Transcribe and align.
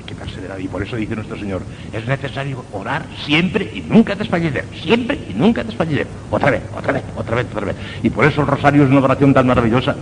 hay 0.00 0.04
que 0.06 0.14
perseverar. 0.14 0.60
Y 0.60 0.68
por 0.68 0.82
eso 0.82 0.96
dice 0.96 1.14
nuestro 1.14 1.36
Señor, 1.36 1.62
es 1.92 2.06
necesario 2.06 2.64
orar 2.72 3.04
siempre 3.24 3.70
y 3.72 3.82
nunca 3.82 4.14
desfallecer. 4.14 4.64
Siempre 4.82 5.18
y 5.28 5.34
nunca 5.34 5.62
desfallecer. 5.62 6.06
Otra 6.30 6.50
vez, 6.50 6.62
otra 6.76 6.92
vez, 6.92 7.04
otra 7.16 7.36
vez, 7.36 7.46
otra 7.52 7.66
vez. 7.66 7.76
Y 8.02 8.10
por 8.10 8.24
eso 8.24 8.40
el 8.40 8.46
rosario 8.46 8.84
es 8.84 8.90
una 8.90 9.00
oración 9.00 9.32
tan 9.32 9.46
maravillosa. 9.46 9.94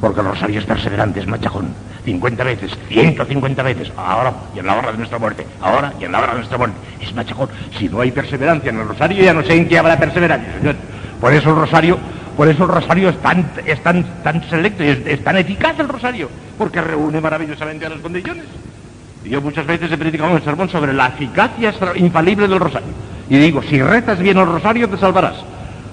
Porque 0.00 0.20
el 0.20 0.26
rosario 0.26 0.60
es 0.60 0.66
perseverante, 0.66 1.20
es 1.20 1.26
machajón. 1.26 1.68
50 2.04 2.44
veces, 2.44 2.70
150 2.88 3.62
veces, 3.62 3.92
ahora 3.96 4.32
y 4.54 4.60
en 4.60 4.66
la 4.66 4.78
hora 4.78 4.92
de 4.92 4.98
nuestra 4.98 5.18
muerte, 5.18 5.44
ahora 5.60 5.92
y 6.00 6.04
en 6.04 6.12
la 6.12 6.20
hora 6.20 6.28
de 6.28 6.38
nuestra 6.38 6.56
muerte. 6.56 6.76
Es 7.00 7.12
machajón. 7.14 7.50
Si 7.78 7.88
no 7.88 8.00
hay 8.00 8.12
perseverancia 8.12 8.70
en 8.70 8.78
el 8.78 8.88
rosario, 8.88 9.22
ya 9.22 9.34
no 9.34 9.42
sé 9.42 9.54
en 9.54 9.68
qué 9.68 9.78
habrá 9.78 9.98
perseverancia, 9.98 10.54
Señor. 10.58 10.76
Por 11.20 11.32
eso 11.32 11.50
el 11.50 11.56
rosario, 11.56 11.98
por 12.36 12.48
eso 12.48 12.62
el 12.64 12.70
rosario 12.70 13.08
es 13.08 13.20
tan, 13.20 13.50
es 13.66 13.82
tan, 13.82 14.04
tan 14.22 14.48
selecto 14.48 14.84
y 14.84 14.88
es, 14.88 14.98
es 15.04 15.22
tan 15.24 15.36
eficaz 15.36 15.78
el 15.80 15.88
rosario, 15.88 16.30
porque 16.56 16.80
reúne 16.80 17.20
maravillosamente 17.20 17.84
a 17.84 17.90
las 17.90 17.98
condiciones. 17.98 18.44
Y 19.28 19.32
yo 19.32 19.42
muchas 19.42 19.66
veces 19.66 19.92
he 19.92 19.98
predicado 19.98 20.32
un 20.32 20.42
sermón 20.42 20.70
sobre 20.70 20.94
la 20.94 21.08
eficacia 21.08 21.74
infalible 21.96 22.48
del 22.48 22.58
rosario. 22.58 22.88
Y 23.28 23.36
digo, 23.36 23.62
si 23.62 23.82
rezas 23.82 24.18
bien 24.20 24.38
el 24.38 24.46
rosario 24.46 24.88
te 24.88 24.96
salvarás. 24.96 25.34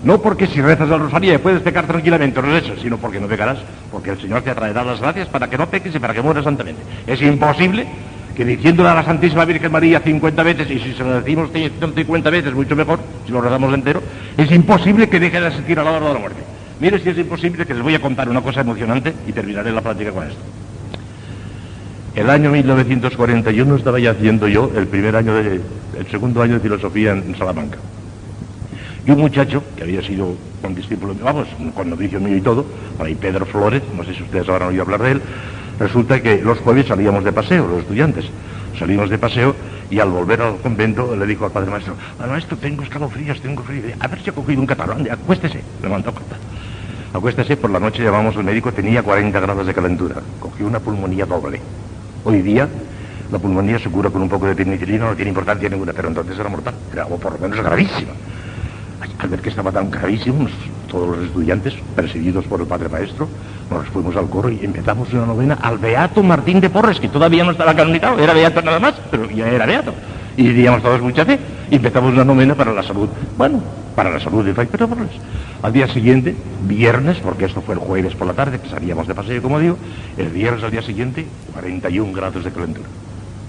No 0.05 0.21
porque 0.21 0.47
si 0.47 0.61
rezas 0.61 0.89
el 0.89 0.99
rosario 0.99 1.33
ya 1.33 1.39
puedes 1.39 1.61
pecar 1.61 1.85
tranquilamente, 1.85 2.41
no 2.41 2.55
es 2.55 2.63
eso, 2.63 2.75
sino 2.81 2.97
porque 2.97 3.19
no 3.19 3.27
pecarás, 3.27 3.57
porque 3.91 4.11
el 4.11 4.21
Señor 4.21 4.41
te 4.43 4.55
traerá 4.55 4.85
las 4.85 5.01
gracias 5.01 5.27
para 5.27 5.49
que 5.49 5.57
no 5.57 5.67
peques 5.67 5.93
y 5.93 5.99
para 5.99 6.13
que 6.13 6.21
mueras 6.21 6.45
santamente. 6.45 6.81
Es 7.05 7.21
imposible 7.21 7.85
que 8.37 8.45
diciéndole 8.45 8.87
a 8.87 8.95
la 8.95 9.03
Santísima 9.03 9.43
Virgen 9.43 9.69
María 9.69 9.99
50 9.99 10.43
veces, 10.43 10.71
y 10.71 10.79
si 10.79 10.93
se 10.93 11.03
lo 11.03 11.19
decimos 11.19 11.51
150 11.51 12.29
veces, 12.29 12.53
mucho 12.53 12.75
mejor, 12.77 12.99
si 13.25 13.33
lo 13.33 13.41
rezamos 13.41 13.73
entero, 13.73 14.01
es 14.37 14.49
imposible 14.49 15.09
que 15.09 15.19
deje 15.19 15.41
de 15.41 15.47
asistir 15.47 15.77
a 15.77 15.83
la 15.83 15.91
hora 15.91 16.07
de 16.07 16.13
la 16.13 16.19
muerte. 16.19 16.39
Mire 16.79 16.99
si 16.99 17.09
es 17.09 17.17
imposible 17.17 17.65
que 17.65 17.73
les 17.73 17.83
voy 17.83 17.95
a 17.95 17.99
contar 17.99 18.29
una 18.29 18.39
cosa 18.39 18.61
emocionante 18.61 19.13
y 19.27 19.33
terminaré 19.33 19.73
la 19.73 19.81
plática 19.81 20.11
con 20.11 20.23
esto. 20.23 20.39
El 22.15 22.29
año 22.29 22.49
1941 22.49 23.75
estaba 23.75 23.99
ya 23.99 24.11
haciendo 24.11 24.47
yo 24.47 24.71
el 24.73 24.87
primer 24.87 25.17
año 25.17 25.33
de, 25.33 25.59
el 25.99 26.07
segundo 26.09 26.41
año 26.41 26.53
de 26.53 26.59
filosofía 26.61 27.11
en 27.11 27.35
Salamanca. 27.37 27.77
Y 29.05 29.11
un 29.11 29.19
muchacho 29.19 29.61
que 29.75 29.83
había 29.83 30.01
sido 30.01 30.33
un 30.63 30.75
discípulo, 30.75 31.13
vamos, 31.21 31.49
con 31.75 31.89
novicio 31.89 32.21
mío 32.21 32.37
y 32.37 32.41
todo, 32.41 32.65
por 32.97 33.05
ahí 33.05 33.15
Pedro 33.15 33.45
Flores, 33.45 33.83
no 33.93 34.05
sé 34.05 34.15
si 34.15 34.23
ustedes 34.23 34.47
habrán 34.47 34.69
oído 34.69 34.83
hablar 34.83 35.01
de 35.01 35.11
él, 35.11 35.21
resulta 35.77 36.21
que 36.21 36.41
los 36.41 36.57
jueves 36.59 36.87
salíamos 36.87 37.25
de 37.25 37.33
paseo, 37.33 37.67
los 37.67 37.81
estudiantes, 37.81 38.25
salimos 38.79 39.09
de 39.09 39.17
paseo 39.17 39.53
y 39.91 39.99
al 39.99 40.09
volver 40.09 40.41
al 40.41 40.55
convento 40.59 41.13
le 41.17 41.25
dijo 41.25 41.43
al 41.43 41.51
padre 41.51 41.69
maestro, 41.69 41.95
"Padre 42.17 42.31
maestro, 42.31 42.55
tengo 42.57 42.81
escalofríos, 42.83 43.41
tengo 43.41 43.61
frío, 43.61 43.83
a 43.99 44.07
ver 44.07 44.21
si 44.21 44.29
ha 44.29 44.33
cogido 44.33 44.61
un 44.61 44.67
catalán, 44.67 45.05
acuéstese, 45.11 45.59
me 45.83 45.89
mandó 45.89 46.11
a. 46.11 47.17
Acuéstese, 47.17 47.57
por 47.57 47.69
la 47.71 47.79
noche 47.79 48.03
llamamos 48.03 48.37
al 48.37 48.45
médico, 48.45 48.71
tenía 48.71 49.03
40 49.03 49.37
grados 49.41 49.67
de 49.67 49.73
calentura, 49.73 50.15
cogió 50.39 50.65
una 50.65 50.79
pulmonía 50.79 51.25
doble. 51.25 51.59
Hoy 52.25 52.41
día 52.41 52.67
la 53.31 53.37
pulmonía 53.37 53.77
se 53.77 53.87
cura 53.87 54.09
con 54.09 54.23
un 54.23 54.29
poco 54.29 54.47
de 54.47 54.55
penicilina, 54.55 55.05
no 55.05 55.15
tiene 55.15 55.29
importancia 55.29 55.69
ninguna, 55.69 55.93
pero 55.93 56.07
entonces 56.07 56.37
era 56.37 56.49
mortal, 56.49 56.73
era 56.91 57.05
por 57.05 57.33
lo 57.33 57.37
menos 57.37 57.63
gravísima. 57.63 58.13
Al 59.19 59.29
ver 59.29 59.41
que 59.41 59.49
estaba 59.49 59.71
tan 59.71 59.91
gravísimo, 59.91 60.47
todos 60.89 61.17
los 61.17 61.27
estudiantes, 61.27 61.75
presididos 61.95 62.45
por 62.45 62.61
el 62.61 62.65
padre 62.65 62.89
maestro, 62.89 63.29
nos 63.69 63.87
fuimos 63.89 64.15
al 64.15 64.27
coro 64.27 64.49
y 64.49 64.59
empezamos 64.65 65.13
una 65.13 65.27
novena 65.27 65.59
al 65.61 65.77
Beato 65.77 66.23
Martín 66.23 66.59
de 66.59 66.71
Porres, 66.71 66.99
que 66.99 67.09
todavía 67.09 67.43
no 67.43 67.51
estaba 67.51 67.75
canonizado, 67.75 68.19
era 68.19 68.33
Beato 68.33 68.61
nada 68.63 68.79
más, 68.79 68.95
pero 69.11 69.29
ya 69.29 69.47
era 69.47 69.67
Beato. 69.67 69.93
Y 70.35 70.47
diríamos 70.47 70.81
todos 70.81 71.01
mucha 71.01 71.25
fe, 71.25 71.39
empezamos 71.71 72.13
una 72.13 72.23
novena 72.25 72.55
para 72.55 72.73
la 72.73 72.83
salud, 72.83 73.09
bueno, 73.37 73.61
para 73.95 74.11
la 74.11 74.19
salud 74.19 74.45
de 74.45 74.53
Fray 74.53 74.67
Pedro 74.67 74.87
Porres. 74.89 75.11
Al 75.61 75.73
día 75.73 75.87
siguiente, 75.87 76.35
viernes, 76.61 77.17
porque 77.19 77.45
esto 77.45 77.61
fue 77.61 77.75
el 77.75 77.79
jueves 77.79 78.13
por 78.15 78.27
la 78.27 78.33
tarde, 78.33 78.59
que 78.59 78.69
salíamos 78.69 79.07
de 79.07 79.15
paseo, 79.15 79.41
como 79.41 79.59
digo, 79.59 79.77
el 80.17 80.27
viernes 80.29 80.63
al 80.63 80.71
día 80.71 80.81
siguiente, 80.81 81.25
41 81.53 82.13
grados 82.13 82.43
de 82.43 82.51
calentura. 82.51 82.87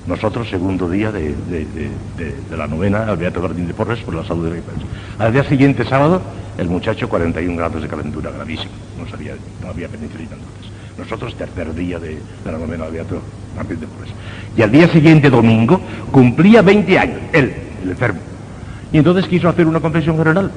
Nosotros, 0.06 0.48
segundo 0.48 0.89
día 0.89 1.11
de, 1.11 1.34
de- 1.34 1.67
de- 2.17 2.56
la 2.56 2.69
novena 2.69 3.05
al 3.08 3.17
Beato 3.17 3.41
Martín 3.41 3.67
de 3.67 3.75
Porres 3.75 3.98
por 4.00 4.14
la 4.14 4.25
salud 4.25 4.45
de 4.45 4.62
Fray. 4.62 4.77
Al 5.19 5.33
día 5.33 5.42
siguiente, 5.45 5.84
sábado, 5.84 6.23
el 6.56 6.69
muchacho 6.69 7.08
41 7.08 7.57
grados 7.57 7.83
de 7.83 7.89
calentura, 7.89 8.30
gravísimo. 8.30 8.70
No, 8.98 9.08
sabía, 9.11 9.35
no 9.61 9.69
había 9.69 9.89
penicilina 9.89 10.30
entonces. 10.35 10.70
Nosotros, 10.96 11.35
tercer 11.35 11.74
día 11.74 11.98
de, 11.98 12.19
la 12.45 12.52
novena 12.52 12.85
al 12.85 12.92
Beato 12.92 13.20
Martín 13.57 13.80
de 13.80 13.86
Porres. 13.89 14.11
Y 14.57 14.63
al 14.63 14.70
día 14.70 14.86
siguiente, 14.89 15.29
domingo, 15.29 15.80
cumplía 16.13 16.63
20 16.63 16.98
años, 16.98 17.19
él, 17.33 17.52
el 17.83 17.91
enfermo. 17.91 18.20
Y 18.92 18.98
entonces 18.98 19.27
quiso 19.27 19.48
hacer 19.48 19.67
una 19.67 19.81
confesión 19.81 20.17
general, 20.17 20.51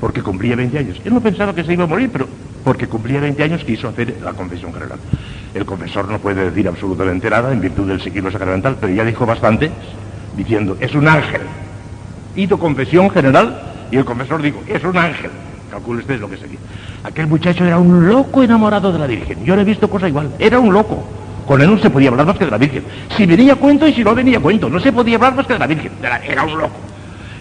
porque 0.00 0.22
cumplía 0.22 0.56
20 0.56 0.78
años. 0.78 1.00
Él 1.04 1.14
no 1.14 1.20
pensaba 1.20 1.54
que 1.54 1.64
se 1.64 1.72
iba 1.72 1.84
a 1.84 1.86
morir, 1.88 2.10
pero 2.12 2.28
porque 2.64 2.86
cumplía 2.86 3.20
20 3.20 3.42
años 3.42 3.64
quiso 3.64 3.88
hacer 3.88 4.16
la 4.22 4.32
confesión 4.32 4.72
general. 4.72 4.98
El 5.54 5.64
confesor 5.64 6.08
no 6.08 6.18
puede 6.18 6.44
decir 6.44 6.68
absolutamente 6.68 7.30
nada 7.30 7.52
en 7.52 7.60
virtud 7.60 7.88
del 7.88 8.00
sigilo 8.00 8.30
sacramental, 8.30 8.76
pero 8.80 8.92
ya 8.92 9.04
dijo 9.04 9.24
bastante 9.26 9.70
diciendo, 10.36 10.76
es 10.80 10.94
un 10.94 11.08
ángel. 11.08 11.40
Hizo 12.36 12.58
confesión 12.58 13.10
general 13.10 13.60
y 13.90 13.96
el 13.96 14.04
confesor 14.04 14.42
dijo, 14.42 14.62
es 14.68 14.84
un 14.84 14.96
ángel. 14.96 15.30
Calcule 15.70 16.00
usted 16.00 16.20
lo 16.20 16.28
que 16.30 16.36
sería. 16.36 16.58
Aquel 17.04 17.26
muchacho 17.26 17.64
era 17.64 17.78
un 17.78 18.08
loco 18.08 18.42
enamorado 18.42 18.92
de 18.92 18.98
la 18.98 19.06
Virgen. 19.06 19.44
Yo 19.44 19.56
le 19.56 19.62
he 19.62 19.64
visto 19.64 19.88
cosa 19.88 20.08
igual. 20.08 20.30
Era 20.38 20.58
un 20.58 20.72
loco. 20.72 21.04
Con 21.48 21.62
él 21.62 21.70
no 21.70 21.78
se 21.78 21.88
podía 21.88 22.10
hablar 22.10 22.26
más 22.26 22.36
que 22.36 22.44
de 22.44 22.50
la 22.50 22.58
Virgen. 22.58 22.84
Si 23.16 23.24
venía 23.24 23.56
cuento 23.56 23.88
y 23.88 23.94
si 23.94 24.04
no 24.04 24.14
venía 24.14 24.38
cuento. 24.38 24.68
No 24.68 24.78
se 24.78 24.92
podía 24.92 25.16
hablar 25.16 25.34
más 25.34 25.46
que 25.46 25.54
de 25.54 25.58
la 25.58 25.66
Virgen. 25.66 25.92
Era 26.28 26.44
un 26.44 26.58
loco. 26.58 26.76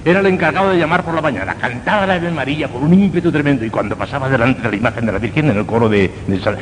Era 0.05 0.21
el 0.21 0.25
encargado 0.27 0.69
de 0.69 0.77
llamar 0.79 1.03
por 1.03 1.13
la 1.13 1.21
mañana. 1.21 1.55
Cantaba 1.55 2.07
la 2.07 2.13
Ave 2.13 2.31
María 2.31 2.69
con 2.69 2.83
un 2.83 2.93
ímpetu 2.93 3.29
tremendo. 3.33 3.65
Y 3.65 3.69
cuando 3.69 3.97
pasaba 3.97 4.29
delante 4.29 4.61
de 4.61 4.69
la 4.71 4.75
imagen 4.77 5.05
de 5.05 5.11
la 5.11 5.19
Virgen 5.19 5.49
en 5.51 5.57
el 5.57 5.65
coro 5.65 5.89
de, 5.89 6.09
de 6.25 6.57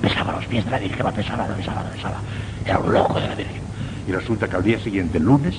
besaba 0.00 0.32
los 0.34 0.46
pies 0.46 0.64
de 0.64 0.70
la 0.70 0.78
Virgen, 0.78 1.04
besaba, 1.16 1.46
besaba, 1.56 1.82
besaba. 1.92 2.16
Era 2.64 2.78
un 2.78 2.92
loco 2.92 3.18
de 3.20 3.28
la 3.28 3.34
Virgen. 3.34 3.60
Y 4.06 4.12
resulta 4.12 4.46
que 4.46 4.54
al 4.54 4.62
día 4.62 4.78
siguiente, 4.78 5.18
el 5.18 5.24
lunes, 5.24 5.56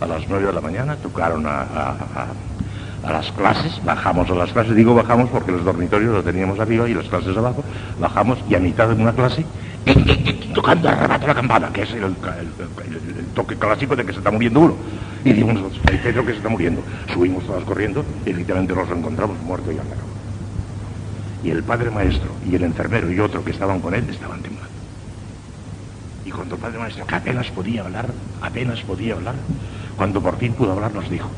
a 0.00 0.06
las 0.06 0.28
9 0.28 0.46
de 0.48 0.52
la 0.52 0.60
mañana, 0.60 0.96
tocaron 0.96 1.46
a, 1.46 1.60
a- 1.60 1.96
a- 2.14 3.08
a 3.08 3.12
las 3.12 3.32
clases, 3.32 3.80
bajamos 3.84 4.30
a 4.30 4.34
las 4.34 4.52
clases, 4.52 4.76
digo 4.76 4.94
bajamos 4.94 5.28
porque 5.30 5.50
los 5.50 5.64
dormitorios 5.64 6.12
los 6.14 6.24
teníamos 6.24 6.60
arriba 6.60 6.88
y 6.88 6.94
las 6.94 7.06
clases 7.06 7.36
abajo, 7.36 7.64
bajamos 7.98 8.38
y 8.48 8.54
a 8.54 8.60
mitad 8.60 8.86
de 8.88 8.94
una 9.02 9.10
clase, 9.12 9.44
tocando 10.54 10.88
al 10.88 10.98
rebato 10.98 11.26
la 11.26 11.34
campana, 11.34 11.72
que 11.72 11.82
es 11.82 11.90
el, 11.92 12.14
toque 13.34 13.56
clásico 13.56 13.96
de 13.96 14.04
que 14.04 14.12
se 14.12 14.18
está 14.18 14.30
muriendo 14.30 14.60
uno. 14.60 14.76
Y 15.24 15.32
dimos 15.32 15.54
nosotros, 15.54 15.80
hay 15.88 15.98
Pedro 15.98 16.24
que 16.24 16.32
se 16.32 16.38
está 16.38 16.48
muriendo. 16.48 16.82
Subimos 17.12 17.44
todos 17.46 17.64
corriendo 17.64 18.04
y 18.26 18.30
efectivamente 18.30 18.74
nos 18.74 18.90
encontramos 18.90 19.40
muerto 19.42 19.70
y 19.72 19.78
andado. 19.78 20.02
Y 21.44 21.50
el 21.50 21.62
padre 21.62 21.90
maestro 21.90 22.30
y 22.48 22.54
el 22.54 22.62
enfermero 22.62 23.10
y 23.10 23.18
otro 23.18 23.44
que 23.44 23.50
estaban 23.50 23.80
con 23.80 23.94
él 23.94 24.04
estaban 24.08 24.42
temblando. 24.42 24.70
Y 26.24 26.30
cuando 26.30 26.54
el 26.54 26.60
padre 26.60 26.78
maestro, 26.78 27.06
que 27.06 27.14
apenas 27.14 27.50
podía 27.50 27.82
hablar, 27.82 28.08
apenas 28.40 28.80
podía 28.82 29.14
hablar, 29.14 29.34
cuando 29.96 30.20
por 30.22 30.38
fin 30.38 30.52
pudo 30.54 30.72
hablar, 30.72 30.94
nos 30.94 31.10
dijo, 31.10 31.28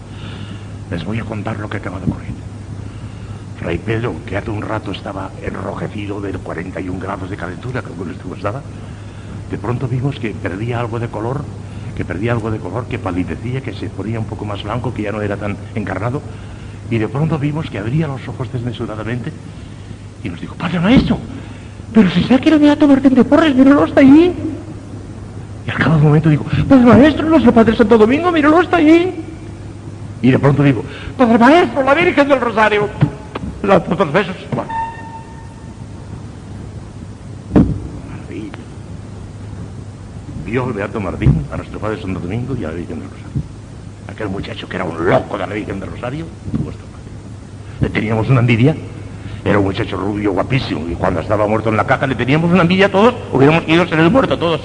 les 0.90 1.04
voy 1.04 1.18
a 1.18 1.24
contar 1.24 1.58
lo 1.58 1.68
que 1.68 1.78
acaba 1.78 1.98
de 1.98 2.04
ocurrir. 2.04 2.34
Fray 3.58 3.78
Pedro, 3.78 4.14
que 4.26 4.36
hace 4.36 4.50
un 4.50 4.62
rato 4.62 4.90
estaba 4.90 5.30
enrojecido 5.42 6.20
de 6.20 6.32
41 6.32 6.98
grados 6.98 7.30
de 7.30 7.36
calentura, 7.36 7.82
que 7.82 7.88
algunos 7.88 8.16
estuvo 8.16 8.34
estaba, 8.34 8.62
de 9.50 9.58
pronto 9.58 9.86
vimos 9.88 10.18
que 10.18 10.30
perdía 10.30 10.80
algo 10.80 10.98
de 10.98 11.08
color, 11.08 11.44
que 11.96 12.04
perdía 12.04 12.32
algo 12.32 12.50
de 12.50 12.58
color, 12.58 12.86
que 12.86 12.98
palidecía, 12.98 13.60
que 13.60 13.72
se 13.72 13.88
ponía 13.88 14.18
un 14.18 14.26
poco 14.26 14.44
más 14.44 14.62
blanco, 14.62 14.92
que 14.92 15.02
ya 15.02 15.12
no 15.12 15.22
era 15.22 15.36
tan 15.36 15.56
encarnado, 15.74 16.20
y 16.90 16.98
de 16.98 17.08
pronto 17.08 17.38
vimos 17.38 17.70
que 17.70 17.78
abría 17.78 18.06
los 18.06 18.26
ojos 18.28 18.52
desmesuradamente 18.52 19.32
y 20.22 20.28
nos 20.28 20.40
dijo, 20.40 20.54
Padre 20.56 20.80
Maestro, 20.80 21.18
pero 21.92 22.10
si 22.10 22.20
está 22.20 22.36
aquí 22.36 22.48
el 22.48 22.58
Beato 22.58 22.88
Martín 22.88 23.14
de 23.14 23.24
Porres, 23.24 23.54
míralo, 23.54 23.84
está 23.84 24.00
ahí. 24.00 24.34
Y 25.66 25.70
al 25.70 25.78
cabo 25.78 25.96
de 25.96 26.02
momento 26.02 26.28
digo, 26.28 26.44
Padre 26.68 26.84
Maestro, 26.84 27.28
nuestro 27.28 27.52
Padre 27.52 27.76
Santo 27.76 27.96
Domingo, 27.96 28.32
míralo, 28.32 28.60
está 28.60 28.78
ahí. 28.78 29.14
Y 30.20 30.30
de 30.30 30.38
pronto 30.38 30.62
digo, 30.62 30.84
Padre 31.16 31.38
Maestro, 31.38 31.82
la 31.84 31.94
Virgen 31.94 32.28
del 32.28 32.40
Rosario. 32.40 32.88
Lanzó 33.66 33.96
dos 33.96 34.12
besos. 34.12 34.36
Bueno. 34.54 34.70
Maravilla. 38.10 38.58
Vio 40.44 40.66
el 40.66 40.72
Beato 40.74 41.00
Martín 41.00 41.46
a 41.50 41.56
nuestro 41.56 41.78
Padre 41.78 42.00
Santo 42.00 42.20
Domingo 42.20 42.54
y 42.56 42.64
a 42.64 42.68
la 42.68 42.74
Virgen 42.74 43.00
del 43.00 43.08
Rosario. 43.08 43.42
Aquel 44.06 44.28
muchacho 44.28 44.68
que 44.68 44.76
era 44.76 44.84
un 44.84 45.08
loco 45.08 45.38
de 45.38 45.46
la 45.46 45.54
Virgen 45.54 45.80
del 45.80 45.90
Rosario, 45.90 46.26
tuvo 46.52 46.70
esta 46.70 46.82
paz. 46.82 47.00
Le 47.80 47.88
teníamos 47.88 48.28
una 48.28 48.40
envidia. 48.40 48.76
Era 49.44 49.58
un 49.58 49.64
muchacho 49.64 49.96
rubio, 49.96 50.32
guapísimo, 50.32 50.86
y 50.88 50.94
cuando 50.94 51.20
estaba 51.20 51.46
muerto 51.46 51.68
en 51.68 51.76
la 51.76 51.86
caja 51.86 52.06
le 52.06 52.14
teníamos 52.14 52.50
una 52.50 52.62
envidia 52.62 52.86
a 52.86 52.88
todos, 52.90 53.14
hubiéramos 53.30 53.64
querido 53.64 53.86
ser 53.86 53.98
el 53.98 54.10
muerto 54.10 54.38
todos, 54.38 54.60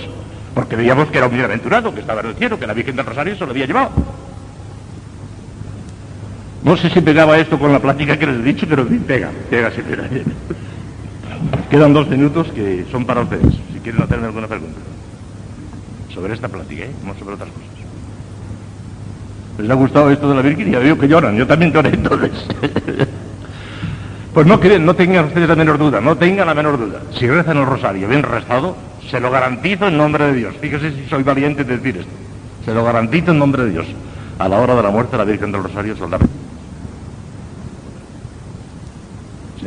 porque 0.53 0.77
veíamos 0.77 1.09
que 1.09 1.17
era 1.17 1.27
un 1.27 1.33
bienaventurado, 1.33 1.93
que 1.93 1.99
estaba 1.99 2.21
en 2.21 2.27
el 2.27 2.35
cielo, 2.35 2.57
que 2.57 2.65
la 2.65 2.73
Virgen 2.73 2.95
del 2.95 3.05
Rosario 3.05 3.35
se 3.35 3.45
lo 3.45 3.51
había 3.51 3.65
llevado. 3.65 3.91
No 6.63 6.75
sé 6.75 6.89
si 6.89 7.01
pegaba 7.01 7.37
esto 7.37 7.57
con 7.57 7.71
la 7.71 7.79
plática 7.79 8.17
que 8.17 8.27
les 8.27 8.37
he 8.37 8.43
dicho, 8.43 8.65
pero 8.67 8.85
pega, 8.85 9.29
pega, 9.49 9.71
sí 9.71 9.81
pega. 9.81 10.03
Quedan 11.69 11.93
dos 11.93 12.07
minutos 12.09 12.47
que 12.53 12.85
son 12.91 13.05
para 13.05 13.21
ustedes, 13.21 13.53
si 13.73 13.79
quieren 13.79 14.01
hacerme 14.01 14.27
alguna 14.27 14.47
pregunta. 14.47 14.79
Sobre 16.13 16.33
esta 16.33 16.47
plática, 16.49 16.83
¿eh? 16.83 16.91
No 17.05 17.13
sobre 17.15 17.35
otras 17.35 17.49
cosas. 17.49 17.69
¿Les 19.59 19.69
ha 19.69 19.73
gustado 19.73 20.09
esto 20.09 20.29
de 20.29 20.35
la 20.35 20.41
Virgen? 20.41 20.71
Ya 20.71 20.79
veo 20.79 20.97
que 20.97 21.07
lloran, 21.07 21.35
yo 21.35 21.47
también 21.47 21.71
lloré 21.71 21.89
entonces. 21.89 22.31
Pues 24.33 24.45
no 24.45 24.59
creen, 24.59 24.85
no 24.85 24.95
tengan 24.95 25.25
ustedes 25.25 25.49
la 25.49 25.55
menor 25.55 25.77
duda, 25.79 25.99
no 25.99 26.15
tengan 26.15 26.47
la 26.47 26.53
menor 26.53 26.77
duda. 26.77 27.01
Si 27.17 27.27
rezan 27.27 27.57
el 27.57 27.65
rosario 27.65 28.07
bien 28.07 28.23
rezado, 28.23 28.75
Se 29.09 29.19
lo 29.19 29.31
garantizo 29.31 29.87
en 29.87 29.97
nombre 29.97 30.25
de 30.25 30.33
Dios. 30.33 30.55
Fíjese 30.61 30.91
si 30.91 31.09
soy 31.09 31.23
valiente 31.23 31.63
de 31.63 31.77
decir 31.77 31.97
esto. 31.97 32.11
Se 32.63 32.73
lo 32.73 32.83
garantizo 32.83 33.31
en 33.31 33.39
nombre 33.39 33.63
de 33.63 33.71
Dios. 33.71 33.87
A 34.37 34.47
la 34.47 34.59
hora 34.59 34.75
de 34.75 34.83
la 34.83 34.91
muerte 34.91 35.17
la 35.17 35.23
Virgen 35.23 35.51
del 35.51 35.63
Rosario 35.63 35.97
saldrá. 35.97 36.19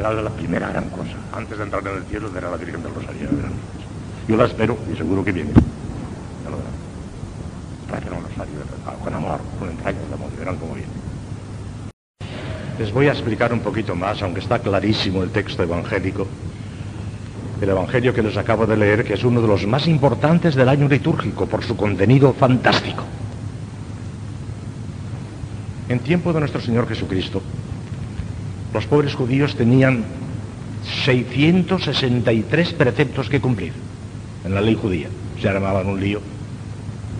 Será 0.02 0.20
la 0.20 0.30
primera 0.30 0.68
gran 0.68 0.90
cosa. 0.90 1.14
Antes 1.32 1.56
de 1.56 1.62
entrar 1.62 1.86
en 1.86 1.98
el 1.98 2.02
cielo 2.06 2.28
verá 2.32 2.50
la 2.50 2.56
Virgen 2.56 2.82
del 2.82 2.92
Rosario. 2.92 3.28
Yo 4.26 4.36
la 4.36 4.46
espero 4.46 4.76
y 4.92 4.96
seguro 4.96 5.24
que 5.24 5.30
viene. 5.30 5.52
Ya 6.42 6.50
lo 6.50 6.56
verán. 6.56 8.18
un 8.18 8.24
rosario 8.24 8.58
con 9.04 9.14
amor, 9.14 9.40
con 9.60 9.70
entrañas 9.70 10.08
de 10.08 10.14
amor. 10.14 10.28
Verán 10.36 10.56
cómo 10.56 10.74
viene. 10.74 10.90
Les 12.80 12.92
voy 12.92 13.06
a 13.06 13.12
explicar 13.12 13.52
un 13.52 13.60
poquito 13.60 13.94
más, 13.94 14.20
aunque 14.22 14.40
está 14.40 14.58
clarísimo 14.58 15.22
el 15.22 15.30
texto 15.30 15.62
evangélico, 15.62 16.26
el 17.60 17.68
Evangelio 17.68 18.12
que 18.12 18.24
les 18.24 18.36
acabo 18.36 18.66
de 18.66 18.76
leer, 18.76 19.04
que 19.04 19.14
es 19.14 19.22
uno 19.22 19.40
de 19.40 19.46
los 19.46 19.68
más 19.68 19.86
importantes 19.86 20.56
del 20.56 20.68
año 20.68 20.88
litúrgico 20.88 21.46
por 21.46 21.62
su 21.62 21.76
contenido 21.76 22.32
fantástico. 22.32 23.04
En 25.88 26.00
tiempo 26.00 26.32
de 26.32 26.40
nuestro 26.40 26.60
Señor 26.60 26.88
Jesucristo, 26.88 27.40
los 28.72 28.86
pobres 28.86 29.14
judíos 29.14 29.54
tenían 29.54 30.04
663 31.04 32.72
preceptos 32.72 33.28
que 33.28 33.40
cumplir 33.40 33.72
en 34.44 34.54
la 34.54 34.60
ley 34.60 34.74
judía. 34.80 35.08
Se 35.40 35.48
armaban 35.48 35.86
un 35.86 36.00
lío. 36.00 36.20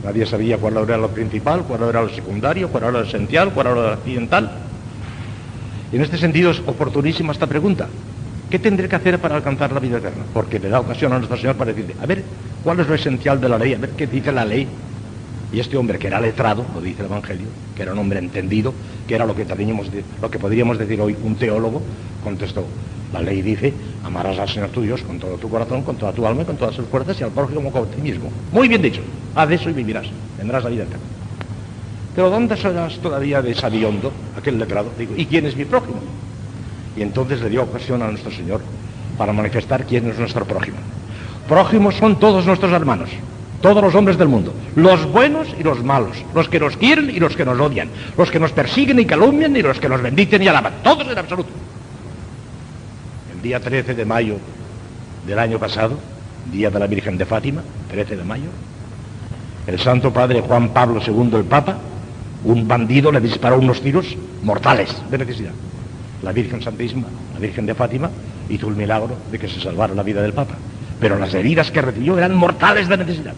Nadie 0.04 0.26
sabía 0.26 0.58
cuál 0.58 0.76
era 0.78 0.96
lo 0.96 1.08
principal, 1.08 1.62
cuál 1.62 1.82
era 1.82 2.02
lo 2.02 2.08
secundario, 2.08 2.68
cuál 2.68 2.84
era 2.84 2.92
lo 2.92 3.02
esencial, 3.02 3.52
cuál 3.52 3.66
era 3.68 3.76
lo 3.76 3.88
accidental. 3.88 4.50
Y 5.92 5.96
en 5.96 6.02
este 6.02 6.18
sentido 6.18 6.50
es 6.50 6.60
oportunísima 6.66 7.32
esta 7.32 7.46
pregunta. 7.46 7.88
¿Qué 8.50 8.58
tendré 8.58 8.88
que 8.88 8.96
hacer 8.96 9.18
para 9.18 9.36
alcanzar 9.36 9.72
la 9.72 9.80
vida 9.80 9.98
eterna? 9.98 10.24
Porque 10.34 10.58
le 10.58 10.68
da 10.68 10.80
ocasión 10.80 11.12
a 11.12 11.18
nuestro 11.18 11.36
Señor 11.36 11.56
para 11.56 11.72
decirle, 11.72 11.94
a 12.02 12.06
ver, 12.06 12.24
¿cuál 12.64 12.80
es 12.80 12.88
lo 12.88 12.94
esencial 12.94 13.40
de 13.40 13.48
la 13.48 13.58
ley? 13.58 13.74
A 13.74 13.78
ver 13.78 13.90
qué 13.90 14.06
dice 14.06 14.32
la 14.32 14.44
ley. 14.44 14.66
Y 15.52 15.60
este 15.60 15.76
hombre 15.76 15.98
que 15.98 16.06
era 16.06 16.20
letrado, 16.20 16.64
lo 16.74 16.80
dice 16.80 17.00
el 17.00 17.06
Evangelio, 17.06 17.46
que 17.76 17.82
era 17.82 17.92
un 17.92 17.98
hombre 17.98 18.18
entendido, 18.18 18.74
que 19.06 19.14
era 19.14 19.26
lo 19.26 19.34
que, 19.34 19.46
lo 20.20 20.30
que 20.30 20.38
podríamos 20.38 20.78
decir 20.78 21.00
hoy 21.00 21.16
un 21.22 21.34
teólogo, 21.34 21.82
contestó, 22.22 22.64
la 23.12 23.20
ley 23.20 23.42
dice, 23.42 23.74
amarás 24.04 24.38
al 24.38 24.48
Señor 24.48 24.70
tu 24.70 24.80
Dios 24.80 25.02
con 25.02 25.18
todo 25.18 25.36
tu 25.36 25.48
corazón, 25.48 25.82
con 25.82 25.96
toda 25.96 26.12
tu 26.12 26.26
alma 26.26 26.42
y 26.42 26.44
con 26.44 26.56
todas 26.56 26.74
sus 26.74 26.86
fuerzas 26.86 27.20
y 27.20 27.24
al 27.24 27.30
prójimo 27.30 27.70
como 27.70 27.84
a 27.84 27.88
ti 27.88 28.00
mismo. 28.00 28.30
Muy 28.52 28.68
bien 28.68 28.80
dicho, 28.80 29.02
haz 29.34 29.50
eso 29.50 29.68
y 29.68 29.74
vivirás, 29.74 30.06
tendrás 30.38 30.64
la 30.64 30.70
vida 30.70 30.84
eterna. 30.84 31.04
Pero 32.14 32.30
¿dónde 32.30 32.56
serás 32.56 32.98
todavía 32.98 33.42
de 33.42 33.54
sabiondo, 33.54 34.12
aquel 34.36 34.58
letrado? 34.58 34.90
Digo, 34.98 35.14
¿y 35.16 35.26
quién 35.26 35.46
es 35.46 35.56
mi 35.56 35.64
prójimo? 35.64 36.00
Y 36.96 37.02
entonces 37.02 37.40
le 37.40 37.48
dio 37.48 37.62
ocasión 37.62 38.02
a 38.02 38.08
nuestro 38.08 38.30
Señor 38.30 38.60
para 39.16 39.32
manifestar 39.32 39.84
quién 39.86 40.08
es 40.08 40.18
nuestro 40.18 40.44
prójimo. 40.44 40.78
Prójimos 41.48 41.96
son 41.96 42.18
todos 42.18 42.46
nuestros 42.46 42.72
hermanos, 42.72 43.10
todos 43.62 43.82
los 43.82 43.94
hombres 43.94 44.18
del 44.18 44.28
mundo, 44.28 44.52
los 44.76 45.10
buenos 45.10 45.48
y 45.58 45.62
los 45.62 45.82
malos, 45.82 46.22
los 46.34 46.48
que 46.48 46.60
nos 46.60 46.76
quieren 46.76 47.08
y 47.08 47.18
los 47.18 47.34
que 47.36 47.44
nos 47.44 47.58
odian, 47.58 47.88
los 48.18 48.30
que 48.30 48.38
nos 48.38 48.52
persiguen 48.52 48.98
y 48.98 49.06
calumnian 49.06 49.56
y 49.56 49.62
los 49.62 49.78
que 49.80 49.88
nos 49.88 50.02
bendicen 50.02 50.42
y 50.42 50.48
alaban, 50.48 50.74
todos 50.82 51.10
en 51.10 51.16
absoluto. 51.16 51.50
El 53.34 53.40
día 53.40 53.60
13 53.60 53.94
de 53.94 54.04
mayo 54.04 54.36
del 55.26 55.38
año 55.38 55.58
pasado, 55.58 55.98
día 56.52 56.70
de 56.70 56.78
la 56.78 56.86
Virgen 56.86 57.16
de 57.16 57.24
Fátima, 57.24 57.62
13 57.90 58.16
de 58.16 58.24
mayo, 58.24 58.50
el 59.66 59.78
Santo 59.78 60.12
Padre 60.12 60.42
Juan 60.42 60.70
Pablo 60.70 61.00
II, 61.04 61.30
el 61.36 61.44
Papa, 61.44 61.78
un 62.44 62.66
bandido 62.68 63.12
le 63.12 63.20
disparó 63.20 63.58
unos 63.58 63.80
tiros 63.80 64.16
mortales 64.42 64.94
de 65.10 65.18
necesidad 65.18 65.52
la 66.22 66.32
Virgen 66.32 66.62
Santísima, 66.62 67.06
la 67.34 67.40
Virgen 67.40 67.66
de 67.66 67.74
Fátima, 67.74 68.10
hizo 68.48 68.68
el 68.68 68.76
milagro 68.76 69.16
de 69.30 69.38
que 69.38 69.48
se 69.48 69.60
salvara 69.60 69.94
la 69.94 70.02
vida 70.02 70.22
del 70.22 70.32
Papa. 70.32 70.54
Pero 71.00 71.18
las 71.18 71.34
heridas 71.34 71.70
que 71.70 71.82
recibió 71.82 72.16
eran 72.16 72.34
mortales 72.34 72.88
de 72.88 72.96
necesidad. 72.96 73.34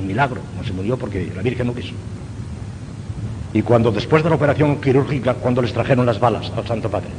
Un 0.00 0.06
milagro, 0.06 0.40
no 0.56 0.64
se 0.64 0.72
murió 0.72 0.96
porque 0.96 1.30
la 1.34 1.42
Virgen 1.42 1.66
no 1.66 1.74
quiso. 1.74 1.92
Y 3.52 3.62
cuando 3.62 3.90
después 3.90 4.22
de 4.22 4.30
la 4.30 4.36
operación 4.36 4.80
quirúrgica, 4.80 5.34
cuando 5.34 5.60
les 5.60 5.72
trajeron 5.72 6.06
las 6.06 6.20
balas 6.20 6.50
al 6.56 6.66
Santo 6.66 6.88
Padre, 6.88 7.10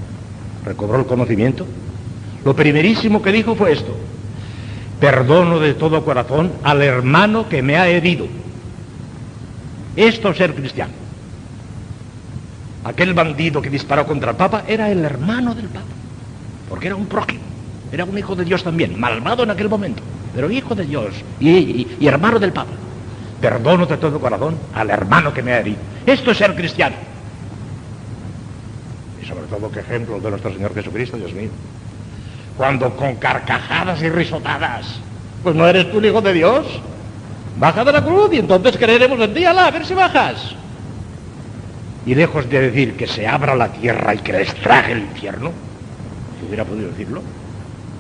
recobró 0.66 1.00
el 1.00 1.06
conocimiento, 1.06 1.66
lo 2.44 2.56
primerísimo 2.56 3.22
que 3.22 3.32
dijo 3.32 3.56
fue 3.56 3.74
esto, 3.74 3.96
perdono 5.00 5.60
de 5.60 5.74
todo 5.74 6.04
corazón 6.04 6.52
al 6.64 6.82
hermano 6.82 7.50
que 7.50 7.62
me 7.62 7.78
ha 7.78 7.88
herido. 7.88 8.28
Esto 9.96 10.30
es 10.30 10.38
ser 10.38 10.56
cristiano. 10.56 10.94
Aquel 12.84 13.14
bandido 13.14 13.62
que 13.62 13.70
disparó 13.70 14.08
contra 14.08 14.32
el 14.32 14.38
Papa 14.38 14.64
era 14.68 14.90
el 14.90 15.04
hermano 15.04 15.54
del 15.54 15.68
Papa, 15.68 15.86
porque 16.70 16.88
era 16.88 16.96
un 16.96 17.06
prójimo, 17.06 17.42
era 17.92 18.06
un 18.06 18.18
hijo 18.18 18.36
de 18.36 18.46
Dios 18.46 18.64
también, 18.64 19.00
malvado 19.00 19.44
en 19.44 19.52
aquel 19.52 19.70
momento, 19.70 20.02
pero 20.34 20.50
hijo 20.50 20.76
de 20.76 20.86
Dios 20.86 21.14
y, 21.40 22.06
hermano 22.06 22.40
del 22.40 22.52
Papa. 22.52 22.72
Perdono 23.42 23.86
de 23.86 23.98
todo 23.98 24.20
corazón 24.20 24.56
al 24.74 24.90
hermano 24.90 25.34
que 25.34 25.42
me 25.42 25.54
ha 25.54 25.60
herido. 25.60 25.80
Esto 26.06 26.32
es 26.32 26.38
ser 26.38 26.56
cristiano. 26.56 26.96
Y 29.22 29.26
sobre 29.26 29.48
todo, 29.48 29.72
qué 29.72 29.80
ejemplo 29.80 30.20
de 30.20 30.30
nuestro 30.30 30.54
Señor 30.54 30.74
Jesucristo, 30.74 31.18
Dios 31.18 31.34
mío. 31.34 31.50
Cuando 32.56 32.96
con 32.96 33.16
carcajadas 33.16 34.02
y 34.04 34.10
risotadas, 34.10 34.86
pues 35.42 35.56
no 35.56 35.68
eres 35.68 35.92
tú 35.92 35.98
el 36.00 36.06
hijo 36.06 36.22
de 36.22 36.34
Dios. 36.34 36.68
Baja 37.58 37.84
de 37.84 37.92
la 37.92 38.04
cruz 38.04 38.32
y 38.34 38.38
entonces 38.38 38.78
creeremos 38.78 39.20
en 39.20 39.34
ti, 39.34 39.44
a 39.44 39.72
ver 39.72 39.86
si 39.86 39.94
bajas. 39.94 40.56
Y 42.06 42.16
lejos 42.16 42.50
de 42.50 42.62
decir 42.62 42.96
que 42.96 43.08
se 43.08 43.28
abra 43.28 43.56
la 43.56 43.72
tierra 43.72 44.16
y 44.16 44.20
que 44.20 44.34
les 44.34 44.54
trague 44.56 44.94
el 44.94 45.00
infierno, 45.00 45.52
si 46.40 46.46
hubiera 46.48 46.64
podido 46.64 46.90
decirlo, 46.90 47.22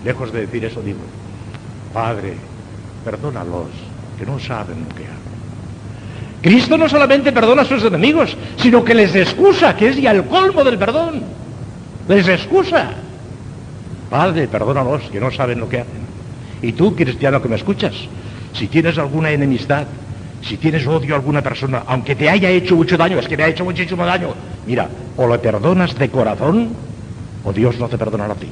lejos 0.04 0.31
de 0.31 0.42
decir 0.42 0.66
eso 0.66 0.81
digo, 0.81 1.00
Padre, 1.94 2.34
perdónalos, 3.04 3.68
que 4.18 4.26
no 4.26 4.40
saben 4.40 4.86
lo 4.88 4.96
que 4.96 5.04
hacen. 5.04 5.32
Cristo 6.42 6.78
no 6.78 6.90
solamente 6.90 7.32
perdona 7.32 7.62
a 7.62 7.66
sus 7.66 7.84
enemigos, 7.84 8.36
sino 8.58 8.84
que 8.84 8.96
les 8.96 9.14
excusa, 9.16 9.76
que 9.76 9.90
es 9.90 9.98
ya 9.98 10.12
el 10.12 10.26
colmo 10.26 10.64
del 10.64 10.78
perdón. 10.78 11.22
Les 12.08 12.28
excusa. 12.28 12.92
Padre, 14.10 14.48
perdónalos, 14.48 15.04
que 15.12 15.20
no 15.20 15.32
saben 15.32 15.60
lo 15.60 15.70
que 15.70 15.82
hacen. 15.82 16.02
Y 16.62 16.74
tú, 16.74 16.96
cristiano 16.96 17.42
que 17.42 17.50
me 17.50 17.56
escuchas, 17.56 17.94
si 18.54 18.68
tienes 18.68 18.98
alguna 18.98 19.32
enemistad, 19.32 19.86
si 20.42 20.58
tienes 20.58 20.86
odio 20.88 21.14
a 21.14 21.18
alguna 21.18 21.42
persona, 21.42 21.84
aunque 21.86 22.16
te 22.16 22.30
haya 22.30 22.50
hecho 22.50 22.76
mucho 22.76 22.98
daño, 22.98 23.20
es 23.20 23.28
que 23.28 23.38
te 23.38 23.44
ha 23.44 23.48
hecho 23.48 23.64
muchísimo 23.64 24.06
daño, 24.06 24.34
mira, 24.66 24.90
o 25.18 25.28
lo 25.28 25.40
perdonas 25.40 25.96
de 25.98 26.10
corazón, 26.10 26.70
o 27.44 27.54
Dios 27.54 27.78
no 27.78 27.88
te 27.88 27.98
perdonará 27.98 28.34
a 28.34 28.38
ti. 28.38 28.48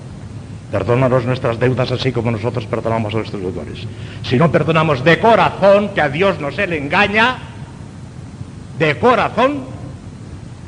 Perdónanos 0.71 1.25
nuestras 1.25 1.60
deudas 1.60 1.92
así 1.92 2.12
como 2.12 2.30
nosotros 2.30 2.66
perdonamos 2.68 3.13
a 3.13 3.18
nuestros 3.18 3.42
deudores. 3.42 3.88
Si 4.24 4.38
no 4.38 4.51
perdonamos 4.51 5.04
de 5.04 5.19
corazón, 5.19 5.89
que 5.95 6.01
a 6.01 6.10
Dios 6.10 6.39
no 6.39 6.51
se 6.51 6.68
le 6.68 6.77
engaña, 6.77 7.38
de 8.78 8.99
corazón, 8.99 9.64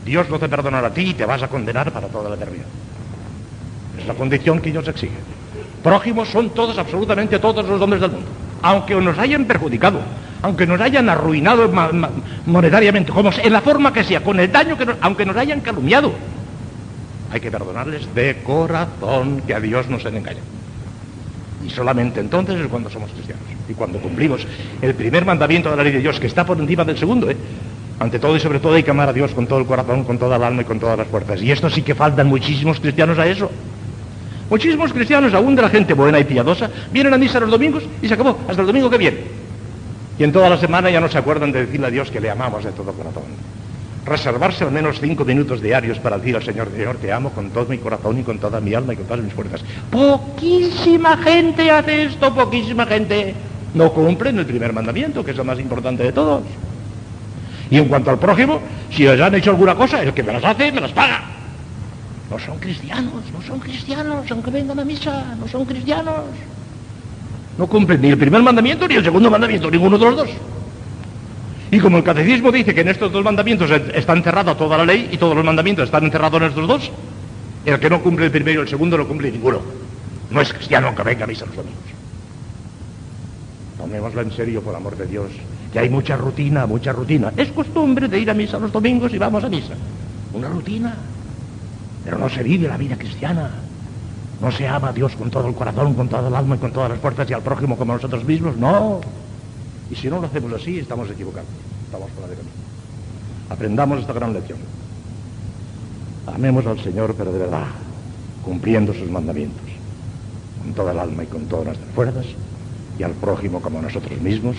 Dios 0.03 0.27
no 0.29 0.39
te 0.39 0.50
perdonará 0.50 0.88
a 0.88 0.93
ti 0.93 1.10
y 1.10 1.13
te 1.13 1.25
vas 1.25 1.43
a 1.43 1.48
condenar 1.48 1.91
para 1.91 2.08
toda 2.08 2.29
la 2.29 2.36
eternidad. 2.36 2.65
Es 4.00 4.08
la 4.08 4.15
condición 4.15 4.60
que 4.60 4.72
Dios 4.72 4.88
exige. 4.88 5.17
Prójimos 5.84 6.29
son 6.29 6.50
todos, 6.50 6.77
absolutamente 6.77 7.38
todos 7.38 7.63
los 7.65 7.79
hombres 7.79 8.01
del 8.01 8.12
mundo. 8.12 8.27
Aunque 8.63 8.96
nos 8.96 9.17
hayan 9.20 9.46
perjudicado, 9.46 10.00
aunque 10.41 10.65
nos 10.65 10.81
hayan 10.81 11.10
arruinado 11.10 11.70
monetariamente, 12.48 13.12
como 13.12 13.29
en 13.31 13.53
la 13.53 13.62
forma 13.62 13.93
que 13.93 14.03
sea, 14.03 14.22
con 14.22 14.39
el 14.39 14.51
daño 14.51 14.77
que 14.77 14.86
nos, 14.86 14.96
aunque 15.01 15.25
nos 15.25 15.38
hayan 15.38 15.62
calumniado, 15.62 16.12
hay 17.32 17.40
que 17.40 17.52
perdonarles 17.52 18.14
de 18.14 18.38
corazón, 18.44 19.42
que 19.48 19.54
a 19.54 19.60
Dios 19.60 19.88
no 19.88 20.00
se 20.00 20.12
le 20.12 20.18
engaña. 20.18 20.42
Y 21.66 21.70
solamente 21.70 22.20
entonces 22.20 22.60
es 22.60 22.68
cuando 22.68 22.90
somos 22.90 23.12
cristianos. 23.12 23.44
Y 23.70 23.74
cuando 23.74 24.00
cumplimos 24.00 24.46
el 24.82 24.94
primer 24.96 25.26
mandamiento 25.26 25.70
de 25.70 25.78
la 25.78 25.84
ley 25.84 25.94
de 25.94 26.00
Dios, 26.00 26.20
que 26.20 26.28
está 26.28 26.46
por 26.46 26.60
encima 26.60 26.84
del 26.84 26.98
segundo, 26.98 27.30
¿eh? 27.30 27.38
ante 28.00 28.20
todo 28.20 28.36
y 28.36 28.40
sobre 28.40 28.60
todo 28.60 28.74
hay 28.74 28.84
que 28.84 28.92
amar 28.92 29.10
a 29.10 29.14
Dios 29.14 29.32
con 29.32 29.46
todo 29.46 29.60
el 29.60 29.66
corazón, 29.66 30.04
con 30.04 30.18
toda 30.18 30.36
el 30.36 30.44
alma 30.44 30.64
y 30.64 30.66
con 30.66 30.80
todas 30.80 30.98
las 30.98 31.08
fuerzas. 31.08 31.42
Y 31.42 31.52
esto 31.52 31.70
sí 31.70 31.84
que 31.84 31.96
faltan 31.96 32.28
muchísimos 32.28 32.80
cristianos 32.80 33.18
a 33.20 33.28
eso. 33.28 33.50
Muchísimos 34.50 34.92
cristianos, 34.92 35.34
aún 35.34 35.56
de 35.56 35.62
la 35.62 35.70
gente 35.70 35.94
buena 35.94 36.20
y 36.20 36.26
piadosa, 36.26 36.70
vienen 36.92 37.14
a 37.14 37.18
misa 37.18 37.40
los 37.40 37.52
domingos 37.52 37.84
y 38.02 38.08
se 38.08 38.16
acabó, 38.16 38.40
hasta 38.50 38.62
el 38.62 38.68
domingo 38.68 38.90
que 38.90 38.98
viene. 38.98 39.18
Y 40.20 40.24
en 40.24 40.32
toda 40.32 40.50
la 40.50 40.58
semana 40.58 40.90
ya 40.90 41.00
no 41.00 41.08
se 41.08 41.18
acuerdan 41.18 41.52
de 41.52 41.66
decirle 41.66 41.88
a 41.88 41.90
Dios 41.92 42.12
que 42.12 42.20
le 42.20 42.30
amamos 42.30 42.64
de 42.64 42.72
todo 42.72 42.92
corazón. 42.92 43.24
Reservarse 44.05 44.63
al 44.63 44.72
menos 44.72 45.00
cinco 45.00 45.24
minutos 45.25 45.62
diarios 45.62 46.00
para 46.00 46.17
decir 46.17 46.36
al 46.36 46.43
Señor, 46.43 46.72
Señor, 46.72 46.98
te 46.98 47.12
amo 47.12 47.29
con 47.29 47.51
todo 47.51 47.65
mi 47.65 47.77
corazón 47.77 48.17
y 48.20 48.24
con 48.24 48.39
toda 48.39 48.60
mi 48.60 48.74
alma 48.74 48.93
y 48.93 48.96
con 48.96 49.05
todas 49.05 49.24
mis 49.24 49.34
fuerzas. 49.34 49.62
Poquísima 49.91 51.17
gente 51.17 51.70
hace 51.70 52.05
esto, 52.05 52.34
poquísima 52.34 52.88
gente. 52.88 53.36
No 53.75 53.93
cumplen 53.93 54.39
el 54.39 54.46
primer 54.46 54.74
mandamiento, 54.74 55.24
que 55.24 55.31
es 55.31 55.38
lo 55.38 55.43
más 55.43 55.60
importante 55.60 56.03
de 56.03 56.12
todos. 56.12 56.41
Y 57.70 57.77
en 57.77 57.86
cuanto 57.86 58.10
al 58.10 58.17
prójimo, 58.17 58.60
si 58.91 59.03
les 59.03 59.22
han 59.22 59.36
hecho 59.36 59.51
alguna 59.51 59.75
cosa, 59.75 60.01
el 60.01 60.13
que 60.13 60.24
me 60.24 60.34
las 60.34 60.43
hace, 60.43 60.72
me 60.72 60.81
las 60.81 60.91
paga. 60.91 61.22
No 62.29 62.39
son 62.39 62.58
cristianos, 62.58 63.24
no 63.31 63.41
son 63.46 63.60
cristianos, 63.60 64.29
aunque 64.31 64.51
vengan 64.51 64.79
a 64.79 64.86
misa, 64.86 65.36
no 65.39 65.48
son 65.48 65.63
cristianos. 65.65 66.25
No 67.58 67.67
cumplen 67.67 68.01
ni 68.01 68.10
el 68.10 68.17
primer 68.17 68.41
mandamiento 68.41 68.88
ni 68.88 68.96
el 68.96 69.03
segundo 69.03 69.29
mandamiento, 69.29 69.70
ninguno 69.70 69.98
de 69.98 70.05
los 70.05 70.15
dos. 70.15 70.29
Y 71.72 71.80
como 71.80 71.98
el 71.98 72.04
catecismo 72.04 72.51
dice 72.51 72.75
que 72.75 72.82
en 72.82 72.90
estos 72.90 73.13
dos 73.13 73.24
mandamientos 73.24 73.72
está 73.72 74.12
encerrada 74.12 74.58
toda 74.58 74.78
la 74.78 74.86
ley 74.86 75.08
y 75.10 75.18
todos 75.18 75.34
los 75.34 75.46
mandamientos 75.46 75.86
están 75.86 76.04
encerrados 76.04 76.42
en 76.42 76.48
estos 76.50 76.68
dos, 76.68 76.92
el 77.66 77.80
que 77.80 77.90
no 77.90 78.01
cumple 78.01 78.25
el 78.25 78.32
primero 78.32 78.60
y 78.60 78.63
el 78.63 78.70
segundo 78.70 78.98
no 78.98 79.08
cumple 79.08 79.32
ninguno. 79.32 79.62
No 80.30 80.42
es 80.42 80.51
cristiano 80.51 80.88
aunque 80.88 81.04
venga 81.04 81.24
a 81.24 81.28
misa 81.28 81.46
los 81.46 81.56
domingos. 81.56 81.82
Tomémosla 83.78 84.22
en 84.22 84.32
serio, 84.34 84.62
por 84.62 84.75
amor 84.75 84.98
de 84.98 85.08
Dios. 85.08 85.32
Que 85.72 85.80
hay 85.80 85.90
mucha 85.90 86.18
rutina, 86.18 86.66
mucha 86.66 86.92
rutina. 86.92 87.32
Es 87.38 87.50
costumbre 87.54 88.10
de 88.10 88.20
ir 88.20 88.30
a 88.30 88.34
misa 88.34 88.60
los 88.60 88.74
domingos 88.74 89.13
y 89.13 89.18
vamos 89.18 89.42
a 89.42 89.50
misa. 89.50 89.74
Una 90.34 90.50
rutina. 90.50 90.94
Pero 92.04 92.18
no 92.18 92.28
se 92.28 92.44
vive 92.44 92.68
la 92.68 92.75
vida 92.75 92.98
cristiana. 92.98 93.50
No 94.42 94.51
se 94.51 94.68
ama 94.68 94.90
a 94.90 94.94
Dios 94.94 95.16
con 95.16 95.30
todo 95.30 95.48
el 95.48 95.54
corazón, 95.54 95.94
con 95.94 96.10
todo 96.10 96.28
el 96.28 96.36
alma 96.36 96.56
y 96.56 96.60
con 96.60 96.72
todas 96.72 96.90
las 96.90 97.00
fuerzas 97.00 97.30
y 97.30 97.34
al 97.34 97.42
prójimo 97.42 97.78
como 97.78 97.94
nosotros 97.94 98.25
mismos. 98.25 98.58
No. 98.58 99.00
Y 99.91 99.95
si 99.95 100.10
no 100.10 100.21
lo 100.21 100.27
hacemos 100.27 100.53
así, 100.53 100.79
estamos 100.79 101.10
equivocados. 101.10 101.50
Estamos 101.86 102.10
fuera 102.12 102.29
de 102.29 102.36
camino. 102.36 102.55
Aprendamos 103.50 104.00
esta 104.00 104.13
gran 104.13 104.31
lección. 104.31 104.60
Amemos 106.33 106.65
al 106.65 106.79
Señor, 106.79 107.13
pero 107.17 107.33
de 107.33 107.39
verdad, 107.39 107.65
cumpliendo 108.45 108.93
sus 108.93 109.12
mandamientos, 109.12 109.65
con 110.62 110.74
toda 110.74 110.93
el 110.93 111.00
alma 111.00 111.24
y 111.24 111.27
con 111.27 111.45
todas 111.48 111.65
nuestras 111.65 111.89
fuerzas, 111.91 112.25
y 112.98 113.03
al 113.03 113.12
prójimo 113.12 113.62
como 113.62 113.79
a 113.79 113.81
nosotros 113.81 114.21
mismos, 114.21 114.55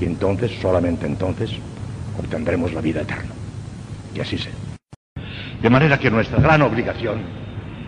y 0.00 0.04
entonces, 0.04 0.52
solamente 0.62 1.06
entonces, 1.06 1.50
obtendremos 2.16 2.72
la 2.72 2.80
vida 2.80 3.00
eterna. 3.00 3.32
Y 4.14 4.20
así 4.20 4.38
sea. 4.38 4.52
De 5.60 5.70
manera 5.70 5.98
que 5.98 6.10
nuestra 6.10 6.38
gran 6.38 6.62
obligación, 6.62 7.22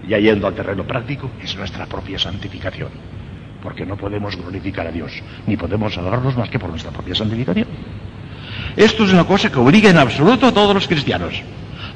ya 0.08 0.18
yendo 0.18 0.48
al 0.48 0.54
terreno 0.54 0.84
práctico, 0.84 1.30
es 1.40 1.54
nuestra 1.54 1.86
propia 1.86 2.18
santificación. 2.18 2.88
Porque 3.62 3.84
no 3.84 3.96
podemos 3.96 4.36
glorificar 4.36 4.86
a 4.86 4.92
Dios, 4.92 5.12
ni 5.46 5.56
podemos 5.56 5.94
salvarnos 5.94 6.36
más 6.36 6.48
que 6.48 6.58
por 6.58 6.70
nuestra 6.70 6.90
propia 6.90 7.14
santificación. 7.14 7.66
Esto 8.76 9.04
es 9.04 9.12
una 9.12 9.24
cosa 9.24 9.50
que 9.50 9.58
obliga 9.58 9.90
en 9.90 9.98
absoluto 9.98 10.46
a 10.46 10.52
todos 10.52 10.74
los 10.74 10.86
cristianos. 10.86 11.42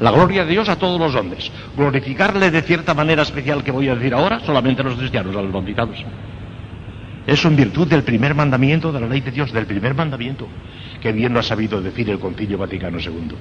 La 0.00 0.11
gloria 0.11 0.45
de 0.45 0.50
Dios 0.50 0.69
a 0.69 0.76
todos 0.76 0.99
los 0.99 1.14
hombres. 1.14 1.50
Glorificarle 1.76 2.50
de 2.50 2.62
cierta 2.62 2.95
manera 2.95 3.23
especial 3.23 3.62
que 3.62 3.71
voy 3.71 3.88
a 3.88 3.95
decir 3.95 4.14
ahora 4.14 4.40
solamente 4.40 4.83
a 4.83 4.87
los 4.87 4.97
cristianos, 4.97 5.37
a 5.37 5.42
los 5.42 5.52
bautizados. 5.52 6.04
Eso 7.25 7.49
en 7.49 7.54
virtud 7.54 7.87
del 7.87 8.02
primer 8.02 8.35
mandamiento 8.35 8.90
de 8.90 9.00
la 9.00 9.07
ley 9.07 9.21
de 9.21 9.31
Dios, 9.31 9.52
del 9.52 9.66
primer 9.66 9.95
mandamiento, 9.95 10.49
que 11.00 11.12
bien 11.12 11.33
lo 11.33 11.38
ha 11.38 11.45
sabido 11.45 11.81
decir 11.81 12.11
el 12.11 12.19
Concilio 12.19 12.59
Vaticano 12.59 12.99
II. 12.99 13.37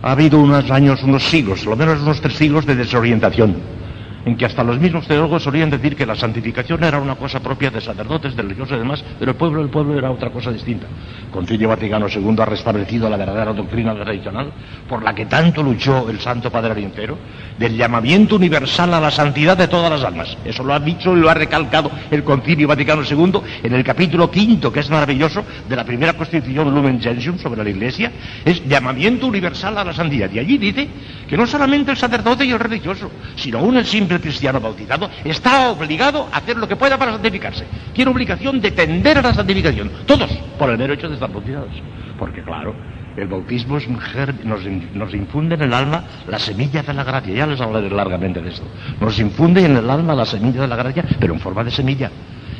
Ha 0.00 0.12
habido 0.12 0.38
unos 0.38 0.70
años, 0.70 1.02
unos 1.02 1.24
siglos, 1.24 1.66
lo 1.66 1.76
menos 1.76 2.00
unos 2.00 2.20
tres 2.22 2.34
siglos 2.34 2.64
de 2.64 2.76
desorientación 2.76 3.83
en 4.24 4.36
que 4.36 4.46
hasta 4.46 4.64
los 4.64 4.78
mismos 4.78 5.06
teólogos 5.06 5.42
solían 5.42 5.70
decir 5.70 5.96
que 5.96 6.06
la 6.06 6.14
santificación 6.14 6.82
era 6.82 6.98
una 6.98 7.16
cosa 7.16 7.40
propia 7.40 7.70
de 7.70 7.80
sacerdotes, 7.80 8.34
de 8.34 8.42
religiosos 8.42 8.76
y 8.76 8.80
demás, 8.80 9.04
pero 9.18 9.32
el 9.32 9.36
pueblo 9.36 9.60
del 9.60 9.70
pueblo 9.70 9.98
era 9.98 10.10
otra 10.10 10.30
cosa 10.30 10.50
distinta. 10.50 10.86
Concilio 11.30 11.68
Vaticano 11.68 12.06
II 12.08 12.36
ha 12.38 12.44
restablecido 12.44 13.10
la 13.10 13.16
verdadera 13.16 13.52
doctrina 13.52 13.94
tradicional 13.94 14.52
por 14.88 15.02
la 15.02 15.14
que 15.14 15.26
tanto 15.26 15.62
luchó 15.62 16.08
el 16.08 16.20
Santo 16.20 16.50
Padre 16.50 16.72
Orientero, 16.72 17.18
del 17.58 17.76
llamamiento 17.76 18.36
universal 18.36 18.94
a 18.94 19.00
la 19.00 19.10
santidad 19.10 19.56
de 19.56 19.68
todas 19.68 19.90
las 19.90 20.04
almas. 20.04 20.36
Eso 20.44 20.64
lo 20.64 20.74
ha 20.74 20.80
dicho 20.80 21.16
y 21.16 21.20
lo 21.20 21.28
ha 21.28 21.34
recalcado 21.34 21.90
el 22.10 22.24
Concilio 22.24 22.68
Vaticano 22.68 23.02
II 23.02 23.40
en 23.62 23.74
el 23.74 23.84
capítulo 23.84 24.30
quinto, 24.30 24.72
que 24.72 24.80
es 24.80 24.90
maravilloso, 24.90 25.44
de 25.68 25.76
la 25.76 25.84
primera 25.84 26.14
Constitución 26.14 26.74
Lumen 26.74 27.00
Gentium 27.00 27.38
sobre 27.38 27.62
la 27.62 27.70
Iglesia, 27.70 28.12
es 28.44 28.66
llamamiento 28.66 29.26
universal 29.26 29.76
a 29.78 29.84
la 29.84 29.92
santidad. 29.92 30.30
Y 30.30 30.38
allí 30.38 30.58
dice 30.58 30.88
que 31.28 31.36
no 31.36 31.46
solamente 31.46 31.90
el 31.90 31.96
sacerdote 31.96 32.44
y 32.44 32.52
el 32.52 32.58
religioso, 32.58 33.10
sino 33.36 33.58
aún 33.58 33.76
el 33.76 33.86
simple 33.86 34.13
cristiano 34.20 34.60
bautizado 34.60 35.10
está 35.24 35.70
obligado 35.70 36.28
a 36.32 36.38
hacer 36.38 36.56
lo 36.56 36.68
que 36.68 36.76
pueda 36.76 36.98
para 36.98 37.12
santificarse. 37.12 37.66
Tiene 37.92 38.10
obligación 38.10 38.60
de 38.60 38.70
tender 38.70 39.18
a 39.18 39.22
la 39.22 39.34
santificación. 39.34 39.90
Todos, 40.06 40.30
por 40.58 40.70
el 40.70 40.78
mero 40.78 40.94
hecho 40.94 41.08
de 41.08 41.14
estar 41.14 41.32
bautizados. 41.32 41.70
Porque 42.18 42.42
claro, 42.42 42.74
el 43.16 43.28
bautismo 43.28 43.78
es 43.78 43.86
un 43.86 43.98
nos, 44.44 44.64
nos, 44.94 45.14
infunde 45.14 45.54
en 45.54 45.62
el 45.62 45.74
alma 45.74 46.04
la 46.26 46.38
semilla 46.38 46.82
de 46.82 46.94
la 46.94 47.04
gracia. 47.04 47.34
Ya 47.34 47.46
les 47.46 47.60
hablaré 47.60 47.90
largamente 47.90 48.40
de 48.40 48.50
esto. 48.50 48.66
Nos 49.00 49.18
infunde 49.18 49.64
en 49.64 49.76
el 49.76 49.88
alma 49.88 50.14
la 50.14 50.26
semilla 50.26 50.62
de 50.62 50.68
la 50.68 50.76
gracia, 50.76 51.04
pero 51.20 51.34
en 51.34 51.40
forma 51.40 51.62
de 51.64 51.70
semilla. 51.70 52.10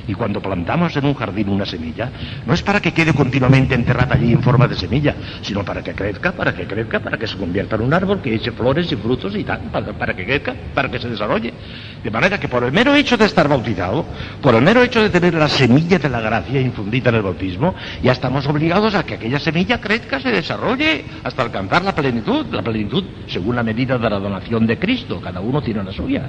Y 0.07 0.15
cuando 0.15 0.41
plantamos 0.41 0.95
en 0.97 1.07
un 1.07 1.15
jardín 1.15 1.49
una 1.49 1.65
semilla, 1.65 2.11
no 2.47 2.53
es 2.53 2.63
para 2.63 2.81
que 2.81 2.93
quede 2.93 3.15
continuamente 3.15 3.75
enterrada 3.75 4.15
allí 4.15 4.33
en 4.33 4.43
forma 4.43 4.69
de 4.69 4.77
semilla, 4.77 5.15
sino 5.41 5.65
para 5.65 5.83
que 5.83 5.93
crezca, 5.93 6.33
para 6.33 6.55
que 6.55 6.67
crezca, 6.67 7.01
para 7.01 7.17
que 7.17 7.27
se 7.27 7.37
convierta 7.37 7.77
en 7.77 7.83
un 7.83 7.95
árbol, 7.95 8.21
que 8.21 8.35
eche 8.35 8.53
flores 8.53 8.91
y 8.93 8.97
frutos 8.97 9.35
y 9.35 9.45
tal, 9.45 9.61
para, 9.71 10.15
que 10.15 10.25
crezca, 10.25 10.55
para 10.75 10.91
que 10.91 10.99
se 10.99 11.09
desarrolle. 11.09 11.55
De 12.03 12.11
manera 12.11 12.39
que 12.39 12.49
por 12.49 12.65
el 12.65 12.73
mero 12.73 12.95
hecho 12.95 13.17
de 13.17 13.25
estar 13.25 13.49
bautizado, 13.49 14.05
por 14.43 14.55
el 14.55 14.63
mero 14.63 14.83
hecho 14.83 15.03
de 15.03 15.11
tener 15.11 15.35
la 15.35 15.49
semilla 15.49 15.99
de 15.99 16.09
la 16.09 16.21
gracia 16.21 16.61
infundida 16.61 17.09
en 17.09 17.17
el 17.17 17.23
bautismo, 17.23 17.75
ya 18.03 18.13
estamos 18.13 18.47
obligados 18.47 18.95
a 18.95 19.05
que 19.05 19.15
aquella 19.15 19.39
semilla 19.39 19.81
crezca, 19.81 20.21
se 20.21 20.31
desarrolle, 20.31 21.05
hasta 21.23 21.43
alcanzar 21.43 21.83
la 21.83 21.95
plenitud, 21.95 22.47
la 22.51 22.63
plenitud 22.63 23.05
según 23.27 23.57
la 23.57 23.63
medida 23.63 23.97
de 23.97 24.11
la 24.11 24.19
donación 24.19 24.67
de 24.67 24.79
Cristo, 24.79 25.21
cada 25.21 25.41
uno 25.41 25.63
tiene 25.63 25.83
la 25.83 25.93
suya. 25.93 26.29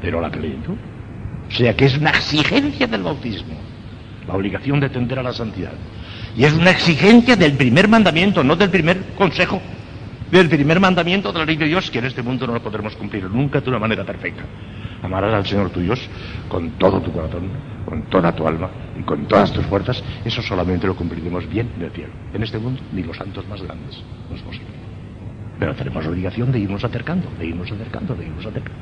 Pero 0.00 0.20
la 0.20 0.30
plenitud 0.30 0.76
o 1.48 1.52
sea 1.52 1.74
que 1.76 1.86
es 1.86 1.96
una 1.96 2.10
exigencia 2.10 2.86
del 2.86 3.02
bautismo, 3.02 3.54
la 4.26 4.34
obligación 4.34 4.80
de 4.80 4.88
tender 4.88 5.18
a 5.18 5.22
la 5.22 5.32
santidad. 5.32 5.72
Y 6.36 6.44
es 6.44 6.52
una 6.52 6.70
exigencia 6.70 7.36
del 7.36 7.52
primer 7.52 7.88
mandamiento, 7.88 8.42
no 8.42 8.56
del 8.56 8.70
primer 8.70 9.14
consejo, 9.16 9.60
del 10.30 10.48
primer 10.48 10.80
mandamiento 10.80 11.32
de 11.32 11.38
la 11.38 11.44
ley 11.44 11.56
de 11.56 11.66
Dios, 11.66 11.90
que 11.90 12.00
en 12.00 12.06
este 12.06 12.22
mundo 12.22 12.46
no 12.46 12.54
lo 12.54 12.62
podremos 12.62 12.96
cumplir 12.96 13.24
nunca 13.30 13.60
de 13.60 13.70
una 13.70 13.78
manera 13.78 14.04
perfecta. 14.04 14.42
Amarás 15.02 15.34
al 15.34 15.46
Señor 15.46 15.70
tu 15.70 15.80
con 16.48 16.70
todo 16.78 17.00
tu 17.00 17.12
corazón, 17.12 17.50
con 17.84 18.02
toda 18.04 18.32
tu 18.32 18.48
alma 18.48 18.70
y 18.98 19.02
con 19.02 19.26
todas 19.26 19.52
tus 19.52 19.64
fuerzas. 19.66 20.02
Eso 20.24 20.40
solamente 20.42 20.86
lo 20.86 20.96
cumpliremos 20.96 21.48
bien 21.48 21.70
en 21.76 21.82
el 21.82 21.90
cielo. 21.90 22.12
En 22.32 22.42
este 22.42 22.58
mundo, 22.58 22.80
ni 22.90 23.02
los 23.02 23.16
santos 23.16 23.46
más 23.46 23.62
grandes. 23.62 24.02
No 24.30 24.36
es 24.36 24.42
posible. 24.42 24.68
Pero 25.58 25.74
tenemos 25.74 26.04
la 26.04 26.10
obligación 26.10 26.50
de 26.50 26.58
irnos 26.58 26.82
acercando, 26.82 27.28
de 27.38 27.46
irnos 27.46 27.70
acercando, 27.70 28.14
de 28.14 28.24
irnos 28.24 28.46
acercando. 28.46 28.80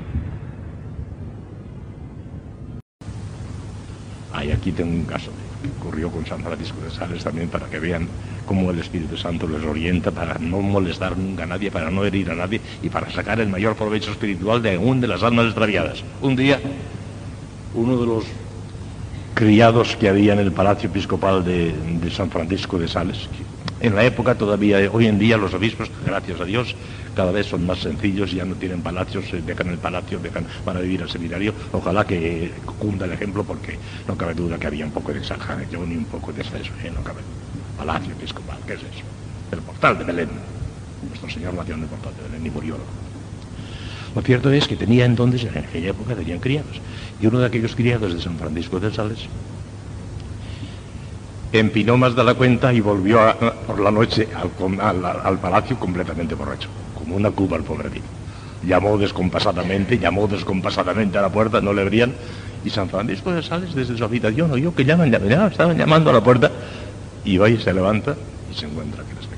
Y 4.45 4.51
aquí 4.51 4.73
tengo 4.73 4.91
un 4.91 5.05
caso 5.05 5.31
que 5.63 5.69
ocurrió 5.81 6.11
con 6.11 6.27
San 6.27 6.43
Francisco 6.43 6.81
de 6.81 6.91
Sales 6.91 7.23
también 7.23 7.49
para 7.49 7.67
que 7.67 7.79
vean 7.79 8.09
cómo 8.47 8.71
el 8.71 8.79
Espíritu 8.81 9.17
Santo 9.17 9.47
les 9.47 9.63
orienta 9.63 10.11
para 10.11 10.39
no 10.39 10.61
molestar 10.61 11.17
nunca 11.17 11.45
a 11.45 11.47
nadie, 11.47 11.71
para 11.71 11.91
no 11.91 12.05
herir 12.05 12.31
a 12.31 12.35
nadie 12.35 12.61
y 12.83 12.89
para 12.89 13.11
sacar 13.11 13.41
el 13.41 13.49
mayor 13.49 13.77
provecho 13.77 14.11
espiritual 14.11 14.63
de 14.63 14.75
aún 14.75 15.01
de 15.01 15.09
las 15.09 15.23
almas 15.23 15.47
extraviadas. 15.47 16.03
Un 16.21 16.35
día, 16.35 16.61
uno 17.75 17.97
de 17.99 18.07
los 18.07 18.25
criados 19.35 19.97
que 19.97 20.09
había 20.09 20.33
en 20.33 20.41
el 20.41 20.53
Palacio 20.53 20.89
Episcopal 20.89 21.45
de, 21.45 21.73
de 21.73 22.11
San 22.11 22.31
Francisco 22.31 22.79
de 22.79 22.89
Sales, 22.89 23.29
en 23.83 23.97
la 23.97 24.05
época 24.05 24.37
todavía, 24.37 24.79
hoy 24.93 25.09
en 25.09 25.19
día 25.19 25.37
los 25.37 25.53
obispos, 25.55 25.91
gracias 26.07 26.41
a 26.41 26.45
Dios, 26.45 26.77
cada 27.17 27.33
vez 27.33 27.47
son 27.49 27.67
más 27.67 27.81
sencillos, 27.81 28.31
ya 28.31 28.45
no 28.45 28.55
tienen 28.55 28.81
palacios, 28.81 29.25
dejan 29.45 29.71
el 29.71 29.79
palacio, 29.79 30.21
van 30.65 30.77
a 30.77 30.81
vivir 30.81 31.03
al 31.03 31.11
seminario. 31.11 31.53
Ojalá 31.73 32.07
que 32.07 32.53
cunda 32.79 33.07
el 33.07 33.13
ejemplo 33.13 33.43
porque 33.43 33.77
no 34.07 34.17
cabe 34.17 34.35
duda 34.35 34.57
que 34.57 34.69
había 34.69 34.87
un 34.87 34.93
poco 34.93 35.13
de 35.13 35.19
exageración 35.19 35.89
ni 35.89 35.97
un 35.97 36.05
poco 36.05 36.33
de 36.33 36.43
exceso, 36.43 36.71
¿eh? 36.85 36.93
no 36.95 37.03
cabe. 37.03 37.23
Palacio 37.77 38.13
episcopal, 38.13 38.59
¿qué 38.69 38.75
es 38.75 38.81
eso? 38.81 39.05
El 39.51 39.59
portal 39.59 39.99
de 39.99 40.05
Belén. 40.05 40.29
Nuestro 41.09 41.29
Señor 41.29 41.53
nació 41.55 41.75
en 41.75 41.83
el 41.83 41.89
portal 41.89 42.13
de 42.17 42.23
Belén 42.29 42.47
y 42.47 42.51
murió. 42.51 42.77
Lo 44.15 44.23
cierto 44.23 44.53
es 44.53 44.69
que 44.69 44.77
tenía 44.77 45.07
entonces, 45.07 45.43
en 45.43 45.59
aquella 45.59 45.91
época 45.91 46.15
tenían 46.15 46.39
criados. 46.39 46.81
Y 47.21 47.27
uno 47.27 47.41
de 47.41 47.47
aquellos 47.47 47.75
criados 47.75 48.15
de 48.15 48.21
San 48.21 48.39
Francisco 48.39 48.79
de 48.79 48.95
Sales 48.95 49.27
empinó 51.53 51.97
más 51.97 52.17
de 52.17 52.25
la 52.25 52.35
cuenta 52.35 52.73
y 52.73 52.81
volvió 52.81 53.21
por 53.67 53.79
la 53.81 53.91
noche 53.91 54.29
al, 54.35 55.39
palacio 55.39 55.79
completamente 55.79 56.35
borracho, 56.35 56.69
como 56.95 57.17
una 57.17 57.31
cuba 57.31 57.57
al 57.57 57.63
pobrecito. 57.63 58.07
Llamó 58.67 58.97
descompasadamente, 58.97 59.99
llamó 59.99 60.27
descompasadamente 60.27 61.19
a 61.19 61.23
la 61.23 61.29
puerta, 61.29 61.61
no 61.61 61.73
le 61.73 61.83
abrían, 61.83 62.15
y 62.65 62.71
San 62.71 62.89
Francisco 62.89 63.33
de 63.33 63.43
Sales 63.43 63.75
desde 63.75 63.97
su 63.97 64.05
habitación 64.05 64.51
oyó 64.53 64.75
que 64.75 64.85
llaman, 64.85 65.11
llaman, 65.11 65.51
estaban 65.51 65.77
llamando 65.77 66.11
a 66.11 66.13
la 66.13 66.21
puerta, 66.23 66.51
y 67.25 67.37
va 67.37 67.49
y 67.49 67.59
se 67.59 67.73
levanta 67.73 68.17
y 68.51 68.55
se 68.55 68.67
encuentra 68.67 69.03
que 69.05 69.13
está 69.13 69.37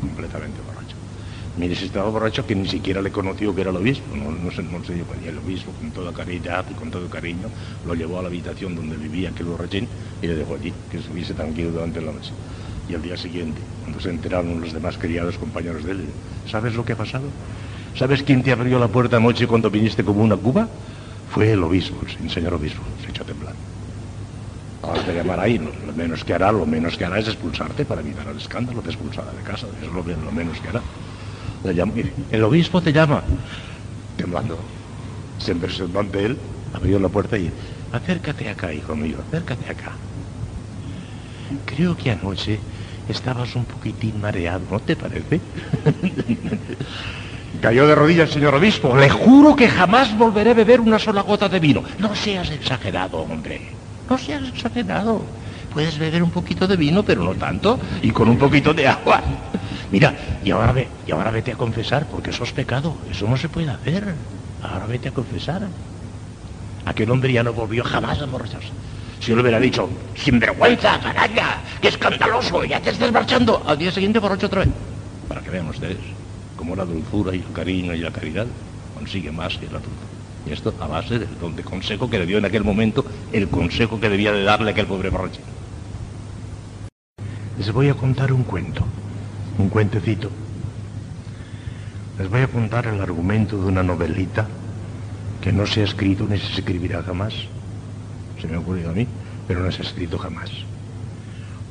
completamente 0.00 0.59
Mire, 1.60 1.76
si 1.76 1.84
estaba 1.84 2.08
borracho 2.08 2.46
que 2.46 2.54
ni 2.54 2.66
siquiera 2.66 3.02
le 3.02 3.10
conoció 3.12 3.54
que 3.54 3.60
era 3.60 3.68
el 3.68 3.76
obispo, 3.76 4.16
no, 4.16 4.30
no, 4.30 4.50
se, 4.50 4.62
no 4.62 4.82
se 4.82 4.94
dio 4.94 5.04
el 5.28 5.36
obispo 5.36 5.70
con 5.72 5.90
toda 5.90 6.10
caridad 6.10 6.64
y 6.70 6.72
con 6.72 6.90
todo 6.90 7.06
cariño 7.10 7.48
lo 7.86 7.94
llevó 7.94 8.18
a 8.18 8.22
la 8.22 8.28
habitación 8.28 8.74
donde 8.74 8.96
vivía 8.96 9.28
aquel 9.28 9.44
borrachín 9.44 9.86
y 10.22 10.26
le 10.26 10.36
dejó 10.36 10.54
allí, 10.54 10.72
que 10.90 10.96
estuviese 10.96 11.34
tranquilo 11.34 11.70
durante 11.72 12.00
la 12.00 12.12
noche. 12.12 12.30
Y 12.88 12.94
al 12.94 13.02
día 13.02 13.14
siguiente, 13.14 13.60
cuando 13.82 14.00
se 14.00 14.08
enteraron 14.08 14.58
los 14.58 14.72
demás 14.72 14.96
criados 14.96 15.36
compañeros 15.36 15.84
de 15.84 15.92
él, 15.92 16.04
¿sabes 16.50 16.74
lo 16.74 16.82
que 16.82 16.94
ha 16.94 16.96
pasado? 16.96 17.28
¿Sabes 17.94 18.22
quién 18.22 18.42
te 18.42 18.52
abrió 18.52 18.78
la 18.78 18.88
puerta 18.88 19.18
anoche 19.18 19.46
cuando 19.46 19.68
viniste 19.68 20.02
como 20.02 20.24
una 20.24 20.38
cuba? 20.38 20.66
Fue 21.28 21.52
el 21.52 21.62
obispo, 21.62 22.00
el 22.22 22.30
señor 22.30 22.54
obispo, 22.54 22.80
se 23.04 23.10
echó 23.10 23.22
a 23.22 23.26
temblar. 23.26 23.54
Ahora 24.82 25.02
te 25.02 25.12
llamará 25.12 25.42
ahí, 25.42 25.58
lo, 25.58 25.92
menos 25.92 26.24
que 26.24 26.32
hará, 26.32 26.52
lo 26.52 26.64
menos 26.64 26.96
que 26.96 27.04
hará 27.04 27.18
es 27.18 27.28
expulsarte 27.28 27.84
para 27.84 28.00
evitar 28.00 28.26
el 28.28 28.38
escándalo, 28.38 28.80
te 28.80 28.88
expulsará 28.88 29.30
de 29.32 29.42
casa, 29.42 29.66
es 29.78 29.88
lo, 29.88 30.02
lo 30.02 30.32
menos 30.32 30.58
que 30.58 30.68
hará 30.68 30.80
el 31.64 32.44
obispo 32.44 32.80
te 32.80 32.92
llama, 32.92 33.22
temblando. 34.16 34.58
Se 35.38 35.54
presentó 35.54 36.00
ante 36.00 36.26
él, 36.26 36.38
abrió 36.74 36.98
la 36.98 37.08
puerta 37.08 37.38
y, 37.38 37.50
acércate 37.92 38.48
acá, 38.48 38.72
hijo 38.72 38.94
mío, 38.94 39.16
acércate 39.28 39.70
acá. 39.70 39.92
Creo 41.66 41.96
que 41.96 42.10
anoche 42.10 42.58
estabas 43.08 43.54
un 43.56 43.64
poquitín 43.64 44.20
mareado, 44.20 44.62
¿no 44.70 44.80
te 44.80 44.96
parece? 44.96 45.40
Cayó 47.60 47.86
de 47.86 47.94
rodillas 47.94 48.28
el 48.28 48.34
señor 48.34 48.54
obispo. 48.54 48.96
Le 48.96 49.10
juro 49.10 49.56
que 49.56 49.68
jamás 49.68 50.16
volveré 50.16 50.52
a 50.52 50.54
beber 50.54 50.80
una 50.80 50.98
sola 50.98 51.22
gota 51.22 51.48
de 51.48 51.58
vino. 51.58 51.82
No 51.98 52.14
seas 52.14 52.50
exagerado, 52.50 53.18
hombre. 53.18 53.60
No 54.08 54.16
seas 54.16 54.48
exagerado. 54.48 55.22
puedes 55.72 55.98
beber 55.98 56.22
un 56.22 56.30
poquito 56.30 56.66
de 56.66 56.76
vino, 56.76 57.02
pero 57.02 57.22
no 57.22 57.34
tanto, 57.34 57.78
y 58.02 58.10
con 58.10 58.28
un 58.28 58.38
poquito 58.38 58.72
de 58.72 58.88
agua. 58.88 59.20
Mira, 59.90 60.14
y 60.44 60.50
ahora, 60.50 60.72
ve, 60.72 60.88
y 61.06 61.10
ahora 61.10 61.30
vete 61.30 61.52
a 61.52 61.56
confesar, 61.56 62.06
porque 62.06 62.30
eso 62.30 62.44
es 62.44 62.52
pecado, 62.52 62.96
eso 63.10 63.26
no 63.26 63.36
se 63.36 63.48
puede 63.48 63.70
hacer. 63.70 64.14
Ahora 64.62 64.86
vete 64.86 65.08
a 65.08 65.12
confesar. 65.12 65.66
Aquel 66.84 67.10
hombre 67.10 67.32
ya 67.32 67.42
no 67.42 67.52
volvió 67.52 67.82
jamás 67.84 68.20
a 68.20 68.24
emborracharse. 68.24 68.70
Si 69.20 69.28
yo 69.28 69.36
le 69.36 69.42
hubiera 69.42 69.60
dicho, 69.60 69.88
sinvergüenza, 70.14 70.98
canalla, 71.00 71.60
qué 71.80 71.88
escandaloso, 71.88 72.64
ya 72.64 72.80
te 72.80 72.90
estás 72.90 73.12
marchando, 73.12 73.62
al 73.66 73.76
día 73.76 73.90
siguiente 73.90 74.18
borracho 74.18 74.46
otra 74.46 74.60
vez. 74.60 74.70
Para 75.28 75.42
que 75.42 75.50
vean 75.50 75.68
ustedes 75.68 75.98
cómo 76.56 76.74
la 76.74 76.84
dulzura 76.84 77.34
y 77.34 77.40
el 77.40 77.52
cariño 77.52 77.94
y 77.94 77.98
la 77.98 78.10
caridad 78.10 78.46
consigue 78.94 79.30
más 79.30 79.58
que 79.58 79.66
la 79.66 79.72
dulzura. 79.72 80.10
Y 80.46 80.52
esto 80.52 80.74
a 80.80 80.86
base 80.86 81.18
del 81.18 81.38
don 81.38 81.54
de 81.54 81.62
consejo 81.62 82.08
que 82.08 82.18
le 82.18 82.26
dio 82.26 82.38
en 82.38 82.44
aquel 82.46 82.64
momento, 82.64 83.04
el 83.32 83.48
consejo 83.48 84.00
que 84.00 84.08
debía 84.08 84.32
de 84.32 84.42
darle 84.42 84.70
aquel 84.70 84.86
pobre 84.86 85.10
borrachito. 85.10 85.44
Les 87.58 87.70
voy 87.72 87.90
a 87.90 87.94
contar 87.94 88.32
un 88.32 88.44
cuento, 88.44 88.84
un 89.60 89.68
cuentecito. 89.68 90.30
Les 92.18 92.28
voy 92.28 92.40
a 92.40 92.48
contar 92.48 92.86
el 92.86 93.00
argumento 93.00 93.60
de 93.60 93.66
una 93.66 93.82
novelita 93.82 94.46
que 95.40 95.52
no 95.52 95.66
se 95.66 95.82
ha 95.82 95.84
escrito 95.84 96.26
ni 96.28 96.38
se 96.38 96.52
escribirá 96.60 97.02
jamás. 97.02 97.34
Se 98.40 98.46
me 98.46 98.56
ha 98.56 98.60
ocurrido 98.60 98.90
a 98.90 98.94
mí, 98.94 99.06
pero 99.46 99.60
no 99.60 99.70
se 99.70 99.82
ha 99.82 99.84
escrito 99.84 100.18
jamás. 100.18 100.50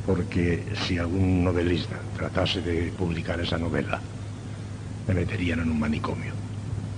Porque 0.05 0.63
si 0.85 0.97
algún 0.97 1.43
novelista 1.43 1.95
tratase 2.15 2.61
de 2.61 2.91
publicar 2.91 3.39
esa 3.39 3.57
novela, 3.57 3.99
me 5.07 5.13
meterían 5.13 5.59
en 5.59 5.71
un 5.71 5.79
manicomio. 5.79 6.33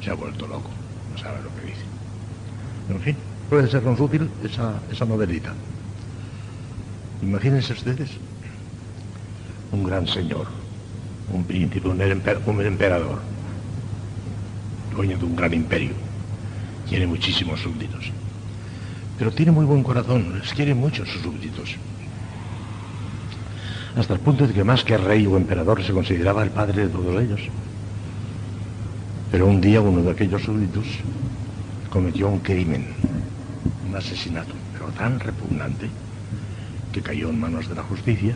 Se 0.04 0.12
ha 0.12 0.14
vuelto 0.14 0.48
loco, 0.48 0.70
no 1.12 1.18
sabe 1.18 1.42
lo 1.42 1.50
que 1.56 1.68
dice. 1.68 1.86
En 2.90 3.00
fin, 3.00 3.16
puede 3.50 3.70
ser 3.70 3.82
tan 3.84 4.00
útil 4.00 4.30
esa, 4.44 4.80
esa 4.92 5.06
novelita. 5.06 5.54
Imagínense 7.22 7.74
ustedes 7.74 8.10
un 9.72 9.84
gran 9.84 10.08
señor, 10.08 10.48
un 11.34 11.44
príncipe, 11.44 11.88
un, 11.88 12.02
emperador, 12.02 13.20
dueño 14.96 15.18
de 15.18 15.26
un 15.26 15.36
gran 15.36 15.54
imperio. 15.54 15.92
Tiene 16.88 17.08
muchísimos 17.08 17.60
súbditos. 17.60 18.12
Pero 19.18 19.32
tiene 19.32 19.52
muy 19.52 19.66
buen 19.66 19.84
corazón, 19.84 20.40
les 20.40 20.54
quiere 20.54 20.74
mucho 20.74 21.06
sus 21.06 21.22
súbditos. 21.22 21.76
Hasta 23.96 24.14
el 24.14 24.20
punto 24.20 24.48
de 24.48 24.54
que 24.54 24.64
más 24.64 24.84
que 24.84 24.98
rey 24.98 25.26
o 25.28 25.38
emperador 25.38 25.84
se 25.84 25.94
consideraba 25.94 26.44
el 26.44 26.50
padre 26.50 26.84
de 26.84 26.90
todos 26.90 27.22
ellos. 27.22 27.42
Pero 29.32 29.48
un 29.48 29.62
día 29.62 29.82
uno 29.82 30.02
de 30.02 30.12
aquellos 30.12 30.42
súbditos 30.42 30.86
cometió 31.90 32.30
un 32.30 32.40
crimen, 32.40 32.88
un 33.88 33.96
asesinato, 33.96 34.54
pero 34.74 34.88
tan 34.92 35.20
repugnante 35.20 35.90
que 36.92 37.02
cayó 37.02 37.30
en 37.30 37.40
manos 37.40 37.70
de 37.70 37.76
la 37.76 37.84
justicia, 37.84 38.34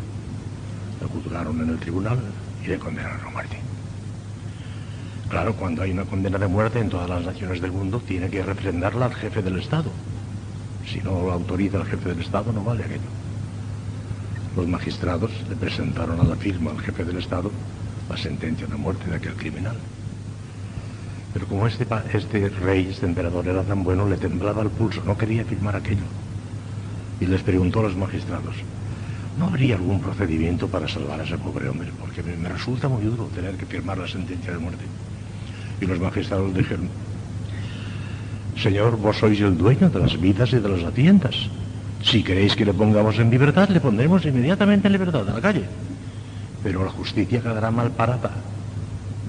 lo 1.01 1.09
juzgaron 1.09 1.61
en 1.61 1.69
el 1.69 1.77
tribunal 1.77 2.19
y 2.65 2.69
le 2.69 2.79
condenaron 2.79 3.19
a 3.25 3.29
muerte. 3.29 3.57
Claro, 5.29 5.55
cuando 5.55 5.83
hay 5.83 5.91
una 5.91 6.05
condena 6.05 6.37
de 6.37 6.47
muerte 6.47 6.79
en 6.79 6.89
todas 6.89 7.09
las 7.09 7.23
naciones 7.23 7.61
del 7.61 7.71
mundo, 7.71 7.99
tiene 7.99 8.29
que 8.29 8.43
refrendarla 8.43 9.05
al 9.05 9.15
jefe 9.15 9.41
del 9.41 9.59
Estado. 9.59 9.91
Si 10.87 10.99
no 10.99 11.11
lo 11.11 11.31
autoriza 11.31 11.77
el 11.77 11.85
jefe 11.85 12.09
del 12.09 12.21
Estado, 12.21 12.51
no 12.53 12.63
vale 12.63 12.83
aquello. 12.83 13.09
Los 14.55 14.67
magistrados 14.67 15.31
le 15.49 15.55
presentaron 15.55 16.19
a 16.19 16.23
la 16.23 16.35
firma 16.35 16.71
al 16.71 16.79
jefe 16.79 17.03
del 17.03 17.17
Estado 17.17 17.51
la 18.09 18.17
sentencia 18.17 18.67
de 18.67 18.75
muerte 18.75 19.09
de 19.09 19.15
aquel 19.15 19.33
criminal. 19.33 19.75
Pero 21.33 21.47
como 21.47 21.67
este, 21.67 21.85
este 22.13 22.49
rey, 22.49 22.87
este 22.89 23.05
emperador 23.05 23.47
era 23.47 23.63
tan 23.63 23.83
bueno, 23.83 24.07
le 24.07 24.17
temblaba 24.17 24.61
el 24.61 24.69
pulso, 24.69 25.01
no 25.05 25.17
quería 25.17 25.43
firmar 25.43 25.75
aquello. 25.75 26.05
Y 27.19 27.25
les 27.25 27.41
preguntó 27.41 27.79
a 27.79 27.83
los 27.83 27.97
magistrados, 27.97 28.55
¿no 29.37 29.47
habría 29.47 29.75
algún 29.75 29.99
procedimiento 29.99 30.67
para 30.67 30.87
salvar 30.87 31.19
a 31.19 31.23
ese 31.23 31.37
pobre 31.37 31.69
hombre? 31.69 31.89
Porque 31.99 32.23
me, 32.23 32.49
resulta 32.49 32.87
muy 32.87 33.03
duro 33.03 33.25
tener 33.35 33.55
que 33.55 33.65
firmar 33.65 33.97
la 33.97 34.07
sentencia 34.07 34.51
de 34.51 34.57
muerte. 34.59 34.85
Y 35.81 35.85
los 35.85 35.99
magistrados 35.99 36.55
dijeron, 36.55 36.89
Señor, 38.61 38.97
vos 38.97 39.17
sois 39.17 39.39
el 39.41 39.57
dueño 39.57 39.89
de 39.89 39.99
las 39.99 40.19
vidas 40.19 40.53
y 40.53 40.59
de 40.59 40.69
las 40.69 40.83
haciendas. 40.83 41.35
Si 42.01 42.23
queréis 42.23 42.55
que 42.55 42.63
le 42.63 42.73
pongamos 42.73 43.19
en 43.19 43.29
libertad, 43.29 43.67
le 43.69 43.81
pondremos 43.81 44.23
inmediatamente 44.25 44.87
en 44.87 44.93
libertad, 44.93 45.27
a 45.27 45.33
la 45.33 45.41
calle. 45.41 45.65
Pero 46.63 46.85
la 46.85 46.91
justicia 46.91 47.41
quedará 47.41 47.71
mal 47.71 47.91
parada. 47.91 48.31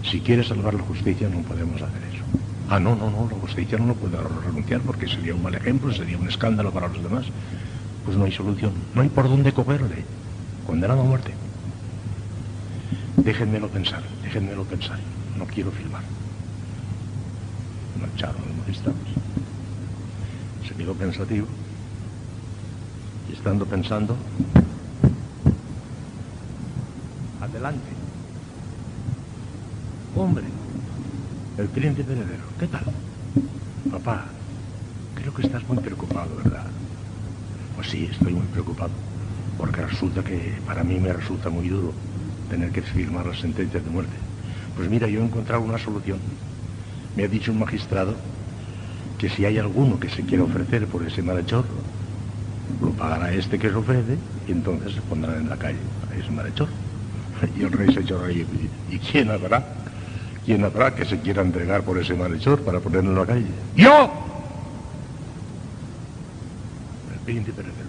Si 0.04 0.20
quiere 0.20 0.44
salvar 0.44 0.74
la 0.74 0.82
justicia, 0.82 1.28
no 1.28 1.40
podemos 1.40 1.82
hacer 1.82 2.02
eso. 2.14 2.22
Ah, 2.68 2.78
no, 2.78 2.94
no, 2.94 3.10
no, 3.10 3.28
la 3.30 3.36
justicia 3.38 3.78
no 3.78 3.88
lo 3.88 3.94
puede 3.94 4.16
renunciar 4.44 4.80
porque 4.80 5.08
sería 5.08 5.34
un 5.34 5.42
mal 5.42 5.54
ejemplo, 5.54 5.92
sería 5.92 6.18
un 6.18 6.28
escándalo 6.28 6.70
para 6.70 6.88
los 6.88 7.02
demás. 7.02 7.26
Pues 8.06 8.16
no 8.16 8.24
hay 8.24 8.32
solución, 8.32 8.72
no 8.94 9.02
hay 9.02 9.08
por 9.08 9.28
dónde 9.28 9.52
cogerle. 9.52 10.04
Condenado 10.66 11.00
a 11.00 11.04
muerte. 11.04 11.34
Déjenmelo 13.16 13.68
pensar, 13.68 14.02
déjenmelo 14.22 14.64
pensar. 14.64 14.98
No 15.36 15.44
quiero 15.44 15.72
filmar. 15.72 16.02
No 18.00 18.06
echaron 18.14 18.40
los 18.46 18.56
magistrados. 18.58 19.00
Se 20.66 20.74
quedó 20.74 20.94
pensativo. 20.94 21.46
Y 23.28 23.32
estando 23.32 23.66
pensando, 23.66 24.16
adelante. 27.40 27.88
Hombre, 30.14 30.44
el 31.58 31.68
príncipe 31.68 32.12
heredero, 32.12 32.44
¿qué 32.58 32.66
tal? 32.68 32.84
Papá, 33.90 34.26
creo 35.14 35.34
que 35.34 35.42
estás 35.42 35.66
muy 35.68 35.78
preocupado, 35.78 36.36
¿verdad? 36.36 36.65
Pues 37.76 37.88
sí, 37.88 38.08
estoy 38.10 38.32
muy 38.32 38.46
preocupado, 38.46 38.90
porque 39.58 39.82
resulta 39.82 40.24
que 40.24 40.54
para 40.66 40.82
mí 40.82 40.98
me 40.98 41.12
resulta 41.12 41.50
muy 41.50 41.68
duro 41.68 41.92
tener 42.50 42.70
que 42.70 42.80
firmar 42.80 43.26
las 43.26 43.38
sentencias 43.38 43.84
de 43.84 43.90
muerte. 43.90 44.16
Pues 44.76 44.88
mira, 44.88 45.06
yo 45.08 45.20
he 45.20 45.24
encontrado 45.24 45.62
una 45.62 45.78
solución. 45.78 46.18
Me 47.16 47.24
ha 47.24 47.28
dicho 47.28 47.52
un 47.52 47.58
magistrado 47.58 48.14
que 49.18 49.28
si 49.28 49.44
hay 49.44 49.58
alguno 49.58 50.00
que 50.00 50.08
se 50.08 50.22
quiera 50.22 50.44
ofrecer 50.44 50.86
por 50.86 51.02
ese 51.06 51.22
malhechor, 51.22 51.64
lo 52.80 52.90
pagará 52.92 53.32
este 53.32 53.58
que 53.58 53.68
se 53.68 53.74
ofrece 53.74 54.16
y 54.48 54.52
entonces 54.52 54.94
se 54.94 55.00
pondrán 55.02 55.36
en 55.36 55.48
la 55.48 55.56
calle 55.56 55.78
a 56.10 56.16
ese 56.16 56.30
malhechor. 56.30 56.68
Y 57.58 57.64
el 57.64 57.72
rey 57.72 57.92
se 57.92 58.00
echó 58.00 58.18
reír. 58.18 58.46
¿Y 58.90 58.98
quién 58.98 59.30
habrá? 59.30 59.62
¿Quién 60.46 60.64
habrá 60.64 60.94
que 60.94 61.04
se 61.04 61.18
quiera 61.20 61.42
entregar 61.42 61.82
por 61.82 61.98
ese 61.98 62.14
malhechor 62.14 62.62
para 62.62 62.80
ponerlo 62.80 63.10
en 63.10 63.18
la 63.18 63.26
calle? 63.26 63.46
¡Yo! 63.74 64.35
Príncipe 67.26 67.60
heredero. 67.60 67.88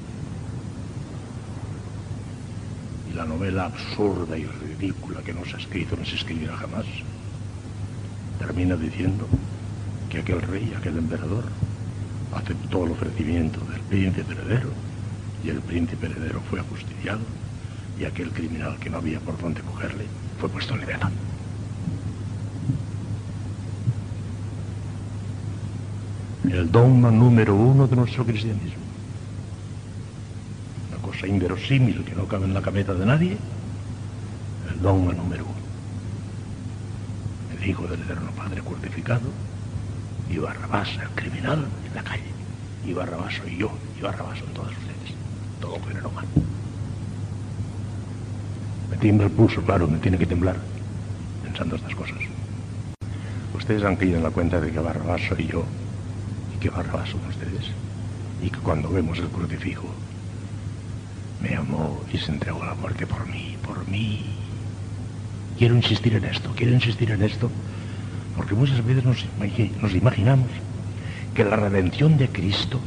Y 3.12 3.16
la 3.16 3.24
novela 3.24 3.66
absurda 3.66 4.36
y 4.36 4.46
ridícula 4.46 5.22
que 5.22 5.32
no 5.32 5.46
se 5.46 5.58
ha 5.58 5.60
escrito, 5.60 5.96
no 5.96 6.04
se 6.04 6.16
escribirá 6.16 6.58
jamás, 6.58 6.86
termina 8.40 8.76
diciendo 8.76 9.28
que 10.10 10.22
aquel 10.22 10.42
rey, 10.42 10.74
aquel 10.76 10.98
emperador, 10.98 11.44
aceptó 12.34 12.86
el 12.86 12.94
ofrecimiento 12.94 13.60
del 13.72 13.82
príncipe 13.82 14.34
heredero 14.34 14.70
y 15.46 15.50
el 15.50 15.62
príncipe 15.62 16.08
heredero 16.08 16.42
fue 16.50 16.60
ajusticiado 16.60 17.22
y 18.00 18.06
aquel 18.06 18.32
criminal 18.32 18.80
que 18.80 18.90
no 18.90 18.98
había 18.98 19.20
por 19.20 19.40
dónde 19.40 19.62
cogerle 19.62 20.06
fue 20.40 20.50
puesto 20.50 20.74
en 20.74 20.80
libertad. 20.80 21.12
El 26.50 26.72
dogma 26.72 27.12
número 27.12 27.54
uno 27.54 27.86
de 27.86 27.96
nuestro 27.96 28.26
cristianismo. 28.26 28.87
Cosa 31.18 31.34
inverosímil 31.34 32.06
que 32.06 32.14
no 32.14 32.28
cabe 32.28 32.46
en 32.46 32.54
la 32.54 32.62
cabeza 32.62 32.94
de 32.94 33.04
nadie. 33.04 33.38
El 34.72 34.82
dogma 34.84 35.14
número 35.14 35.46
uno. 35.46 35.56
El 37.60 37.68
Hijo 37.68 37.88
del 37.88 38.00
Eterno 38.02 38.30
Padre 38.38 38.62
crucificado 38.62 39.28
y 40.30 40.38
Barrabás, 40.38 40.90
el 41.02 41.10
criminal, 41.16 41.66
en 41.88 41.96
la 41.96 42.04
calle. 42.04 42.30
Y 42.86 42.94
Barrabás 42.94 43.34
soy 43.34 43.58
yo, 43.58 43.72
y 43.98 44.02
Barrabás 44.04 44.38
son 44.38 44.50
todos 44.50 44.70
ustedes. 44.70 45.18
Todo 45.60 45.80
género 45.88 46.10
humano. 46.10 46.28
Me 48.92 48.98
tiembla 48.98 49.26
el 49.26 49.32
pulso, 49.32 49.64
claro, 49.64 49.88
me 49.88 49.98
tiene 49.98 50.20
que 50.20 50.28
temblar 50.28 50.58
pensando 51.44 51.78
estas 51.78 51.96
cosas. 51.96 52.20
Ustedes 53.56 53.84
han 53.84 53.96
caído 53.96 54.18
en 54.18 54.24
la 54.24 54.30
cuenta 54.30 54.62
de 54.62 54.72
que 54.72 54.80
Barrabás 54.80 55.22
soy 55.28 55.48
yo 55.48 55.66
y 56.56 56.60
que 56.60 56.70
Barrabás 56.70 57.10
son 57.10 57.26
ustedes. 57.28 57.72
Y 58.44 58.52
que 58.52 58.60
cuando 58.60 58.92
vemos 58.92 59.18
el 59.18 59.30
crucifijo, 59.30 59.88
me 61.42 61.56
amó 61.56 62.02
y 62.12 62.18
se 62.18 62.32
entregó 62.32 62.64
la 62.64 62.76
muerte 62.76 63.06
por 63.06 63.28
mí, 63.28 63.56
por 63.66 63.88
mí. 63.88 64.26
Quiero 65.58 65.76
insistir 65.76 66.14
en 66.16 66.26
esto, 66.26 66.52
quiero 66.56 66.74
insistir 66.74 67.12
en 67.12 67.24
esto, 67.24 67.50
porque 68.36 68.54
muchas 68.54 68.86
veces 68.86 69.04
nos, 69.04 69.26
imaginamos 69.96 70.48
que 71.34 71.44
la 71.44 71.56
redención 71.56 72.18
de 72.18 72.30
Cristo 72.30 72.80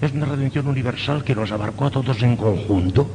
es 0.00 0.12
una 0.12 0.26
redención 0.26 0.66
universal 0.66 1.22
que 1.22 1.34
nos 1.34 1.52
abarcó 1.52 1.86
a 1.86 1.90
todos 1.90 2.22
en 2.22 2.36
conjunto, 2.36 3.08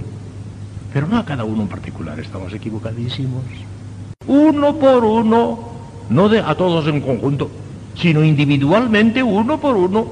pero 0.94 1.08
no 1.08 1.18
a 1.18 1.26
cada 1.26 1.44
uno 1.44 1.64
en 1.64 1.68
particular, 1.68 2.20
estamos 2.20 2.54
equivocadísimos. 2.54 3.44
Uno 4.26 4.76
por 4.78 5.04
uno, 5.04 5.60
no 6.10 6.26
a 6.26 6.56
todos 6.56 6.88
en 6.88 7.02
conjunto, 7.02 7.52
sino 7.96 8.24
individualmente 8.24 9.22
uno 9.22 9.60
por 9.60 9.76
uno. 9.76 10.08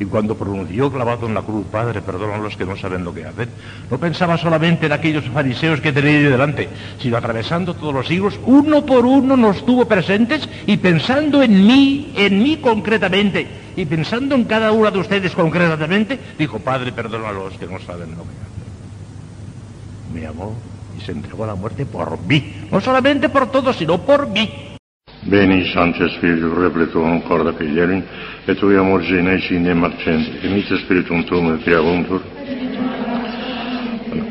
Y 0.00 0.04
cuando 0.04 0.36
pronunció 0.36 0.92
clavado 0.92 1.26
en 1.26 1.34
la 1.34 1.42
cruz, 1.42 1.66
Padre, 1.72 2.00
perdona 2.02 2.36
a 2.36 2.38
los 2.38 2.56
que 2.56 2.64
no 2.64 2.76
saben 2.76 3.02
lo 3.02 3.12
que 3.12 3.26
hacen, 3.26 3.48
no 3.90 3.98
pensaba 3.98 4.38
solamente 4.38 4.86
en 4.86 4.92
aquellos 4.92 5.24
fariseos 5.24 5.80
que 5.80 5.92
tenía 5.92 6.12
ahí 6.12 6.22
delante, 6.22 6.68
sino 7.00 7.16
atravesando 7.16 7.74
todos 7.74 7.92
los 7.92 8.06
siglos, 8.06 8.38
uno 8.46 8.86
por 8.86 9.04
uno 9.04 9.36
nos 9.36 9.66
tuvo 9.66 9.86
presentes 9.86 10.48
y 10.66 10.76
pensando 10.76 11.42
en 11.42 11.66
mí, 11.66 12.12
en 12.14 12.40
mí 12.40 12.58
concretamente, 12.58 13.48
y 13.74 13.84
pensando 13.86 14.36
en 14.36 14.44
cada 14.44 14.70
uno 14.70 14.88
de 14.90 15.00
ustedes 15.00 15.34
concretamente, 15.34 16.18
dijo, 16.38 16.60
Padre, 16.60 16.92
perdona 16.92 17.30
a 17.30 17.32
los 17.32 17.54
que 17.54 17.66
no 17.66 17.80
saben 17.80 18.10
lo 18.10 18.22
que 18.22 18.30
hacen. 18.30 18.58
Me 20.14 20.26
amó 20.26 20.54
y 20.96 21.00
se 21.00 21.10
entregó 21.10 21.42
a 21.42 21.48
la 21.48 21.54
muerte 21.56 21.86
por 21.86 22.20
mí, 22.22 22.54
no 22.70 22.80
solamente 22.80 23.28
por 23.28 23.50
todos, 23.50 23.76
sino 23.76 23.98
por 23.98 24.28
mí. 24.28 24.67
Beni, 25.20 25.64
Sancte 25.72 26.08
Spiritu, 26.10 26.54
repletum 26.54 27.22
corda 27.22 27.52
filiarum, 27.52 28.02
et 28.44 28.56
tui 28.56 28.76
amor 28.76 29.02
genesi 29.02 29.58
ne 29.58 29.74
marcenti, 29.74 30.46
emite 30.46 30.76
Spiritum 30.76 31.24
tuum 31.24 31.52
et 31.52 31.62
creavuntur. 31.62 32.22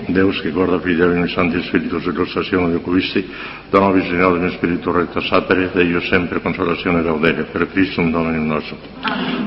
Deus 0.07 0.39
que 0.41 0.51
corda 0.51 0.79
filiarum 0.79 1.17
in 1.17 1.27
Sancte 1.27 1.61
Spiritus 1.63 2.05
illustrazione 2.05 2.71
de 2.71 2.79
cuvisti, 2.79 3.29
dona 3.69 3.91
visionale 3.91 4.39
in 4.39 4.51
Spiritu 4.51 4.91
recta 4.91 5.19
sapere, 5.19 5.69
Deio 5.73 5.99
sempre 6.01 6.41
consolazione 6.41 7.03
laudere, 7.03 7.43
per 7.43 7.67
Christum 7.69 8.09
Dominum 8.09 8.47
nostrum. 8.47 8.79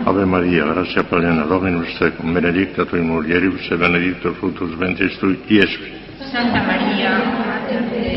Ave 0.05 0.24
Maria, 0.26 0.66
gratia 0.66 1.03
plena, 1.05 1.44
Dominus 1.44 1.96
tecum, 1.96 2.33
benedicta 2.33 2.85
tui 2.85 3.00
mulieribus, 3.00 3.68
e 3.70 3.76
benedictus 3.76 4.37
fructus 4.37 4.76
ventris 4.76 5.16
tui, 5.16 5.40
Iespi. 5.46 5.98
Santa 6.31 6.62
Maria, 6.62 7.18
Mater 7.24 7.88
Dei, 7.88 8.10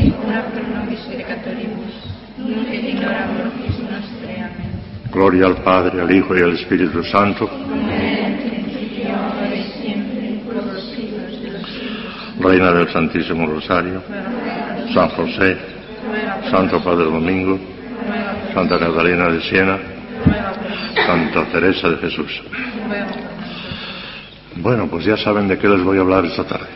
Gloria 5.24 5.46
al 5.46 5.62
Padre, 5.62 6.02
al 6.02 6.14
Hijo 6.14 6.36
y 6.36 6.42
al 6.42 6.52
Espíritu 6.52 7.02
Santo. 7.02 7.48
Reina 12.40 12.72
del 12.72 12.92
Santísimo 12.92 13.46
Rosario, 13.46 14.02
San 14.92 15.08
José, 15.08 15.56
Santo 16.50 16.84
Padre 16.84 17.04
Domingo, 17.04 17.58
Santa 18.52 18.78
Catalina 18.78 19.30
de 19.30 19.40
Siena, 19.40 19.78
Santa 21.06 21.44
Teresa 21.50 21.88
de 21.88 21.96
Jesús. 21.96 22.42
Bueno, 24.56 24.88
pues 24.88 25.06
ya 25.06 25.16
saben 25.16 25.48
de 25.48 25.56
qué 25.56 25.70
les 25.70 25.82
voy 25.82 25.96
a 25.96 26.02
hablar 26.02 26.26
esta 26.26 26.44
tarde. 26.44 26.68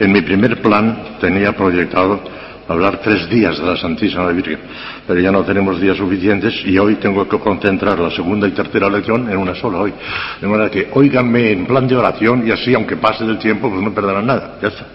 En 0.00 0.10
mi 0.10 0.20
primer 0.20 0.60
plan 0.60 1.16
tenía 1.20 1.52
proyectado 1.52 2.24
hablar 2.68 3.00
tres 3.02 3.28
días 3.28 3.58
de 3.58 3.66
la 3.66 3.76
Santísima 3.76 4.28
Virgen, 4.28 4.58
pero 5.06 5.20
ya 5.20 5.30
no 5.30 5.44
tenemos 5.44 5.80
días 5.80 5.96
suficientes 5.96 6.54
y 6.64 6.78
hoy 6.78 6.96
tengo 6.96 7.28
que 7.28 7.38
concentrar 7.38 7.98
la 7.98 8.10
segunda 8.10 8.48
y 8.48 8.52
tercera 8.52 8.88
lección 8.88 9.30
en 9.30 9.36
una 9.36 9.54
sola 9.54 9.78
hoy. 9.78 9.94
De 10.40 10.46
manera 10.46 10.70
que 10.70 10.88
óiganme 10.92 11.52
en 11.52 11.66
plan 11.66 11.86
de 11.86 11.96
oración 11.96 12.46
y 12.46 12.50
así, 12.50 12.74
aunque 12.74 12.96
pase 12.96 13.24
del 13.24 13.38
tiempo, 13.38 13.70
pues 13.70 13.82
no 13.82 13.92
perderán 13.92 14.26
nada. 14.26 14.58
Ya 14.60 14.68
está. 14.68 14.86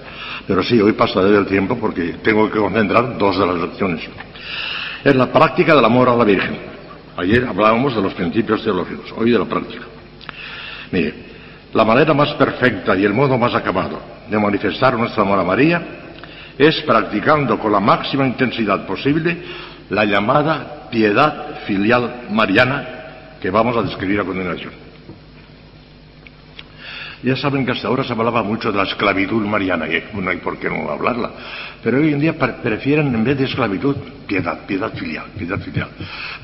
Pero 0.47 0.63
sí, 0.63 0.81
hoy 0.81 0.93
pasaré 0.93 1.31
del 1.31 1.45
tiempo 1.45 1.77
porque 1.79 2.15
tengo 2.23 2.49
que 2.49 2.59
concentrar 2.59 3.17
dos 3.17 3.39
de 3.39 3.45
las 3.45 3.55
lecciones. 3.55 4.01
Es 5.03 5.15
la 5.15 5.31
práctica 5.31 5.75
del 5.75 5.85
amor 5.85 6.09
a 6.09 6.15
la 6.15 6.23
Virgen. 6.23 6.57
Ayer 7.17 7.45
hablábamos 7.45 7.95
de 7.95 8.01
los 8.01 8.13
principios 8.13 8.63
teológicos, 8.63 9.13
hoy 9.17 9.31
de 9.31 9.39
la 9.39 9.45
práctica. 9.45 9.83
Mire, 10.91 11.13
la 11.73 11.85
manera 11.85 12.13
más 12.13 12.33
perfecta 12.33 12.95
y 12.95 13.05
el 13.05 13.13
modo 13.13 13.37
más 13.37 13.53
acabado 13.55 13.99
de 14.29 14.37
manifestar 14.37 14.97
nuestro 14.97 15.23
amor 15.23 15.39
a 15.39 15.43
María 15.43 16.00
es 16.61 16.79
practicando 16.83 17.57
con 17.57 17.71
la 17.71 17.79
máxima 17.79 18.27
intensidad 18.27 18.85
posible 18.85 19.35
la 19.89 20.05
llamada 20.05 20.89
piedad 20.91 21.61
filial 21.65 22.27
mariana 22.29 22.87
que 23.41 23.49
vamos 23.49 23.75
a 23.75 23.81
describir 23.81 24.19
a 24.19 24.23
continuación. 24.23 24.90
Ya 27.23 27.35
saben 27.35 27.65
que 27.65 27.71
hasta 27.73 27.87
ahora 27.87 28.03
se 28.03 28.13
hablaba 28.13 28.41
mucho 28.43 28.71
de 28.71 28.77
la 28.77 28.83
esclavitud 28.83 29.45
mariana 29.45 29.87
y 29.87 30.03
no 30.19 30.29
hay 30.29 30.37
por 30.37 30.57
qué 30.57 30.69
no 30.69 30.89
hablarla. 30.89 31.29
Pero 31.83 31.97
hoy 31.97 32.13
en 32.13 32.19
día 32.19 32.33
pre- 32.37 32.53
prefieren 32.63 33.13
en 33.13 33.23
vez 33.23 33.37
de 33.37 33.45
esclavitud 33.45 33.95
piedad, 34.27 34.59
piedad 34.65 34.91
filial, 34.93 35.25
piedad 35.37 35.59
filial. 35.59 35.87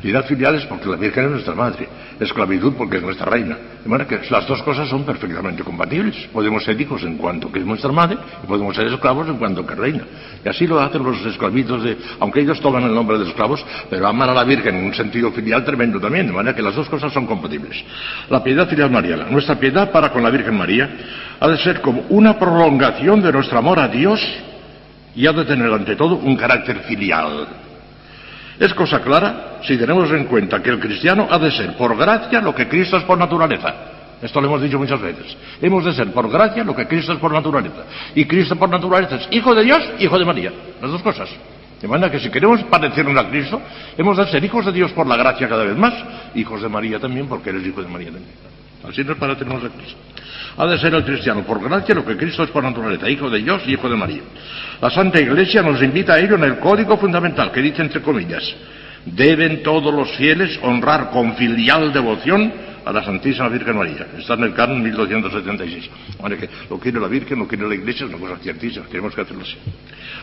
Piedad 0.02 0.26
filial 0.26 0.56
es 0.56 0.66
porque 0.66 0.88
la 0.90 0.96
Virgen 0.98 1.26
es 1.26 1.32
nuestra 1.32 1.56
madre, 1.56 1.88
esclavitud 2.20 2.74
porque 2.74 2.98
es 2.98 3.04
nuestra 3.04 3.26
reina. 3.28 3.58
De 3.84 3.90
manera 3.90 4.08
que 4.08 4.20
las 4.30 4.46
dos 4.48 4.62
cosas 4.64 4.90
son 4.90 5.04
perfectamente 5.04 5.64
compatibles. 5.64 6.16
Podemos 6.34 6.64
ser 6.64 6.80
hijos 6.80 7.02
en 7.04 7.18
cuanto 7.18 7.52
que 7.52 7.60
es 7.60 7.66
nuestra 7.66 7.92
madre 7.92 8.18
y 8.44 8.48
podemos 8.48 8.76
ser 8.76 8.88
esclavos 8.88 9.28
en 9.30 9.38
cuanto 9.38 9.66
que 9.66 9.76
reina. 9.76 10.04
Y 10.44 10.50
así 10.50 10.68
lo 10.68 10.80
hacen 10.80 11.04
los 11.04 11.24
esclavitos 11.26 11.84
de, 11.84 11.98
aunque 12.20 12.42
ellos 12.42 12.60
toman 12.60 12.84
el 12.84 12.94
nombre 12.94 13.18
de 13.18 13.28
esclavos, 13.28 13.64
pero 13.90 14.08
aman 14.08 14.30
a 14.30 14.34
la 14.34 14.44
Virgen 14.44 14.76
en 14.76 14.86
un 14.86 14.94
sentido 14.94 15.32
filial 15.32 15.64
tremendo 15.64 16.00
también, 16.00 16.28
de 16.28 16.34
manera 16.34 16.56
que 16.56 16.62
las 16.62 16.76
dos 16.76 16.90
cosas 16.90 17.14
son 17.14 17.26
compatibles. 17.26 17.84
La 18.30 18.44
piedad 18.44 18.68
filial 18.68 18.92
mariana, 18.92 19.28
nuestra 19.30 19.56
piedad 19.56 19.92
para 19.92 20.12
con 20.12 20.22
la 20.24 20.30
Virgen 20.30 20.56
María, 20.58 20.67
ha 21.40 21.48
de 21.48 21.58
ser 21.58 21.82
como 21.82 22.04
una 22.10 22.38
prolongación 22.38 23.22
de 23.22 23.32
nuestro 23.32 23.60
amor 23.60 23.80
a 23.80 23.88
Dios 23.88 24.22
y 25.16 25.26
ha 25.26 25.34
de 25.34 25.46
tener 25.46 25.72
ante 25.72 25.96
todo 25.96 26.16
un 26.16 26.36
carácter 26.36 26.80
filial. 26.88 27.48
Es 28.60 28.74
cosa 28.74 29.02
clara 29.02 29.60
si 29.64 29.78
tenemos 29.78 30.12
en 30.12 30.26
cuenta 30.26 30.62
que 30.62 30.70
el 30.70 30.80
cristiano 30.80 31.28
ha 31.30 31.38
de 31.38 31.52
ser 31.52 31.76
por 31.76 31.96
gracia 31.96 32.42
lo 32.42 32.54
que 32.56 32.68
Cristo 32.68 32.98
es 32.98 33.04
por 33.04 33.18
naturaleza. 33.18 33.74
Esto 34.22 34.42
lo 34.42 34.48
hemos 34.48 34.62
dicho 34.62 34.80
muchas 34.80 35.00
veces. 35.00 35.38
Hemos 35.62 35.86
de 35.86 35.94
ser 35.94 36.12
por 36.12 36.30
gracia 36.30 36.64
lo 36.64 36.76
que 36.76 36.88
Cristo 36.88 37.14
es 37.14 37.20
por 37.20 37.32
naturaleza. 37.32 37.84
Y 38.16 38.26
Cristo 38.26 38.56
por 38.56 38.70
naturaleza 38.70 39.16
es 39.16 39.28
hijo 39.32 39.54
de 39.54 39.64
Dios, 39.64 39.82
hijo 40.00 40.18
de 40.18 40.26
María. 40.26 40.52
Las 40.82 40.92
dos 40.92 41.04
cosas. 41.04 41.30
De 41.80 41.88
manera 41.88 42.12
que 42.12 42.20
si 42.20 42.30
queremos 42.30 42.64
parecernos 42.64 43.16
a 43.16 43.30
Cristo, 43.30 43.62
hemos 43.96 44.18
de 44.18 44.26
ser 44.28 44.44
hijos 44.44 44.66
de 44.66 44.72
Dios 44.72 44.92
por 44.94 45.06
la 45.06 45.16
gracia 45.16 45.48
cada 45.48 45.64
vez 45.64 45.78
más, 45.78 45.94
hijos 46.34 46.62
de 46.62 46.70
María 46.70 47.00
también, 47.00 47.28
porque 47.28 47.52
eres 47.52 47.68
hijo 47.68 47.84
de 47.84 47.88
María 47.88 48.08
también. 48.08 48.34
Así 48.84 49.04
nos 49.04 49.18
parecernos 49.18 49.64
a 49.64 49.70
Cristo. 49.70 49.98
Ha 50.58 50.66
de 50.66 50.78
ser 50.80 50.94
el 50.94 51.04
cristiano 51.04 51.44
por 51.44 51.62
gracia 51.64 51.94
lo 51.94 52.06
que 52.06 52.18
Cristo 52.18 52.44
es 52.44 52.50
por 52.50 52.64
naturaleza, 52.64 53.10
hijo 53.10 53.30
de 53.30 53.40
Dios 53.40 53.62
y 53.68 53.74
hijo 53.74 53.90
de 53.90 53.96
María. 53.96 54.22
La 54.82 54.90
Santa 54.90 55.20
Iglesia 55.20 55.62
nos 55.62 55.82
invita 55.82 56.14
a 56.14 56.20
ello 56.20 56.36
en 56.36 56.44
el 56.44 56.60
código 56.60 56.98
fundamental, 56.98 57.52
que 57.52 57.62
dice 57.62 57.82
entre 57.82 58.02
comillas, 58.02 58.44
deben 59.06 59.64
todos 59.64 59.94
los 59.94 60.12
fieles 60.18 60.60
honrar 60.64 61.10
con 61.12 61.36
filial 61.36 61.94
devoción 61.94 62.52
a 62.86 62.92
la 62.92 63.04
Santísima 63.04 63.50
Virgen 63.50 63.78
María. 63.78 64.08
Está 64.18 64.36
en 64.36 64.44
el 64.44 64.54
canon 64.54 64.82
1276. 64.82 65.90
Vale, 66.22 66.38
que 66.38 66.50
lo 66.70 66.80
quiere 66.80 67.00
la 67.00 67.08
Virgen, 67.08 67.40
lo 67.40 67.48
quiere 67.48 67.68
la 67.68 67.76
Iglesia, 67.76 68.06
es 68.06 68.14
una 68.14 68.20
cosa 68.20 68.42
ciertísima, 68.42 68.86
tenemos 68.86 69.14
que 69.14 69.22
hacerlo 69.22 69.44
así. 69.44 69.58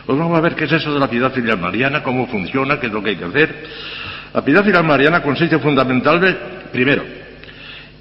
Pues 0.05 0.17
vamos 0.17 0.37
a 0.37 0.41
ver 0.41 0.55
qué 0.55 0.65
es 0.65 0.71
eso 0.71 0.93
de 0.93 0.99
la 0.99 1.09
piedad 1.09 1.31
filial 1.31 1.59
mariana, 1.59 2.01
cómo 2.01 2.27
funciona, 2.27 2.79
qué 2.79 2.87
es 2.87 2.93
lo 2.93 3.03
que 3.03 3.11
hay 3.11 3.15
que 3.15 3.25
hacer. 3.25 3.67
La 4.33 4.43
piedad 4.43 4.63
filial 4.63 4.83
mariana 4.83 5.21
consiste 5.21 5.59
fundamentalmente, 5.59 6.37
primero, 6.71 7.03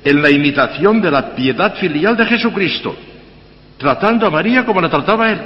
en 0.05 0.23
la 0.23 0.31
imitación 0.31 1.01
de 1.01 1.11
la 1.11 1.35
piedad 1.35 1.75
filial 1.77 2.17
de 2.17 2.27
Jesucristo, 2.27 2.95
tratando 3.79 4.27
a 4.27 4.31
María 4.31 4.65
como 4.65 4.81
la 4.81 4.89
trataba 4.91 5.31
él. 5.31 5.41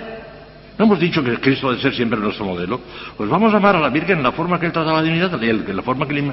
¿No 0.78 0.84
hemos 0.84 1.00
dicho 1.00 1.24
que 1.24 1.34
Cristo 1.40 1.70
ha 1.70 1.74
de 1.74 1.80
ser 1.80 1.92
siempre 1.92 2.20
nuestro 2.20 2.44
modelo? 2.44 2.80
Pues 3.16 3.28
vamos 3.28 3.52
a 3.52 3.56
amar 3.56 3.74
a 3.74 3.80
la 3.80 3.88
Virgen 3.88 4.18
en 4.18 4.22
la 4.22 4.30
forma 4.30 4.60
que 4.60 4.66
él 4.66 4.72
trataba 4.72 4.98
la 4.98 5.02
divinidad, 5.02 5.42
en 5.42 5.76
la 5.76 5.82
forma 5.82 6.06
que 6.06 6.14
le. 6.14 6.32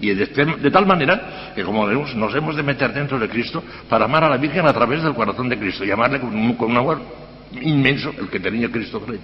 Y 0.00 0.08
de, 0.14 0.26
de 0.26 0.70
tal 0.72 0.84
manera 0.84 1.52
que, 1.54 1.62
como 1.62 1.86
nos 1.86 2.34
hemos 2.34 2.56
de 2.56 2.62
meter 2.64 2.92
dentro 2.92 3.20
de 3.20 3.28
Cristo 3.28 3.62
para 3.88 4.06
amar 4.06 4.24
a 4.24 4.28
la 4.30 4.36
Virgen 4.36 4.66
a 4.66 4.72
través 4.72 5.00
del 5.00 5.14
corazón 5.14 5.48
de 5.48 5.56
Cristo 5.56 5.84
y 5.84 5.92
amarle 5.92 6.18
con 6.18 6.34
un, 6.34 6.76
amor 6.76 7.00
inmenso, 7.52 8.12
el 8.18 8.28
que 8.28 8.40
tenía 8.40 8.68
Cristo 8.68 8.98
con 9.00 9.14
ella. 9.14 9.22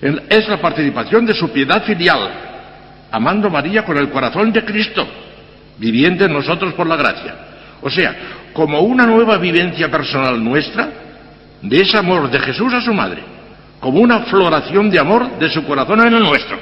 El- 0.00 0.22
Es 0.28 0.48
la 0.48 0.60
participación 0.60 1.26
de 1.26 1.34
su 1.34 1.50
piedad 1.50 1.82
filial, 1.82 2.30
amando 3.10 3.48
a 3.48 3.50
María 3.50 3.84
con 3.84 3.96
el 3.96 4.08
corazón 4.10 4.52
de 4.52 4.64
Cristo, 4.64 5.04
viviendo 5.78 6.24
en 6.24 6.32
nosotros 6.32 6.74
por 6.74 6.86
la 6.86 6.96
gracia. 6.96 7.34
O 7.82 7.90
sea, 7.90 8.16
como 8.52 8.80
una 8.80 9.06
nueva 9.06 9.36
vivencia 9.38 9.90
personal 9.90 10.42
nuestra 10.42 10.88
de 11.62 11.80
ese 11.80 11.98
amor 11.98 12.30
de 12.30 12.40
Jesús 12.40 12.72
a 12.72 12.80
su 12.80 12.92
madre, 12.94 13.22
como 13.80 14.00
una 14.00 14.20
floración 14.20 14.90
de 14.90 14.98
amor 14.98 15.38
de 15.38 15.50
su 15.50 15.64
corazón 15.64 16.06
en 16.06 16.14
el 16.14 16.22
nuestro. 16.22 16.58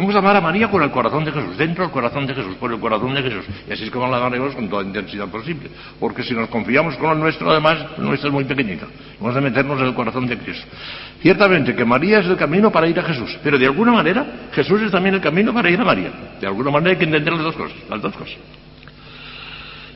Hemos 0.00 0.14
de 0.14 0.18
amar 0.18 0.34
a 0.34 0.40
María 0.40 0.70
con 0.70 0.82
el 0.82 0.90
corazón 0.90 1.26
de 1.26 1.30
Jesús, 1.30 1.58
dentro 1.58 1.84
del 1.84 1.92
corazón 1.92 2.26
de 2.26 2.34
Jesús, 2.34 2.54
por 2.54 2.72
el 2.72 2.80
corazón 2.80 3.12
de 3.12 3.22
Jesús. 3.22 3.44
Y 3.68 3.72
así 3.74 3.84
es 3.84 3.90
como 3.90 4.08
la 4.08 4.16
amaremos 4.16 4.54
con 4.54 4.66
toda 4.66 4.82
intensidad 4.82 5.28
posible. 5.28 5.68
Porque 6.00 6.22
si 6.22 6.32
nos 6.32 6.48
confiamos 6.48 6.96
con 6.96 7.12
el 7.12 7.18
nuestro, 7.18 7.50
además, 7.50 7.84
el 7.98 8.04
nuestro 8.04 8.28
es 8.28 8.32
muy 8.32 8.44
pequeñito. 8.44 8.86
Hemos 9.20 9.34
de 9.34 9.42
meternos 9.42 9.78
en 9.78 9.88
el 9.88 9.94
corazón 9.94 10.26
de 10.26 10.38
Cristo. 10.38 10.66
Ciertamente 11.20 11.74
que 11.74 11.84
María 11.84 12.20
es 12.20 12.26
el 12.28 12.38
camino 12.38 12.72
para 12.72 12.88
ir 12.88 12.98
a 12.98 13.02
Jesús, 13.02 13.38
pero 13.42 13.58
de 13.58 13.66
alguna 13.66 13.92
manera 13.92 14.48
Jesús 14.52 14.80
es 14.80 14.90
también 14.90 15.16
el 15.16 15.20
camino 15.20 15.52
para 15.52 15.68
ir 15.68 15.78
a 15.78 15.84
María. 15.84 16.10
De 16.40 16.46
alguna 16.46 16.70
manera 16.70 16.92
hay 16.92 16.96
que 16.96 17.04
entender 17.04 17.34
las 17.34 17.42
dos 17.42 17.56
cosas, 17.56 17.76
las 17.90 18.00
dos 18.00 18.16
cosas. 18.16 18.38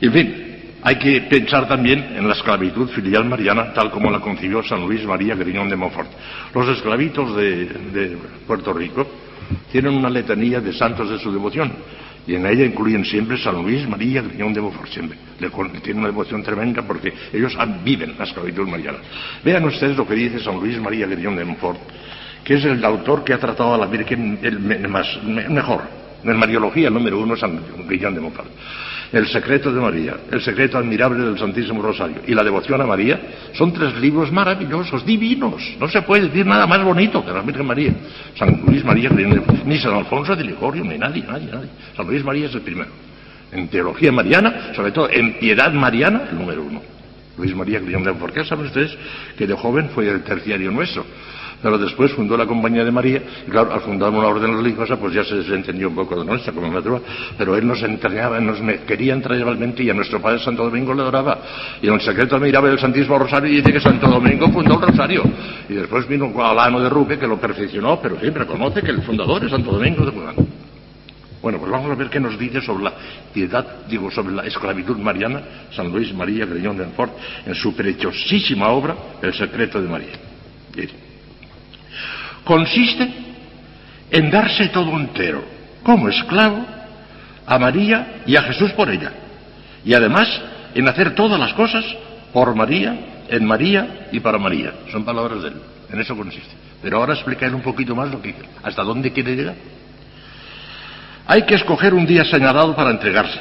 Y 0.01 0.05
en 0.05 0.13
fin, 0.13 0.45
hay 0.83 0.99
que 0.99 1.21
pensar 1.21 1.67
también 1.67 2.13
en 2.15 2.27
la 2.27 2.35
esclavitud 2.35 2.89
filial 2.89 3.25
mariana, 3.25 3.73
tal 3.73 3.89
como 3.89 4.11
la 4.11 4.19
concibió 4.19 4.61
San 4.61 4.81
Luis 4.81 5.03
María 5.03 5.33
Griñón 5.33 5.67
de 5.67 5.75
Montfort. 5.75 6.11
Los 6.53 6.67
esclavitos 6.69 7.35
de, 7.35 7.65
de 7.65 8.17
Puerto 8.45 8.71
Rico 8.71 9.24
tienen 9.71 9.93
una 9.93 10.09
letanía 10.09 10.59
de 10.61 10.73
santos 10.73 11.09
de 11.09 11.19
su 11.19 11.31
devoción, 11.31 11.71
y 12.27 12.33
en 12.35 12.45
ella 12.45 12.65
incluyen 12.65 13.05
siempre 13.05 13.37
San 13.37 13.61
Luis 13.61 13.87
María 13.87 14.21
Griñón 14.23 14.53
de 14.53 14.61
Montfort, 14.61 14.89
siempre. 14.89 15.17
Le 15.39 15.49
tienen 15.81 15.99
una 15.99 16.07
devoción 16.07 16.41
tremenda 16.41 16.81
porque 16.81 17.13
ellos 17.31 17.55
viven 17.83 18.15
la 18.17 18.23
esclavitud 18.23 18.67
mariana. 18.67 18.97
Vean 19.43 19.63
ustedes 19.65 19.95
lo 19.95 20.07
que 20.07 20.15
dice 20.15 20.39
San 20.39 20.59
Luis 20.59 20.79
María 20.79 21.05
Griñón 21.05 21.35
de 21.35 21.45
Montfort, 21.45 21.79
que 22.43 22.55
es 22.55 22.65
el 22.65 22.83
autor 22.83 23.23
que 23.23 23.33
ha 23.33 23.37
tratado 23.39 23.75
a 23.75 23.77
la 23.77 23.85
Virgen 23.85 24.39
el 24.41 24.59
me- 24.59 24.79
más, 24.87 25.07
me- 25.23 25.47
mejor, 25.49 25.83
En 26.25 26.37
Mariología, 26.37 26.87
el 26.87 26.93
número 26.93 27.19
uno, 27.19 27.37
San 27.37 27.59
Guillón 27.87 28.15
de 28.15 28.21
Montfort. 28.21 28.47
El 29.11 29.27
secreto 29.27 29.71
de 29.71 29.79
María, 29.79 30.17
el 30.31 30.41
secreto 30.41 30.77
admirable 30.77 31.23
del 31.23 31.37
Santísimo 31.37 31.81
Rosario 31.81 32.17
y 32.25 32.33
la 32.33 32.43
devoción 32.43 32.81
a 32.81 32.85
María 32.85 33.21
son 33.53 33.71
tres 33.71 33.95
libros 33.97 34.31
maravillosos, 34.31 35.05
divinos. 35.05 35.61
No 35.79 35.87
se 35.87 36.01
puede 36.01 36.23
decir 36.23 36.45
nada 36.45 36.65
más 36.65 36.83
bonito 36.83 37.23
que 37.23 37.31
la 37.31 37.41
Virgen 37.41 37.67
María. 37.67 37.93
San 38.35 38.63
Luis 38.65 38.83
María, 38.83 39.09
ni 39.65 39.77
San 39.77 39.93
Alfonso 39.93 40.35
de 40.35 40.43
Ligorio, 40.43 40.83
ni 40.83 40.97
nadie, 40.97 41.23
nadie, 41.23 41.47
nadie. 41.51 41.69
San 41.95 42.07
Luis 42.07 42.23
María 42.23 42.47
es 42.47 42.55
el 42.55 42.61
primero. 42.61 42.89
En 43.51 43.67
teología 43.67 44.11
mariana, 44.11 44.73
sobre 44.75 44.91
todo 44.91 45.07
en 45.09 45.37
piedad 45.39 45.71
mariana, 45.71 46.23
el 46.31 46.37
número 46.39 46.63
uno. 46.63 46.81
Luis 47.37 47.55
María 47.55 47.79
Grillón 47.79 48.03
de 48.03 48.13
¿Por 48.13 48.33
qué 48.33 48.43
saben 48.43 48.65
ustedes 48.65 48.97
que 49.37 49.45
de 49.45 49.53
joven 49.53 49.89
fue 49.89 50.09
el 50.09 50.23
terciario 50.23 50.71
nuestro? 50.71 51.05
Pero 51.61 51.77
después 51.77 52.11
fundó 52.13 52.37
la 52.37 52.45
Compañía 52.45 52.83
de 52.83 52.91
María, 52.91 53.21
y 53.47 53.49
claro, 53.49 53.73
al 53.73 53.81
fundar 53.81 54.09
una 54.09 54.27
orden 54.27 54.55
religiosa, 54.55 54.97
pues 54.97 55.13
ya 55.13 55.23
se 55.23 55.35
desentendió 55.35 55.89
un 55.89 55.95
poco 55.95 56.19
de 56.19 56.25
nuestra 56.25 56.53
como 56.53 56.71
natural, 56.71 57.01
pero 57.37 57.55
él 57.55 57.65
nos 57.65 57.81
entregaba, 57.83 58.39
nos 58.39 58.59
quería 58.85 59.13
entrañablemente 59.13 59.83
y 59.83 59.89
a 59.89 59.93
nuestro 59.93 60.21
Padre 60.21 60.39
Santo 60.39 60.63
Domingo 60.63 60.93
le 60.93 61.01
adoraba. 61.01 61.39
Y 61.81 61.87
en 61.87 61.93
el 61.93 62.01
secreto 62.01 62.39
miraba 62.39 62.69
el 62.69 62.79
Santísimo 62.79 63.17
Rosario 63.17 63.51
y 63.51 63.57
dice 63.57 63.73
que 63.73 63.79
Santo 63.79 64.07
Domingo 64.07 64.49
fundó 64.49 64.75
el 64.75 64.81
Rosario. 64.81 65.23
Y 65.69 65.73
después 65.73 66.07
vino 66.07 66.31
Alano 66.43 66.79
de 66.79 66.89
Rupe, 66.89 67.17
que 67.17 67.27
lo 67.27 67.37
perfeccionó, 67.37 67.99
pero 68.01 68.19
sí, 68.19 68.29
reconoce 68.29 68.81
que 68.81 68.91
el 68.91 69.01
fundador 69.01 69.43
es 69.43 69.51
Santo 69.51 69.71
Domingo 69.71 70.05
de 70.05 70.11
Fulano. 70.11 70.45
Bueno, 71.41 71.59
pues 71.59 71.71
vamos 71.71 71.91
a 71.91 71.95
ver 71.95 72.09
qué 72.09 72.19
nos 72.19 72.39
dice 72.39 72.59
sobre 72.59 72.85
la 72.85 72.93
piedad, 73.31 73.85
digo, 73.87 74.09
sobre 74.09 74.33
la 74.33 74.47
esclavitud 74.47 74.97
mariana, 74.97 75.41
San 75.75 75.91
Luis 75.91 76.11
María 76.11 76.45
Greñón 76.45 76.75
de 76.75 76.85
Fort, 76.85 77.13
en 77.45 77.53
su 77.53 77.75
preciosísima 77.75 78.69
obra, 78.69 78.95
El 79.21 79.31
secreto 79.31 79.79
de 79.79 79.87
María 79.87 80.13
consiste 82.45 83.09
en 84.11 84.31
darse 84.31 84.69
todo 84.69 84.97
entero, 84.97 85.43
como 85.83 86.07
esclavo, 86.07 86.65
a 87.45 87.59
María 87.59 88.21
y 88.25 88.35
a 88.35 88.43
Jesús 88.43 88.71
por 88.71 88.89
ella. 88.89 89.11
Y 89.83 89.93
además 89.93 90.27
en 90.73 90.87
hacer 90.87 91.15
todas 91.15 91.39
las 91.39 91.53
cosas 91.53 91.83
por 92.31 92.55
María, 92.55 93.23
en 93.29 93.45
María 93.45 94.07
y 94.11 94.19
para 94.19 94.37
María. 94.37 94.73
Son 94.91 95.03
palabras 95.03 95.41
de 95.43 95.49
él. 95.49 95.55
En 95.91 95.99
eso 95.99 96.15
consiste. 96.15 96.51
Pero 96.81 96.97
ahora 96.97 97.13
explicaré 97.13 97.53
un 97.53 97.61
poquito 97.61 97.95
más 97.95 98.11
lo 98.11 98.21
que 98.21 98.35
hasta 98.63 98.83
dónde 98.83 99.11
quiere 99.11 99.35
llegar. 99.35 99.55
Hay 101.27 101.43
que 101.43 101.55
escoger 101.55 101.93
un 101.93 102.05
día 102.05 102.23
señalado 102.25 102.75
para 102.75 102.91
entregarse. 102.91 103.39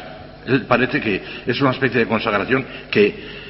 parece 0.67 1.01
que 1.01 1.23
es 1.47 1.61
una 1.61 1.73
especie 1.73 2.01
de 2.01 2.07
consagración 2.07 2.65
que 2.91 3.44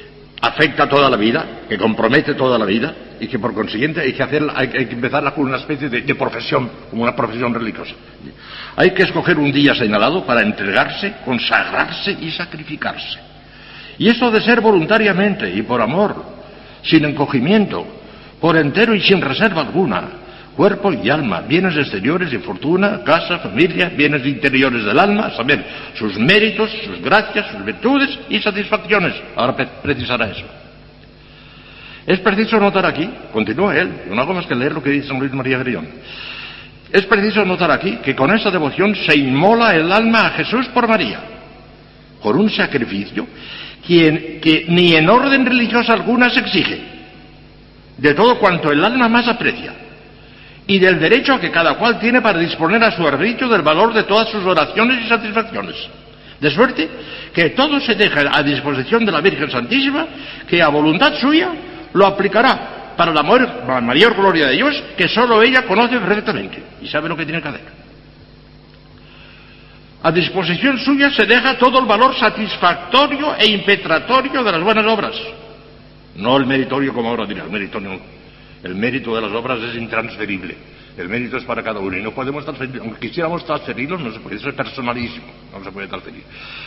afecta 0.47 0.87
toda 0.87 1.09
la 1.09 1.17
vida, 1.17 1.45
que 1.67 1.77
compromete 1.77 2.33
toda 2.33 2.57
la 2.57 2.65
vida 2.65 2.93
y 3.19 3.27
que 3.27 3.39
por 3.39 3.53
consiguiente 3.53 4.01
hay 4.01 4.13
que, 4.13 4.23
hacer, 4.23 4.43
hay, 4.53 4.69
que 4.69 4.93
empezarla 4.93 5.31
con 5.31 5.45
una 5.45 5.57
especie 5.57 5.89
de, 5.89 6.01
de, 6.01 6.15
profesión, 6.15 6.69
como 6.89 7.03
una 7.03 7.15
profesión 7.15 7.53
religiosa. 7.53 7.93
Hay 8.75 8.91
que 8.91 9.03
escoger 9.03 9.37
un 9.37 9.51
día 9.51 9.73
señalado 9.73 10.25
para 10.25 10.41
entregarse, 10.41 11.15
consagrarse 11.23 12.11
y 12.11 12.31
sacrificarse. 12.31 13.19
Y 13.97 14.09
esto 14.09 14.29
de 14.29 14.41
ser 14.41 14.61
voluntariamente 14.61 15.49
y 15.49 15.61
por 15.61 15.81
amor, 15.81 16.23
sin 16.83 17.05
encogimiento, 17.05 17.85
por 18.39 18.57
entero 18.57 18.93
y 18.93 19.01
sin 19.01 19.21
reserva 19.21 19.61
alguna, 19.61 20.24
cuerpo 20.55 20.91
y 20.93 21.09
alma, 21.09 21.41
bienes 21.41 21.75
exteriores 21.75 22.31
y 22.31 22.37
fortuna, 22.37 23.03
casa, 23.03 23.39
familia, 23.39 23.89
bienes 23.89 24.25
interiores 24.25 24.85
del 24.85 24.97
alma, 24.97 25.31
saber 25.31 25.63
sus 25.95 26.17
méritos, 26.17 26.71
sus 26.85 27.01
gracias, 27.01 27.47
sus 27.51 27.63
virtudes 27.63 28.17
y 28.29 28.39
satisfacciones. 28.39 29.13
Ahora 29.35 29.55
precisará 29.81 30.27
eso. 30.27 30.45
Es 32.07 32.19
preciso 32.19 32.59
notar 32.59 32.85
aquí, 32.85 33.09
continúa 33.33 33.75
él, 33.75 34.03
no 34.09 34.21
hago 34.21 34.33
más 34.33 34.45
que 34.45 34.55
leer 34.55 34.73
lo 34.73 34.81
que 34.81 34.91
dice 34.91 35.07
San 35.07 35.19
Luis 35.19 35.33
María 35.33 35.57
Grillón. 35.57 35.87
Es 36.91 37.05
preciso 37.05 37.43
notar 37.43 37.71
aquí 37.71 37.97
que 37.97 38.15
con 38.15 38.31
esa 38.33 38.51
devoción 38.51 38.95
se 38.95 39.17
inmola 39.17 39.75
el 39.75 39.91
alma 39.91 40.27
a 40.27 40.29
Jesús 40.31 40.67
por 40.67 40.87
María, 40.87 41.19
por 42.21 42.37
un 42.37 42.49
sacrificio 42.49 43.27
que 43.85 44.65
ni 44.69 44.95
en 44.95 45.09
orden 45.09 45.45
religiosa 45.45 45.93
alguna 45.93 46.29
se 46.29 46.39
exige, 46.39 46.79
de 47.97 48.13
todo 48.13 48.39
cuanto 48.39 48.71
el 48.71 48.83
alma 48.83 49.09
más 49.09 49.27
aprecia 49.27 49.84
y 50.67 50.79
del 50.79 50.99
derecho 50.99 51.39
que 51.39 51.51
cada 51.51 51.75
cual 51.75 51.99
tiene 51.99 52.21
para 52.21 52.39
disponer 52.39 52.83
a 52.83 52.91
su 52.91 53.07
arbitrio 53.07 53.47
del 53.47 53.61
valor 53.61 53.93
de 53.93 54.03
todas 54.03 54.29
sus 54.29 54.43
oraciones 54.45 55.05
y 55.05 55.09
satisfacciones. 55.09 55.75
De 56.39 56.51
suerte 56.51 56.89
que 57.33 57.51
todo 57.51 57.79
se 57.79 57.95
deja 57.95 58.23
a 58.31 58.43
disposición 58.43 59.05
de 59.05 59.11
la 59.11 59.21
Virgen 59.21 59.49
Santísima, 59.49 60.07
que 60.47 60.61
a 60.61 60.69
voluntad 60.69 61.13
suya 61.19 61.51
lo 61.93 62.05
aplicará 62.05 62.93
para 62.97 63.13
la 63.13 63.23
mayor, 63.23 64.15
gloria 64.15 64.47
de 64.47 64.53
Dios, 64.53 64.83
que 64.97 65.07
solo 65.07 65.41
ella 65.43 65.63
conoce 65.63 65.97
perfectamente 65.99 66.63
y 66.81 66.87
sabe 66.87 67.09
lo 67.09 67.15
que 67.15 67.25
tiene 67.25 67.41
que 67.41 67.47
hacer. 67.47 67.85
A 70.03 70.11
disposición 70.11 70.77
suya 70.79 71.09
se 71.11 71.25
deja 71.25 71.57
todo 71.57 71.79
el 71.79 71.85
valor 71.85 72.15
satisfactorio 72.15 73.35
e 73.37 73.47
impetratorio 73.51 74.43
de 74.43 74.51
las 74.51 74.61
buenas 74.61 74.85
obras. 74.85 75.15
No 76.15 76.37
el 76.37 76.45
meritorio, 76.45 76.93
como 76.93 77.09
ahora 77.09 77.25
dirá, 77.25 77.43
el 77.43 77.49
meritorio 77.49 77.99
el 78.65 78.73
mérito 78.73 79.15
de 79.15 79.21
las 79.21 79.31
obras 79.31 79.59
es 79.61 79.75
intransferible. 79.75 80.55
El 80.97 81.07
mérito 81.07 81.37
es 81.37 81.43
para 81.43 81.61
cada 81.61 81.79
uno 81.79 81.97
y 81.97 82.01
no 82.01 82.11
podemos 82.11 82.43
transferir, 82.43 82.81
aunque 82.81 82.99
quisiéramos 83.09 83.45
transferirlo, 83.45 83.99
no 83.99 84.11
se 84.11 84.19
puede, 84.19 84.37
eso 84.37 84.49
es 84.49 84.55
personalísimo, 84.55 85.25
no 85.53 85.63
se 85.63 85.71
puede 85.71 85.87
transferir. 85.87 86.23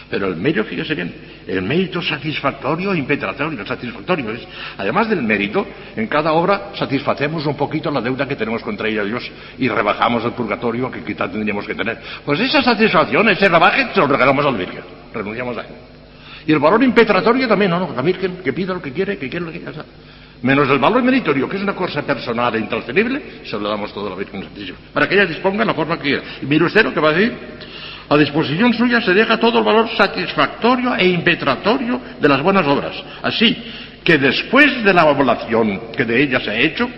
Pero 0.09 0.29
el 0.29 0.37
mérito, 0.37 0.63
fíjese 0.63 0.95
bien, 0.95 1.13
el 1.47 1.63
mérito 1.63 2.01
satisfactorio 2.01 2.95
impetratorio, 2.95 3.67
satisfactorio 3.67 4.31
es, 4.31 4.47
además 4.77 5.09
del 5.09 5.23
mérito, 5.23 5.67
en 5.97 6.07
cada 6.07 6.35
obra 6.35 6.71
satisfacemos 6.75 7.47
un 7.47 7.57
poquito 7.57 7.91
la 7.91 8.01
deuda 8.01 8.29
que 8.29 8.37
tenemos 8.37 8.63
contra 8.63 8.87
ella 8.87 9.03
Dios 9.03 9.29
y 9.59 9.69
rebajamos 9.69 10.25
el 10.25 10.33
purgatorio 10.33 10.89
que 10.93 11.03
quizás 11.03 11.33
tendríamos 11.33 11.67
que 11.67 11.75
tener. 11.75 11.99
Pues 12.25 12.39
esa 12.39 12.63
satisfacción, 12.63 13.29
ese 13.31 13.49
rebaje, 13.49 13.89
se 13.93 13.99
lo 13.99 14.07
regalamos 14.07 14.47
al 14.47 14.57
Virgen, 14.57 14.83
renunciamos 15.13 15.57
a 15.57 15.63
él. 15.63 15.75
Y 16.47 16.53
el 16.53 16.61
valor 16.61 16.85
impetratorio 16.85 17.49
también, 17.49 17.73
no, 17.73 17.81
no, 17.81 17.93
la 17.93 18.03
Virgen 18.03 18.37
que 18.45 18.53
pida 18.53 18.73
lo 18.73 18.81
que 18.81 18.93
quiere, 18.93 19.19
que 19.19 19.29
quiere 19.29 19.47
lo 19.47 19.53
que 19.53 19.59
quiera 19.59 19.85
menos 20.43 20.69
el 20.69 20.79
valor 20.79 21.03
meritorio, 21.03 21.49
que 21.49 21.57
es 21.57 21.63
una 21.63 21.75
cosa 21.75 22.03
personal 22.03 22.55
e 22.55 22.59
intransferible, 22.59 23.41
se 23.45 23.59
lo 23.59 23.69
damos 23.69 23.93
todo 23.93 24.07
a 24.07 24.11
la 24.11 24.17
Virgen 24.17 24.43
Santísima, 24.43 24.79
para 24.93 25.09
que 25.09 25.15
ella 25.15 25.27
disponga 25.27 25.65
la 25.65 25.75
forma 25.75 25.97
que 25.97 26.03
quiera. 26.03 26.23
Y 26.43 26.47
mire 26.47 26.65
usted 26.65 26.85
lo 26.85 26.95
que 26.95 27.01
va 27.01 27.11
a 27.11 27.13
decir, 27.13 27.37
a 28.09 28.17
disposición 28.17 28.73
suya 28.73 29.01
se 29.01 29.13
deja 29.13 29.39
todo 29.39 29.59
el 29.59 29.65
valor 29.65 29.89
satisfactorio 29.97 30.95
e 30.97 31.09
impetratorio 31.09 32.01
de 32.21 32.29
las 32.29 32.43
buenas 32.43 32.67
obras. 32.67 32.95
Así 33.23 33.57
que 34.05 34.17
después 34.19 34.83
de 34.85 34.95
la 34.95 35.07
oblación 35.07 35.93
que 35.97 36.05
de 36.05 36.23
ella 36.23 36.41
se 36.41 36.51
ha 36.51 36.55
hecho, 36.55 36.89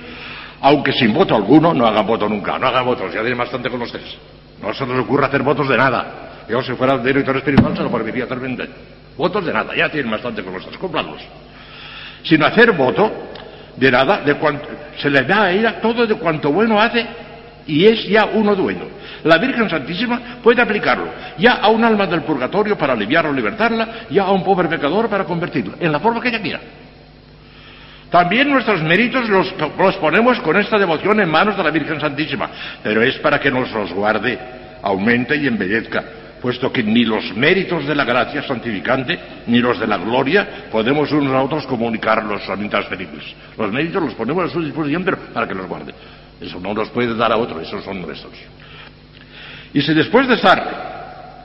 aunque 0.60 0.92
sin 0.92 1.12
voto 1.12 1.34
alguno, 1.34 1.72
no 1.72 1.86
hagan 1.86 2.06
voto 2.06 2.28
nunca, 2.28 2.58
no 2.58 2.66
hagan 2.66 2.84
votos, 2.84 3.12
ya 3.12 3.20
tienen 3.20 3.38
bastante 3.38 3.70
con 3.70 3.80
ustedes. 3.82 4.16
No 4.62 4.74
se 4.74 4.86
les 4.86 4.98
ocurra 4.98 5.26
hacer 5.26 5.42
votos 5.42 5.68
de 5.68 5.76
nada. 5.76 6.44
Yo, 6.48 6.62
si 6.62 6.72
fuera 6.74 6.98
director 6.98 7.36
espiritual, 7.36 7.76
se 7.76 7.82
lo 7.82 7.90
permitiría 7.90 8.24
hacer 8.24 8.38
Votos 9.16 9.44
de 9.44 9.52
nada, 9.52 9.74
ya 9.74 9.88
tienen 9.88 10.10
bastante 10.10 10.42
con 10.42 10.54
ustedes, 10.54 10.78
cúmplanlos 10.78 11.22
sino 12.22 12.46
hacer 12.46 12.72
voto 12.72 13.29
de 13.76 13.90
nada, 13.90 14.18
de 14.18 14.34
cuanto, 14.34 14.68
se 14.98 15.10
le 15.10 15.22
da 15.22 15.44
a 15.44 15.52
ella 15.52 15.80
todo 15.80 16.06
de 16.06 16.14
cuanto 16.14 16.52
bueno 16.52 16.80
hace 16.80 17.06
y 17.66 17.86
es 17.86 18.06
ya 18.08 18.26
uno 18.26 18.54
dueño. 18.54 18.84
La 19.24 19.38
Virgen 19.38 19.68
Santísima 19.68 20.38
puede 20.42 20.62
aplicarlo 20.62 21.08
ya 21.38 21.54
a 21.54 21.68
un 21.68 21.84
alma 21.84 22.06
del 22.06 22.22
purgatorio 22.22 22.76
para 22.76 22.94
aliviarla 22.94 23.30
o 23.30 23.34
libertarla, 23.34 23.88
ya 24.10 24.24
a 24.24 24.32
un 24.32 24.42
pobre 24.42 24.68
pecador 24.68 25.08
para 25.08 25.24
convertirlo, 25.24 25.74
en 25.78 25.92
la 25.92 26.00
forma 26.00 26.20
que 26.20 26.28
ella 26.28 26.40
quiera. 26.40 26.60
También 28.10 28.50
nuestros 28.50 28.82
méritos 28.82 29.28
los, 29.28 29.54
los, 29.78 29.96
ponemos 29.96 30.40
con 30.40 30.56
esta 30.56 30.78
devoción 30.78 31.20
en 31.20 31.30
manos 31.30 31.56
de 31.56 31.62
la 31.62 31.70
Virgen 31.70 32.00
Santísima, 32.00 32.50
pero 32.82 33.02
es 33.02 33.16
para 33.18 33.38
que 33.38 33.50
nos 33.50 33.70
los 33.70 33.92
guarde, 33.92 34.38
aumente 34.82 35.36
y 35.36 35.46
embellezca 35.46 36.02
puesto 36.40 36.72
que 36.72 36.82
ni 36.82 37.04
los 37.04 37.34
méritos 37.36 37.86
de 37.86 37.94
la 37.94 38.04
gracia 38.04 38.42
santificante 38.42 39.18
ni 39.46 39.58
los 39.58 39.78
de 39.78 39.86
la 39.86 39.98
gloria 39.98 40.66
podemos 40.70 41.10
unos 41.12 41.32
a 41.34 41.42
otros 41.42 41.66
comunicarlos, 41.66 42.42
son 42.44 42.62
intransferibles. 42.62 43.24
Los 43.56 43.72
méritos 43.72 44.02
los 44.02 44.14
ponemos 44.14 44.50
a 44.50 44.52
su 44.52 44.62
disposición, 44.62 45.04
pero 45.04 45.18
para 45.32 45.46
que 45.46 45.54
los 45.54 45.66
guarde. 45.66 45.94
Eso 46.40 46.58
no 46.58 46.72
los 46.74 46.88
puede 46.90 47.14
dar 47.14 47.32
a 47.32 47.36
otro, 47.36 47.60
esos 47.60 47.84
son 47.84 48.00
nuestros. 48.00 48.32
Y 49.72 49.82
si 49.82 49.94
después 49.94 50.26
de 50.26 50.34
estar, 50.34 51.40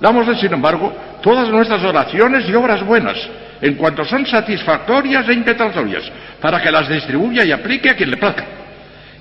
damosle, 0.00 0.36
sin 0.36 0.52
embargo, 0.52 0.92
todas 1.22 1.48
nuestras 1.48 1.82
oraciones 1.82 2.48
y 2.48 2.54
obras 2.54 2.84
buenas, 2.84 3.16
en 3.60 3.74
cuanto 3.74 4.04
son 4.04 4.26
satisfactorias 4.26 5.28
e 5.28 5.32
impetratorias, 5.32 6.04
para 6.40 6.60
que 6.60 6.70
las 6.70 6.88
distribuya 6.88 7.44
y 7.44 7.52
aplique 7.52 7.90
a 7.90 7.96
quien 7.96 8.10
le 8.10 8.16
plazca. 8.18 8.44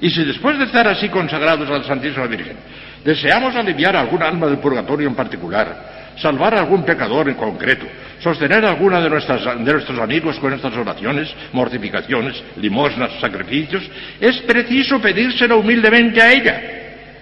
Y 0.02 0.10
si 0.10 0.26
después 0.26 0.58
de 0.60 0.65
estar 0.65 0.86
así 0.88 1.08
consagrados 1.08 1.69
a 1.69 1.78
la 1.78 1.84
Santísima 1.86 2.28
Virgen, 2.28 2.58
Deseamos 3.04 3.56
aliviar 3.56 3.96
algún 3.96 4.24
alma 4.24 4.48
del 4.48 4.60
purgatorio 4.60 5.08
en 5.08 5.16
particular, 5.16 6.13
salvar 6.18 6.56
a 6.56 6.60
algún 6.60 6.84
pecador 6.84 7.28
en 7.28 7.36
concreto, 7.36 7.86
sostener 8.20 8.63
a 8.63 8.70
alguna 8.70 9.02
de, 9.02 9.10
de 9.10 9.74
nuestros 9.74 10.00
amigos 10.00 10.39
con 10.39 10.54
estas 10.54 10.76
oraciones, 10.76 11.34
mortificaciones, 11.52 12.42
limosnas, 12.58 13.12
sacrificios. 13.20 13.84
Es 14.22 14.38
preciso 14.44 15.02
pedírselo 15.02 15.60
humildemente 15.60 16.22
a 16.22 16.32
ella 16.32 16.62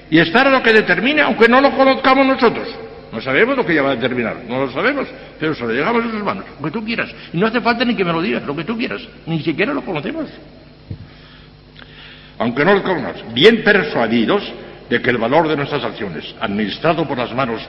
y 0.10 0.20
estar 0.20 0.48
a 0.48 0.52
lo 0.52 0.62
que 0.62 0.74
determine, 0.74 1.22
aunque 1.22 1.48
no 1.48 1.62
lo 1.62 1.72
conozcamos 1.72 2.28
nosotros. 2.28 2.67
No 3.12 3.20
sabemos 3.20 3.58
lo 3.58 3.65
que 3.65 3.74
ella 3.74 3.82
va 3.82 3.91
a 3.91 3.96
determinar, 3.96 4.38
no 4.48 4.65
lo 4.65 4.72
sabemos, 4.72 5.08
pero 5.39 5.54
se 5.54 5.63
lo 5.63 5.74
llegamos 5.74 6.06
a 6.06 6.12
sus 6.12 6.24
manos, 6.24 6.46
lo 6.60 6.65
que 6.65 6.72
tú 6.72 6.86
quieras. 6.86 7.10
Y 7.34 7.38
no 7.38 7.48
hace 7.48 7.60
falta 7.60 7.84
ni 7.84 7.96
que 7.96 8.06
me 8.06 8.13
lo 8.13 8.22
digas, 8.22 8.44
lo 8.44 8.56
que 8.56 8.63
tú 8.63 8.78
quieras, 8.78 9.02
ni 9.26 9.41
siquiera 9.41 9.74
lo 9.74 9.82
conocemos. 9.82 10.30
Aunque 12.38 12.63
no 12.63 12.76
lo 12.76 12.84
conozcamos, 12.84 13.34
bien 13.34 13.63
persuadidos 13.63 14.44
de 14.91 15.01
que 15.01 15.10
el 15.10 15.17
valor 15.17 15.47
de 15.47 15.56
nuestras 15.56 15.86
acciones, 15.86 16.36
administrado 16.41 17.08
por 17.08 17.17
las 17.17 17.34
manos 17.34 17.62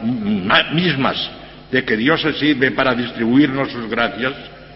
mismas 0.74 1.30
de 1.70 1.85
que 1.85 1.96
Dios 1.96 2.20
se 2.20 2.32
sirve 2.32 2.72
para 2.72 2.96
distribuirnos 2.96 3.70
sus 3.70 3.88
gracias, 3.88 4.32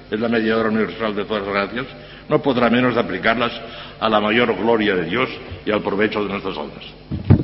es 0.08 0.20
la 0.20 0.28
mediadora 0.28 0.68
universal 0.68 1.12
de 1.16 1.24
todas 1.24 1.42
las 1.42 1.52
gracias, 1.52 1.86
no 2.28 2.40
podrá 2.40 2.70
menos 2.70 2.94
de 2.94 3.00
aplicarlas 3.00 3.50
a 3.98 4.08
la 4.08 4.20
mayor 4.20 4.56
gloria 4.56 4.94
de 4.94 5.06
Dios 5.06 5.28
y 5.66 5.72
al 5.72 5.82
provecho 5.82 6.22
de 6.22 6.28
nuestras 6.28 6.56
almas. 6.56 6.84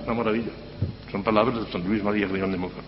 Una 0.04 0.14
maravilla. 0.14 0.52
Son 1.10 1.24
palabras 1.24 1.66
de 1.66 1.72
San 1.72 1.82
Luis 1.82 2.00
María 2.00 2.28
León 2.28 2.52
de 2.52 2.58
Montfort. 2.58 2.86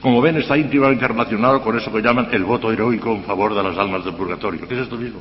Como 0.00 0.20
ven, 0.20 0.36
está 0.38 0.58
íntimamente 0.58 1.06
relacionado 1.06 1.62
con 1.62 1.78
eso 1.78 1.92
que 1.92 2.02
llaman 2.02 2.26
el 2.32 2.42
voto 2.42 2.72
heroico 2.72 3.14
en 3.14 3.22
favor 3.22 3.54
de 3.54 3.62
las 3.62 3.78
almas 3.78 4.04
del 4.04 4.14
purgatorio. 4.14 4.66
¿Qué 4.66 4.74
es 4.74 4.80
esto 4.80 4.96
mismo? 4.96 5.20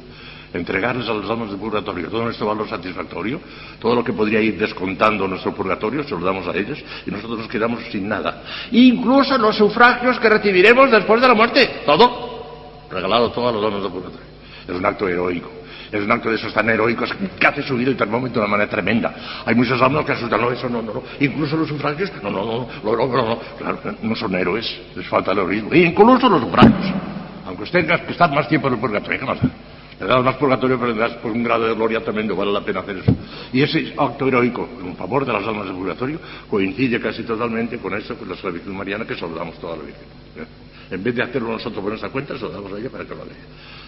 Entregarles 0.53 1.07
a 1.07 1.13
las 1.13 1.29
almas 1.29 1.49
del 1.49 1.59
purgatorio 1.59 2.09
todo 2.09 2.23
nuestro 2.23 2.47
valor 2.47 2.67
satisfactorio, 2.67 3.39
todo 3.79 3.95
lo 3.95 4.03
que 4.03 4.13
podría 4.13 4.41
ir 4.41 4.57
descontando 4.57 5.27
nuestro 5.27 5.53
purgatorio, 5.53 6.03
se 6.03 6.11
lo 6.11 6.21
damos 6.21 6.47
a 6.47 6.57
ellos 6.57 6.83
y 7.05 7.11
nosotros 7.11 7.39
nos 7.39 7.47
quedamos 7.47 7.83
sin 7.91 8.07
nada. 8.07 8.43
Incluso 8.71 9.37
los 9.37 9.55
sufragios 9.55 10.19
que 10.19 10.27
recibiremos 10.27 10.89
después 10.89 11.21
de 11.21 11.27
la 11.27 11.35
muerte. 11.35 11.81
Todo. 11.85 12.87
Regalado 12.89 13.31
todo 13.31 13.49
a 13.49 13.51
las 13.51 13.63
almas 13.63 13.83
del 13.83 13.91
purgatorio. 13.91 14.27
Es 14.67 14.75
un 14.75 14.85
acto 14.85 15.07
heroico. 15.07 15.51
Es 15.91 16.03
un 16.03 16.11
acto 16.11 16.29
de 16.29 16.35
esos 16.35 16.53
tan 16.53 16.69
heroicos 16.69 17.11
que 17.39 17.47
hace 17.47 17.63
subir 17.63 17.87
el 17.87 17.97
termómetro 17.97 18.41
de 18.41 18.47
una 18.47 18.51
manera 18.57 18.69
tremenda. 18.69 19.13
Hay 19.45 19.55
muchos 19.55 19.81
almas 19.81 20.05
que 20.05 20.11
asustan, 20.11 20.39
no, 20.39 20.51
eso 20.51 20.69
no, 20.69 20.81
no, 20.81 20.93
no. 20.93 21.03
Incluso 21.19 21.57
los 21.57 21.67
sufragios, 21.67 22.11
no, 22.21 22.29
no, 22.29 22.45
no, 22.45 22.67
no, 22.83 22.95
no, 22.95 23.07
no, 23.07 23.27
no. 23.27 23.39
Claro, 23.57 23.79
no 24.01 24.15
son 24.15 24.35
héroes, 24.35 24.81
les 24.95 25.07
falta 25.07 25.31
el 25.31 25.39
heroísmo. 25.39 25.73
E 25.73 25.79
incluso 25.79 26.29
los 26.29 26.41
sufragios, 26.41 26.93
aunque 27.45 27.63
usted 27.63 27.81
tenga 27.81 28.05
que 28.05 28.11
estar 28.11 28.31
más 28.31 28.47
tiempo 28.47 28.67
en 28.67 28.75
el 28.75 28.79
purgatorio, 28.79 29.19
¿qué 29.19 29.25
más 29.25 29.39
Das 29.99 30.23
más 30.23 30.35
purgatorio, 30.37 30.79
pero 30.79 30.93
das 30.93 31.11
por 31.17 31.31
un 31.31 31.43
grado 31.43 31.67
de 31.67 31.73
gloria 31.75 31.99
tremendo, 31.99 32.33
vale 32.33 32.53
la 32.53 32.61
pena 32.61 32.79
hacer 32.79 32.97
eso. 32.97 33.13
Y 33.51 33.61
ese 33.61 33.93
acto 33.97 34.27
heroico 34.27 34.67
en 34.81 34.95
favor 34.95 35.25
de 35.25 35.33
las 35.33 35.45
almas 35.45 35.65
del 35.65 35.75
purgatorio 35.75 36.19
coincide 36.49 37.01
casi 37.01 37.23
totalmente 37.23 37.77
con 37.79 37.93
eso, 37.93 38.15
con 38.15 38.29
la 38.29 38.35
esclavitud 38.35 38.71
mariana 38.71 39.05
que 39.05 39.15
soldamos 39.15 39.59
toda 39.59 39.75
la 39.75 39.83
Virgen. 39.83 40.03
¿eh? 40.37 40.69
En 40.91 41.03
vez 41.03 41.15
de 41.15 41.23
hacerlo 41.23 41.51
nosotros 41.51 41.81
por 41.81 41.89
nuestra 41.89 42.09
cuenta, 42.09 42.35
se 42.35 42.41
lo 42.41 42.49
damos 42.49 42.71
a 42.71 42.77
ella 42.77 42.89
para 42.89 43.03
que 43.03 43.13
lo 43.13 43.21
haga 43.23 43.31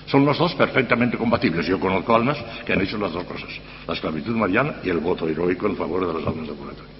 Son 0.05 0.25
los 0.25 0.37
dos 0.37 0.53
perfectamente 0.55 1.17
compatibles. 1.17 1.65
Yo 1.65 1.79
conozco 1.79 2.13
almas 2.13 2.37
que 2.65 2.73
han 2.73 2.81
hecho 2.81 2.97
las 2.97 3.13
dos 3.13 3.23
cosas. 3.23 3.49
La 3.87 3.93
esclavitud 3.93 4.35
mariana 4.35 4.75
y 4.83 4.89
el 4.89 4.97
voto 4.97 5.29
heroico 5.29 5.65
en 5.67 5.77
favor 5.77 6.05
de 6.05 6.13
las 6.19 6.27
almas 6.27 6.47
de 6.47 6.53
purgatorio. 6.53 6.91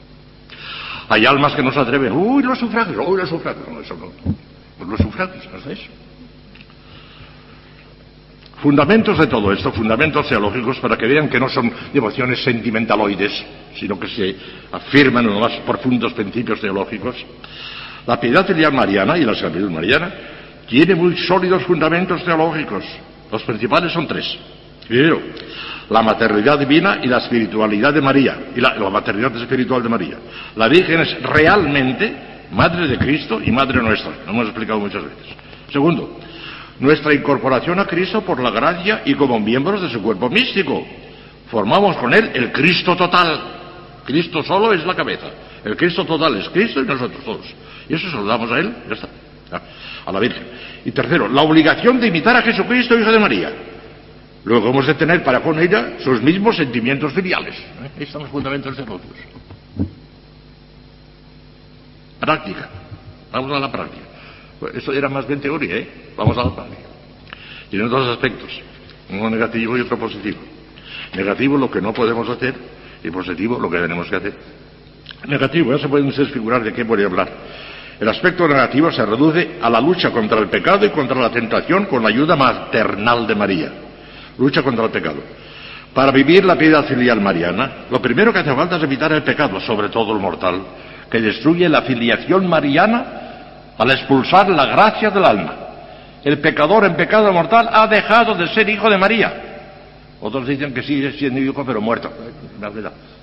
Hay 1.10 1.26
almas 1.26 1.54
que 1.54 1.62
no 1.62 1.74
se 1.74 1.80
atreven. 1.82 2.14
Uy, 2.14 2.44
los 2.44 2.58
sufragios, 2.58 3.06
uy, 3.06 3.18
los 3.18 3.28
sufragios. 3.28 3.68
No, 3.68 3.82
eso 3.82 3.96
no. 3.96 4.08
Pues 4.78 4.90
los 4.90 5.00
sufragios, 5.02 5.46
no 5.52 5.58
es 5.58 5.80
eso. 5.80 5.90
Fundamentos 8.62 9.18
de 9.18 9.26
todo 9.26 9.52
esto, 9.52 9.72
fundamentos 9.72 10.28
teológicos 10.28 10.78
para 10.80 10.96
que 10.96 11.08
vean 11.08 11.30
que 11.30 11.40
no 11.40 11.50
son 11.50 11.72
devociones 11.92 12.44
sentimentaloides, 12.44 13.44
sino 13.76 14.00
que 14.00 14.08
se 14.08 14.36
afirman 14.72 15.26
en 15.26 15.32
los 15.32 15.42
más 15.42 15.60
profundos 15.66 16.14
principios 16.14 16.62
teológicos. 16.62 17.16
La 18.06 18.20
piedad 18.20 18.48
mariana 18.72 19.18
y 19.18 19.26
la 19.26 19.32
esclavitud 19.32 19.72
mariana 19.72 20.14
tiene 20.68 20.94
muy 20.94 21.18
sólidos 21.18 21.64
fundamentos 21.64 22.24
teológicos. 22.24 22.84
Los 23.32 23.42
principales 23.44 23.92
son 23.94 24.08
tres. 24.08 24.38
Primero, 24.88 25.20
la 25.90 26.04
maternidad 26.04 26.60
divina 26.60 27.00
y 27.02 27.08
la 27.08 27.18
espiritualidad 27.18 27.94
de 27.94 28.02
María, 28.02 28.38
y 28.56 28.62
la, 28.62 28.76
maternidad 28.92 29.36
espiritual 29.38 29.82
de 29.82 29.90
María. 29.90 30.18
La 30.56 30.68
Virgen 30.68 31.02
es 31.02 31.22
realmente 31.24 32.14
madre 32.52 32.88
de 32.88 32.98
Cristo 32.98 33.42
y 33.44 33.52
madre 33.52 33.82
nuestra, 33.82 34.12
lo 34.26 34.32
hemos 34.32 34.46
explicado 34.46 34.80
muchas 34.80 35.04
veces. 35.04 35.36
Segundo, 35.72 36.20
nuestra 36.82 37.14
incorporación 37.14 37.80
a 37.80 37.86
Cristo 37.86 38.22
por 38.22 38.42
la 38.42 38.50
gracia 38.50 39.04
y 39.06 39.14
como 39.14 39.40
miembros 39.40 39.82
de 39.82 39.90
su 39.90 40.02
cuerpo 40.02 40.30
místico. 40.30 40.86
Formamos 41.50 41.96
con 41.98 42.14
Él 42.14 42.32
el 42.34 42.52
Cristo 42.52 42.96
total. 42.96 43.40
Cristo 44.04 44.44
solo 44.44 44.74
es 44.74 44.84
la 44.86 44.96
cabeza. 44.96 45.28
El 45.64 45.78
Cristo 45.78 46.04
total 46.06 46.38
es 46.38 46.50
Cristo 46.50 46.82
y 46.82 46.86
nosotros 46.86 47.24
todos. 47.24 47.46
Y 47.88 47.94
eso 47.94 48.10
se 48.10 48.16
lo 48.16 48.26
damos 48.26 48.52
a 48.52 48.60
Él, 48.60 48.74
ya 48.88 48.96
está, 48.96 49.08
a 50.06 50.12
la 50.12 50.20
Virgen. 50.20 50.44
Y 50.84 50.92
tercero, 50.92 51.28
la 51.28 51.44
obligación 51.44 52.00
de 52.00 52.08
imitar 52.08 52.36
a 52.36 52.42
Jesucristo, 52.42 52.98
hijo 52.98 53.12
de 53.12 53.20
María. 53.20 53.54
Luego 54.44 54.70
hemos 54.70 54.88
de 54.88 54.96
tener 54.96 55.24
para 55.24 55.42
con 55.42 55.60
ella 55.60 56.00
sus 56.04 56.20
mismos 56.20 56.58
sentimientos 56.58 57.14
filiales. 57.14 57.56
¿eh? 57.56 57.92
Ahí 57.96 58.04
están 58.04 58.24
los 58.24 58.32
fundamentos 58.32 58.76
de. 58.76 58.84
Práctica. 62.20 62.70
Vamos 63.32 63.52
a 63.52 63.60
la 63.60 63.72
práctica. 63.72 64.11
Pues 64.62 64.76
eso 64.76 64.94
era 64.94 65.10
más 65.10 65.28
bien 65.28 65.42
teoría, 65.42 65.76
¿eh? 65.76 65.88
Vamos 66.16 66.38
a 66.38 66.44
la 66.44 66.56
práctica. 66.56 66.84
Tiene 67.72 67.90
dos 67.90 68.08
aspectos, 68.10 68.62
uno 69.10 69.28
negativo 69.32 69.76
y 69.76 69.82
otro 69.82 69.98
positivo. 69.98 70.38
Negativo 71.16 71.58
lo 71.58 71.72
que 71.72 71.82
no 71.82 71.92
podemos 71.92 72.30
hacer 72.30 72.54
y 73.04 73.10
positivo 73.10 73.58
lo 73.60 73.72
que 73.72 73.80
tenemos 73.80 74.08
que 74.08 74.16
hacer. 74.18 74.34
Negativo, 75.28 75.72
ya 75.72 75.82
se 75.82 75.90
pueden 75.90 76.12
desfigurar 76.12 76.64
de 76.64 76.74
qué 76.74 76.84
voy 76.84 77.02
a 77.02 77.08
hablar. 77.08 77.30
El 78.00 78.08
aspecto 78.08 78.48
negativo 78.48 78.92
se 78.92 79.04
reduce 79.04 79.58
a 79.60 79.68
la 79.68 79.82
lucha 79.82 80.12
contra 80.12 80.38
el 80.38 80.48
pecado 80.48 80.86
y 80.86 80.90
contra 80.90 81.20
la 81.20 81.32
tentación 81.32 81.86
con 81.86 82.04
la 82.04 82.10
ayuda 82.10 82.36
maternal 82.36 83.26
de 83.26 83.34
María. 83.34 83.74
Lucha 84.38 84.62
contra 84.62 84.86
el 84.86 84.92
pecado. 84.92 85.24
Para 85.92 86.12
vivir 86.12 86.46
la 86.46 86.56
piedad 86.56 86.86
filial 86.86 87.20
mariana, 87.20 87.86
lo 87.90 88.00
primero 88.00 88.32
que 88.32 88.40
hace 88.40 88.54
falta 88.54 88.78
es 88.78 88.84
evitar 88.84 89.12
el 89.12 89.24
pecado, 89.24 89.60
sobre 89.60 89.90
todo 89.90 90.14
el 90.14 90.20
mortal, 90.20 90.62
que 91.10 91.20
destruye 91.20 91.68
la 91.68 91.82
filiación 91.82 92.48
mariana 92.48 93.22
al 93.82 93.90
expulsar 93.90 94.48
la 94.48 94.68
gracia 94.68 95.10
del 95.10 95.26
alma. 95.26 95.56
El 96.24 96.38
pecador 96.38 96.86
en 96.86 96.96
pecado 96.96 97.34
mortal 97.34 97.68
ha 97.74 97.88
dejado 97.88 98.36
de 98.36 98.48
ser 98.50 98.70
hijo 98.70 98.88
de 98.88 98.96
María. 98.96 99.34
Otros 100.22 100.48
dicen 100.48 100.72
que 100.72 100.84
sigue 100.84 101.14
siendo 101.14 101.40
hijo, 101.40 101.66
pero 101.66 101.82
muerto. 101.82 102.14
La 102.60 102.70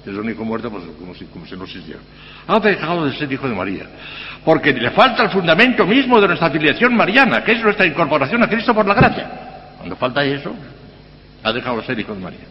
es 0.05 0.16
un 0.16 0.29
hijo 0.29 0.44
muerto, 0.44 0.68
pues 0.68 0.83
como 0.99 1.14
si, 1.14 1.27
como 1.27 1.47
si 1.47 1.57
no 1.57 1.62
existiera. 1.62 2.01
Ha 2.49 2.59
dejado 2.59 3.07
de 3.07 3.16
ser 3.16 3.33
hijo 3.33 3.49
de 3.49 3.55
María. 3.55 3.85
Porque 4.44 4.73
le 4.73 4.90
falta 4.90 5.23
el 5.23 5.31
fundamento 5.31 5.87
mismo 5.87 6.21
de 6.21 6.27
nuestra 6.27 6.49
afiliación 6.49 6.97
mariana, 6.97 7.44
que 7.44 7.53
es 7.53 7.62
nuestra 7.62 7.87
incorporación 7.87 8.42
a 8.42 8.49
Cristo 8.49 8.75
por 8.75 8.85
la 8.85 8.94
gracia. 8.94 9.31
Cuando 9.77 9.94
falta 9.94 10.25
eso, 10.25 10.53
ha 11.44 11.53
dejado 11.53 11.77
de 11.81 11.87
ser 11.87 12.01
hijo 12.01 12.14
de 12.14 12.21
María. 12.21 12.47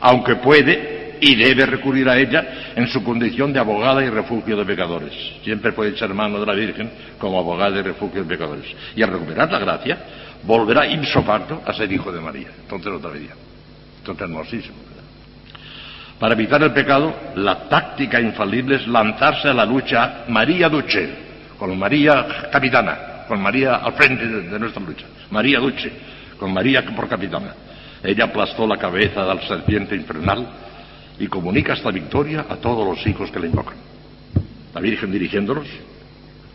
Aunque 0.00 0.34
puede 0.34 0.91
y 1.22 1.36
debe 1.36 1.66
recurrir 1.66 2.08
a 2.08 2.18
ella 2.18 2.72
en 2.74 2.88
su 2.88 3.04
condición 3.04 3.52
de 3.52 3.60
abogada 3.60 4.04
y 4.04 4.10
refugio 4.10 4.56
de 4.56 4.64
pecadores. 4.64 5.12
Siempre 5.44 5.70
puede 5.70 5.90
echar 5.90 6.12
mano 6.12 6.40
de 6.40 6.46
la 6.46 6.52
Virgen 6.52 6.90
como 7.16 7.38
abogada 7.38 7.78
y 7.78 7.82
refugio 7.82 8.24
de 8.24 8.28
pecadores. 8.28 8.66
Y 8.96 9.02
al 9.04 9.10
recuperar 9.12 9.50
la 9.52 9.60
gracia, 9.60 9.98
volverá 10.42 10.84
insofacto 10.84 11.62
a 11.64 11.72
ser 11.74 11.92
hijo 11.92 12.10
de 12.10 12.20
María. 12.20 12.48
Entonces 12.62 12.92
otra 12.92 13.10
vez. 13.10 13.30
Entonces 13.98 14.22
hermosísimo. 14.22 14.74
Para 16.18 16.34
evitar 16.34 16.60
el 16.60 16.72
pecado, 16.72 17.14
la 17.36 17.68
táctica 17.68 18.20
infalible 18.20 18.76
es 18.76 18.88
lanzarse 18.88 19.46
a 19.46 19.54
la 19.54 19.64
lucha 19.64 20.24
María 20.26 20.68
Duce, 20.68 21.08
con 21.56 21.78
María 21.78 22.48
capitana, 22.50 23.26
con 23.28 23.40
María 23.40 23.76
al 23.76 23.92
frente 23.92 24.26
de, 24.26 24.58
nuestra 24.58 24.82
lucha. 24.82 25.06
María 25.30 25.60
Duce, 25.60 25.92
con 26.36 26.52
María 26.52 26.84
por 26.84 27.08
capitana. 27.08 27.54
Ella 28.02 28.24
aplastó 28.24 28.66
la 28.66 28.76
cabeza 28.76 29.24
del 29.24 29.40
serpiente 29.46 29.94
infernal 29.94 30.71
y 31.22 31.28
comunica 31.28 31.74
esta 31.74 31.92
victoria 31.92 32.46
a 32.48 32.56
todos 32.56 32.84
los 32.84 33.06
hijos 33.06 33.30
que 33.30 33.38
le 33.38 33.46
invocan. 33.46 33.76
La 34.74 34.80
Virgen 34.80 35.12
dirigiéndolos, 35.12 35.68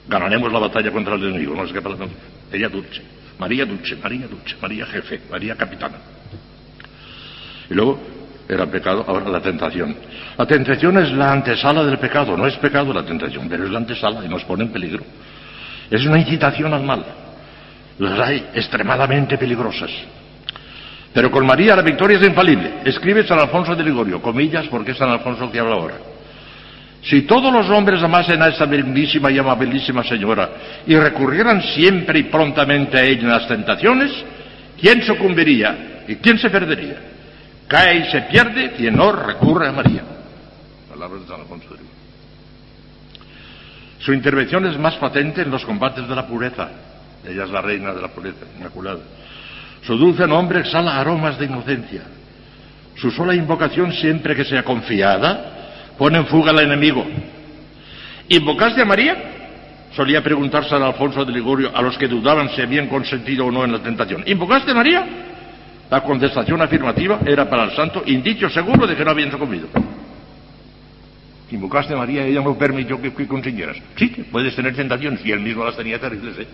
ganaremos 0.10 0.52
la 0.52 0.60
batalla 0.60 0.92
contra 0.92 1.16
el 1.16 1.24
enemigo, 1.24 1.56
no 1.56 1.64
es 1.64 1.72
que 1.72 1.80
Ella 2.52 2.68
Dulce, 2.68 3.02
María 3.40 3.66
Dulce, 3.66 3.96
María 3.96 4.28
Dulce, 4.28 4.58
María 4.62 4.86
Jefe, 4.88 5.22
María 5.32 5.56
Capitana. 5.56 5.96
Y 7.70 7.74
luego 7.76 7.98
era 8.50 8.66
pecado, 8.66 9.06
ahora 9.08 9.30
la 9.30 9.40
tentación. 9.40 9.96
La 10.38 10.46
tentación 10.46 10.98
es 10.98 11.14
la 11.14 11.32
antesala 11.32 11.86
del 11.86 11.98
pecado, 11.98 12.36
no 12.36 12.46
es 12.46 12.58
pecado 12.58 12.92
la 12.92 13.06
tentación, 13.06 13.48
pero 13.48 13.64
es 13.64 13.72
la 13.72 13.78
antesala 13.78 14.26
y 14.26 14.28
nos 14.28 14.44
pone 14.44 14.66
en 14.66 14.72
peligro. 14.74 15.06
Es 15.90 16.06
una 16.06 16.20
incitación 16.20 16.74
al 16.74 16.84
mal. 16.84 17.06
Las 18.00 18.20
hay 18.20 18.50
extremadamente 18.54 19.38
peligrosas. 19.38 19.92
Pero 21.18 21.32
con 21.32 21.48
María 21.48 21.76
la 21.76 21.82
victoria 21.82 22.20
es 22.20 22.28
infalible. 22.28 22.74
Escribe 22.86 23.26
San 23.26 23.40
Alfonso 23.40 23.76
de 23.76 23.84
Ligorio, 23.84 24.22
comillas, 24.22 24.68
porque 24.68 24.92
es 24.92 25.00
San 25.00 25.10
Alfonso 25.10 25.52
que 25.52 25.58
habla 25.58 25.74
ahora. 25.74 25.96
Si 27.02 27.24
todos 27.24 27.52
los 27.52 27.68
hombres 27.72 28.04
amasen 28.04 28.40
a 28.40 28.50
esta 28.50 28.68
bellísima 28.68 29.32
y 29.32 29.40
amabilísima 29.40 30.04
señora 30.04 30.48
y 30.86 30.96
recurrieran 30.96 31.64
siempre 31.74 32.20
y 32.20 32.24
prontamente 32.26 33.00
a 33.00 33.04
ella 33.04 33.22
en 33.22 33.30
las 33.30 33.48
tentaciones, 33.48 34.12
¿quién 34.80 35.02
sucumbiría 35.02 36.04
y 36.08 36.18
quién 36.18 36.38
se 36.38 36.52
perdería? 36.52 37.02
Cae 37.68 37.98
y 37.98 38.12
se 38.12 38.22
pierde 38.22 38.74
quien 38.74 38.96
no 38.96 39.12
recurre 39.12 39.70
a 39.70 39.72
María. 39.72 40.04
Palabras 40.88 41.22
de 41.22 41.28
San 41.30 41.42
Alfonso 41.42 41.68
de 41.74 41.80
Su 43.98 44.14
intervención 44.14 44.68
es 44.68 44.78
más 44.78 44.94
patente 44.98 45.42
en 45.42 45.50
los 45.50 45.66
combates 45.66 46.08
de 46.08 46.16
la 46.16 46.28
pureza. 46.28 46.70
Ella 47.28 47.44
es 47.44 47.50
la 47.50 47.64
reina 47.64 47.92
de 47.92 48.04
la 48.04 48.10
pureza, 48.10 48.46
inmaculada. 48.56 49.00
Su 49.88 49.96
dulce 49.96 50.28
nombre 50.28 50.60
exhala 50.60 51.00
aromas 51.00 51.40
de 51.40 51.46
inocencia. 51.46 52.02
Su 52.96 53.10
sola 53.10 53.34
invocación, 53.34 53.94
siempre 53.94 54.36
que 54.36 54.44
sea 54.44 54.62
confiada, 54.62 55.94
pone 55.98 56.18
en 56.18 56.26
fuga 56.26 56.52
al 56.52 56.60
enemigo. 56.60 57.08
¿Invocaste 58.28 58.82
a 58.82 58.86
María? 58.86 59.16
Solía 59.96 60.22
preguntarse 60.22 60.76
a 60.76 60.86
Alfonso 60.86 61.24
de 61.24 61.32
Ligorio 61.32 61.72
a 61.74 61.82
los 61.82 61.98
que 61.98 62.10
dudaban 62.10 62.50
si 62.50 62.62
habían 62.62 62.88
consentido 62.88 63.46
o 63.46 63.52
no 63.52 63.64
en 63.64 63.72
la 63.72 63.80
tentación. 63.80 64.24
¿Invocaste 64.28 64.72
a 64.72 64.74
María? 64.74 65.08
La 65.90 66.02
contestación 66.02 66.62
afirmativa 66.62 67.20
era 67.26 67.50
para 67.50 67.64
el 67.64 67.72
santo 67.72 68.04
indicio 68.08 68.50
seguro 68.50 68.86
de 68.86 68.94
que 68.94 69.06
no 69.06 69.12
habían 69.12 69.32
sucumbido. 69.32 69.70
Invocaste 71.50 71.94
a 71.94 71.98
María 71.98 72.26
ella 72.26 72.42
no 72.42 72.58
permitió 72.58 73.02
que, 73.02 73.14
que 73.14 73.26
consiguieras. 73.26 73.78
Sí, 73.96 74.10
puedes 74.30 74.54
tener 74.54 74.76
tentaciones, 74.76 75.26
y 75.26 75.32
él 75.32 75.40
mismo 75.40 75.64
las 75.64 75.78
tenía 75.78 75.98
terribles, 75.98 76.40
¿eh? 76.40 76.48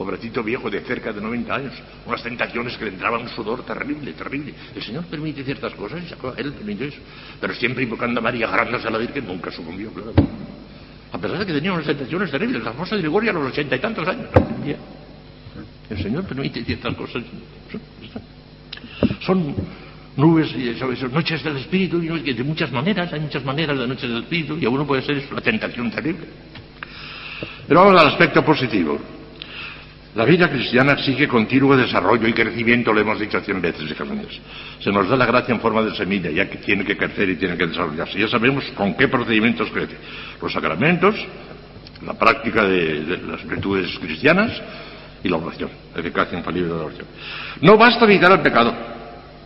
Pobrecito 0.00 0.42
viejo 0.42 0.70
de 0.70 0.80
cerca 0.80 1.12
de 1.12 1.20
90 1.20 1.54
años, 1.54 1.74
unas 2.06 2.22
tentaciones 2.22 2.74
que 2.78 2.86
le 2.86 2.92
entraba 2.92 3.18
un 3.18 3.28
sudor 3.28 3.66
terrible, 3.66 4.14
terrible. 4.14 4.54
El 4.74 4.82
Señor 4.82 5.04
permite 5.04 5.44
ciertas 5.44 5.74
cosas 5.74 6.00
él 6.38 6.52
permitió 6.54 6.86
eso. 6.86 6.96
Pero 7.38 7.54
siempre 7.54 7.82
invocando 7.82 8.18
a 8.18 8.22
María, 8.22 8.46
agarrándose 8.46 8.88
a 8.88 8.90
la 8.92 8.96
Virgen, 8.96 9.26
nunca 9.26 9.50
sucumbió, 9.50 9.92
claro. 9.92 10.14
A 11.12 11.18
pesar 11.18 11.40
de 11.40 11.44
que 11.44 11.52
tenía 11.52 11.74
unas 11.74 11.84
tentaciones 11.84 12.30
terribles, 12.30 12.64
la 12.64 12.72
famosa 12.72 12.96
de 12.96 13.02
Gregorio 13.02 13.30
a 13.30 13.34
los 13.34 13.52
ochenta 13.52 13.76
y 13.76 13.78
tantos 13.78 14.08
años. 14.08 14.28
El 15.90 16.02
Señor 16.02 16.24
permite 16.24 16.64
ciertas 16.64 16.94
cosas. 16.94 17.22
Son 19.20 19.54
nubes 20.16 20.50
y 20.56 20.70
eso, 20.70 21.08
noches 21.08 21.44
del 21.44 21.58
espíritu, 21.58 22.02
y 22.02 22.32
de 22.32 22.42
muchas 22.42 22.72
maneras, 22.72 23.12
hay 23.12 23.20
muchas 23.20 23.44
maneras 23.44 23.78
de 23.78 23.86
noches 23.86 24.08
del 24.08 24.22
espíritu, 24.22 24.56
y 24.56 24.64
a 24.64 24.70
uno 24.70 24.86
puede 24.86 25.02
ser 25.02 25.18
eso, 25.18 25.28
una 25.32 25.42
tentación 25.42 25.90
terrible. 25.90 26.26
Pero 27.68 27.80
vamos 27.80 28.00
al 28.00 28.08
aspecto 28.08 28.42
positivo. 28.42 29.19
La 30.14 30.24
vida 30.24 30.50
cristiana 30.50 30.92
exige 30.94 31.28
continuo 31.28 31.76
desarrollo 31.76 32.26
y 32.26 32.32
crecimiento, 32.32 32.92
lo 32.92 33.00
hemos 33.00 33.20
dicho 33.20 33.40
cien 33.42 33.60
veces, 33.60 33.88
hijas. 33.88 34.08
Se 34.80 34.90
nos 34.90 35.08
da 35.08 35.16
la 35.16 35.24
gracia 35.24 35.54
en 35.54 35.60
forma 35.60 35.82
de 35.82 35.94
semilla, 35.94 36.30
ya 36.30 36.50
que 36.50 36.58
tiene 36.58 36.84
que 36.84 36.96
crecer 36.96 37.28
y 37.28 37.36
tiene 37.36 37.56
que 37.56 37.68
desarrollarse. 37.68 38.18
Ya 38.18 38.26
sabemos 38.26 38.64
con 38.76 38.94
qué 38.94 39.06
procedimientos 39.06 39.70
crece. 39.70 39.96
Los 40.42 40.52
sacramentos, 40.52 41.14
la 42.04 42.14
práctica 42.14 42.64
de, 42.64 43.20
las 43.24 43.46
virtudes 43.46 43.96
cristianas 44.00 44.50
y 45.22 45.28
la 45.28 45.36
oración, 45.36 45.70
eficacia 45.94 46.36
infalible 46.36 46.70
de 46.70 46.76
la 46.76 46.84
oración. 46.86 47.06
No 47.60 47.76
basta 47.76 48.04
evitar 48.04 48.32
el 48.32 48.40
pecado, 48.40 48.74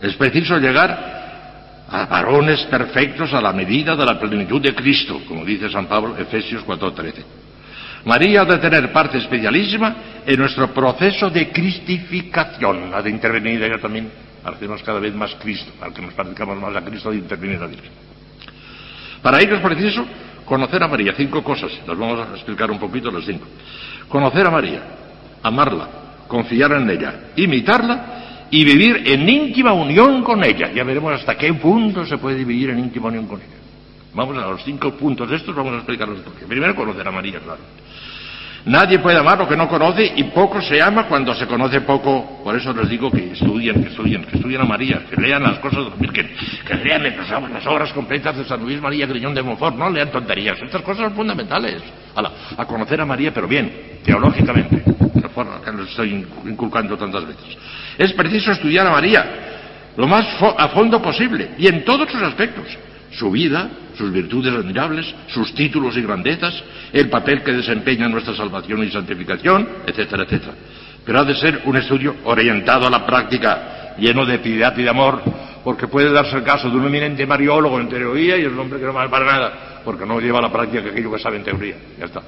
es 0.01 0.15
preciso 0.15 0.57
llegar 0.57 1.85
a 1.87 2.05
varones 2.07 2.61
perfectos 2.63 3.31
a 3.33 3.41
la 3.41 3.53
medida 3.53 3.95
de 3.95 4.05
la 4.05 4.19
plenitud 4.19 4.59
de 4.59 4.73
Cristo, 4.73 5.21
como 5.27 5.45
dice 5.45 5.69
San 5.69 5.85
Pablo, 5.85 6.17
Efesios 6.17 6.65
4:13. 6.65 7.44
María 8.05 8.41
ha 8.41 8.45
de 8.45 8.59
tener 8.59 8.91
parte 8.91 9.17
especialísima 9.17 9.95
en 10.25 10.39
nuestro 10.39 10.71
proceso 10.71 11.29
de 11.29 11.49
cristificación, 11.49 12.93
ha 12.93 13.01
de 13.01 13.09
intervenir 13.09 13.61
ella 13.63 13.79
también, 13.79 14.11
hacemos 14.43 14.81
cada 14.83 14.99
vez 14.99 15.13
más 15.13 15.35
Cristo, 15.35 15.71
al 15.81 15.91
que 15.91 16.03
nos 16.03 16.13
parezcamos 16.13 16.59
más 16.59 16.75
a 16.75 16.81
Cristo, 16.83 17.09
de 17.09 17.17
intervenir 17.17 17.61
a 17.61 17.67
Dios. 17.67 17.81
Para 19.23 19.41
ello 19.41 19.55
es 19.55 19.61
preciso 19.61 20.05
conocer 20.45 20.83
a 20.83 20.87
María, 20.87 21.13
cinco 21.17 21.43
cosas, 21.43 21.71
las 21.87 21.97
vamos 21.97 22.27
a 22.27 22.33
explicar 22.35 22.69
un 22.69 22.77
poquito 22.77 23.09
las 23.09 23.25
cinco. 23.25 23.47
Conocer 24.07 24.45
a 24.45 24.51
María, 24.51 24.83
amarla, 25.41 25.89
confiar 26.27 26.73
en 26.73 26.87
ella, 26.87 27.31
imitarla 27.35 28.47
y 28.51 28.63
vivir 28.63 29.01
en 29.03 29.27
íntima 29.27 29.73
unión 29.73 30.23
con 30.23 30.43
ella. 30.43 30.71
Ya 30.71 30.83
veremos 30.83 31.11
hasta 31.13 31.35
qué 31.35 31.51
punto 31.55 32.05
se 32.05 32.19
puede 32.19 32.43
vivir 32.43 32.69
en 32.69 32.77
íntima 32.77 33.07
unión 33.07 33.25
con 33.25 33.41
ella. 33.41 33.49
Vamos 34.13 34.37
a 34.37 34.47
los 34.47 34.63
cinco 34.63 34.91
puntos 34.91 35.27
de 35.27 35.37
estos, 35.37 35.55
vamos 35.55 35.73
a 35.73 35.77
explicarlos. 35.77 36.19
Primero, 36.47 36.75
conocer 36.75 37.07
a 37.07 37.11
María, 37.11 37.39
claro. 37.39 37.59
Nadie 38.65 38.97
puede 38.97 39.19
amar 39.19 39.37
lo 39.37 39.47
que 39.47 39.55
no 39.55 39.67
conoce 39.67 40.11
y 40.15 40.23
poco 40.23 40.59
se 40.59 40.81
ama 40.81 41.07
cuando 41.07 41.35
se 41.35 41.45
conoce 41.45 41.81
poco. 41.81 42.41
Por 42.43 42.55
eso 42.55 42.73
les 42.73 42.89
digo 42.89 43.11
que 43.11 43.33
estudien, 43.33 43.83
que 43.83 43.89
estudien, 43.89 44.23
que 44.23 44.37
estudien 44.37 44.61
a 44.61 44.65
María, 44.65 45.03
que 45.07 45.21
lean 45.21 45.43
las 45.43 45.59
cosas 45.59 45.85
de 45.85 45.89
la 45.91 45.95
Virgen, 45.97 46.31
que 46.65 46.73
lean 46.73 47.03
las 47.03 47.67
obras 47.67 47.93
completas 47.93 48.35
de 48.35 48.43
San 48.43 48.61
Luis 48.61 48.81
María 48.81 49.05
Griñón 49.05 49.35
de 49.35 49.43
Montfort, 49.43 49.75
no 49.75 49.87
lean 49.91 50.09
tonterías. 50.09 50.59
Estas 50.59 50.81
cosas 50.81 51.05
son 51.05 51.15
fundamentales. 51.15 51.83
A, 52.57 52.65
conocer 52.65 52.99
a 52.99 53.05
María, 53.05 53.31
pero 53.31 53.47
bien, 53.47 53.99
teológicamente, 54.03 54.81
de 55.13 55.29
forma 55.29 55.61
que 55.63 55.71
nos 55.71 55.89
estoy 55.89 56.25
inculcando 56.45 56.97
tantas 56.97 57.23
veces. 57.23 57.57
Es 57.99 58.13
preciso 58.13 58.51
estudiar 58.51 58.87
a 58.87 58.91
María 58.91 59.25
lo 59.95 60.07
más 60.07 60.25
a 60.57 60.69
fondo 60.69 61.01
posible 61.01 61.51
y 61.57 61.67
en 61.67 61.85
todos 61.85 62.09
sus 62.09 62.21
aspectos 62.21 62.65
su 63.17 63.31
vida, 63.31 63.69
sus 63.97 64.11
virtudes 64.11 64.53
admirables, 64.53 65.05
sus 65.27 65.53
títulos 65.53 65.95
y 65.97 66.01
grandezas, 66.01 66.53
el 66.91 67.09
papel 67.09 67.43
que 67.43 67.53
desempeña 67.53 68.07
nuestra 68.09 68.35
salvación 68.35 68.83
y 68.83 68.91
santificación, 68.91 69.67
etcétera, 69.85 70.23
etcétera. 70.23 70.53
Pero 71.05 71.19
ha 71.19 71.23
de 71.23 71.35
ser 71.35 71.61
un 71.65 71.77
estudio 71.77 72.15
orientado 72.25 72.87
a 72.87 72.89
la 72.89 73.05
práctica, 73.05 73.95
lleno 73.97 74.25
de 74.25 74.39
piedad 74.39 74.75
y 74.77 74.83
de 74.83 74.89
amor, 74.89 75.21
porque 75.63 75.87
puede 75.87 76.11
darse 76.11 76.37
el 76.37 76.43
caso 76.43 76.69
de 76.69 76.77
un 76.77 76.85
eminente 76.85 77.25
mariólogo 77.25 77.79
en 77.79 77.89
teoría 77.89 78.37
y 78.37 78.41
es 78.41 78.51
un 78.51 78.59
hombre 78.59 78.79
que 78.79 78.85
no 78.85 78.93
vale 78.93 79.09
para 79.09 79.25
nada, 79.25 79.81
porque 79.83 80.05
no 80.05 80.19
lleva 80.19 80.39
a 80.39 80.43
la 80.43 80.51
práctica 80.51 80.89
aquello 80.89 81.11
que 81.11 81.19
sabe 81.19 81.37
en 81.37 81.43
teoría. 81.43 81.75
Ya 81.97 82.05
está. 82.05 82.21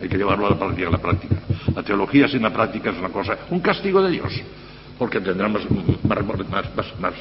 Hay 0.00 0.08
que 0.08 0.16
llevarlo 0.16 0.46
a 0.46 0.50
la 0.50 0.58
práctica, 0.58 0.88
a 0.88 0.92
la 0.92 0.98
práctica. 0.98 1.36
La 1.74 1.82
teología 1.82 2.28
sin 2.28 2.42
la 2.42 2.52
práctica 2.52 2.90
es 2.90 2.98
una 2.98 3.08
cosa, 3.08 3.38
un 3.50 3.60
castigo 3.60 4.02
de 4.02 4.10
Dios 4.10 4.32
porque 4.98 5.20
tendrá 5.20 5.48
más, 5.48 5.62
más, 6.04 6.24
más, 6.48 7.00
más, 7.00 7.14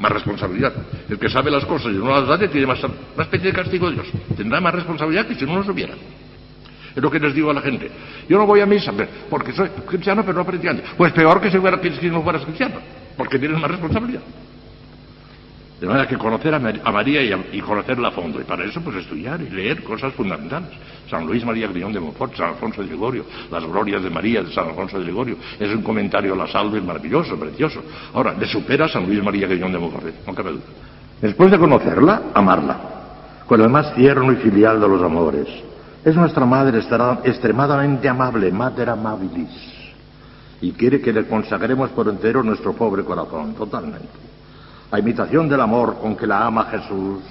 responsabilidad. 0.00 0.72
El 1.08 1.18
que 1.18 1.28
sabe 1.28 1.50
las 1.50 1.64
cosas 1.64 1.92
y 1.92 1.96
no 1.96 2.08
las 2.08 2.28
hace 2.28 2.48
tiene 2.48 2.66
más, 2.66 2.82
una 2.82 3.24
especie 3.24 3.48
de 3.48 3.52
castigo 3.52 3.88
de 3.88 3.94
Dios. 3.94 4.06
Tendrá 4.36 4.60
más 4.60 4.74
responsabilidad 4.74 5.26
que 5.26 5.34
si 5.34 5.44
no 5.44 5.56
lo 5.56 5.64
supiera. 5.64 5.94
Es 6.94 7.02
lo 7.02 7.10
que 7.10 7.18
les 7.18 7.34
digo 7.34 7.50
a 7.50 7.54
la 7.54 7.60
gente. 7.60 7.90
Yo 8.28 8.38
no 8.38 8.46
voy 8.46 8.60
a 8.60 8.66
misa 8.66 8.92
porque 9.28 9.52
soy 9.52 9.68
cristiano 9.86 10.22
pero 10.24 10.38
no 10.38 10.44
practicante. 10.44 10.84
Pues 10.96 11.12
peor 11.12 11.40
que 11.40 11.50
si, 11.50 11.58
fuera, 11.58 11.80
si 11.82 12.06
no 12.08 12.22
fueras 12.22 12.44
cristiano, 12.44 12.76
porque 13.16 13.38
tienes 13.38 13.58
más 13.58 13.70
responsabilidad. 13.70 14.22
De 15.80 15.86
manera 15.86 16.08
que 16.08 16.18
conocer 16.18 16.52
a, 16.52 16.58
María 16.58 17.22
y, 17.52 17.60
conocerla 17.60 18.08
a 18.08 18.10
fondo. 18.10 18.40
Y 18.40 18.44
para 18.44 18.64
eso, 18.64 18.80
pues 18.80 18.96
estudiar 18.96 19.40
y 19.40 19.48
leer 19.48 19.84
cosas 19.84 20.12
fundamentales. 20.12 20.70
San 21.08 21.24
Luis 21.24 21.44
María 21.44 21.68
Griñón 21.68 21.92
de 21.92 22.00
Montfort, 22.00 22.34
San 22.34 22.48
Alfonso 22.48 22.82
de 22.82 22.88
Ligorio, 22.88 23.24
las 23.50 23.64
glorias 23.64 24.02
de 24.02 24.10
María 24.10 24.42
de 24.42 24.52
San 24.52 24.68
Alfonso 24.68 24.98
de 24.98 25.04
Ligorio. 25.04 25.36
Es 25.58 25.72
un 25.72 25.82
comentario 25.82 26.34
a 26.34 26.36
la 26.36 26.48
salve 26.48 26.80
maravilloso, 26.80 27.38
precioso. 27.38 27.80
Ahora, 28.12 28.34
le 28.34 28.46
supera 28.48 28.88
San 28.88 29.06
Luis 29.06 29.22
María 29.22 29.46
Griñón 29.46 29.70
de 29.70 29.78
Montfort, 29.78 30.26
no 30.26 30.34
cabe 30.34 30.50
duda. 30.50 30.64
Después 31.20 31.50
de 31.50 31.58
conocerla, 31.58 32.22
amarla. 32.34 32.80
Con 33.46 33.60
el 33.60 33.68
más 33.68 33.94
tierno 33.94 34.32
y 34.32 34.36
filial 34.36 34.80
de 34.80 34.88
los 34.88 35.00
amores. 35.00 35.46
Es 36.04 36.14
nuestra 36.16 36.44
madre 36.44 36.80
extremadamente 37.24 38.08
amable, 38.08 38.50
mater 38.50 38.90
amabilis. 38.90 39.50
Y 40.60 40.72
quiere 40.72 41.00
que 41.00 41.12
le 41.12 41.26
consagremos 41.28 41.90
por 41.90 42.08
entero 42.08 42.42
nuestro 42.42 42.72
pobre 42.72 43.04
corazón, 43.04 43.54
totalmente 43.54 44.27
a 44.90 44.98
imitación 44.98 45.48
del 45.48 45.60
amor 45.60 45.98
con 46.00 46.16
que 46.16 46.26
la 46.26 46.46
ama 46.46 46.64
Jesús, 46.66 47.22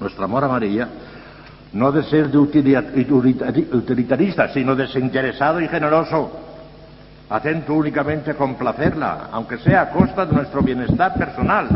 nuestro 0.00 0.24
amor 0.24 0.44
a 0.44 0.48
María, 0.48 0.88
no 1.72 1.92
de 1.92 2.02
ser 2.04 2.30
de 2.30 2.38
utilitarista, 2.38 4.48
sino 4.48 4.74
desinteresado 4.74 5.60
y 5.60 5.68
generoso, 5.68 6.30
atento 7.28 7.74
únicamente 7.74 8.30
a 8.30 8.34
complacerla, 8.34 9.28
aunque 9.32 9.58
sea 9.58 9.82
a 9.82 9.90
costa 9.90 10.26
de 10.26 10.34
nuestro 10.34 10.62
bienestar 10.62 11.14
personal. 11.14 11.68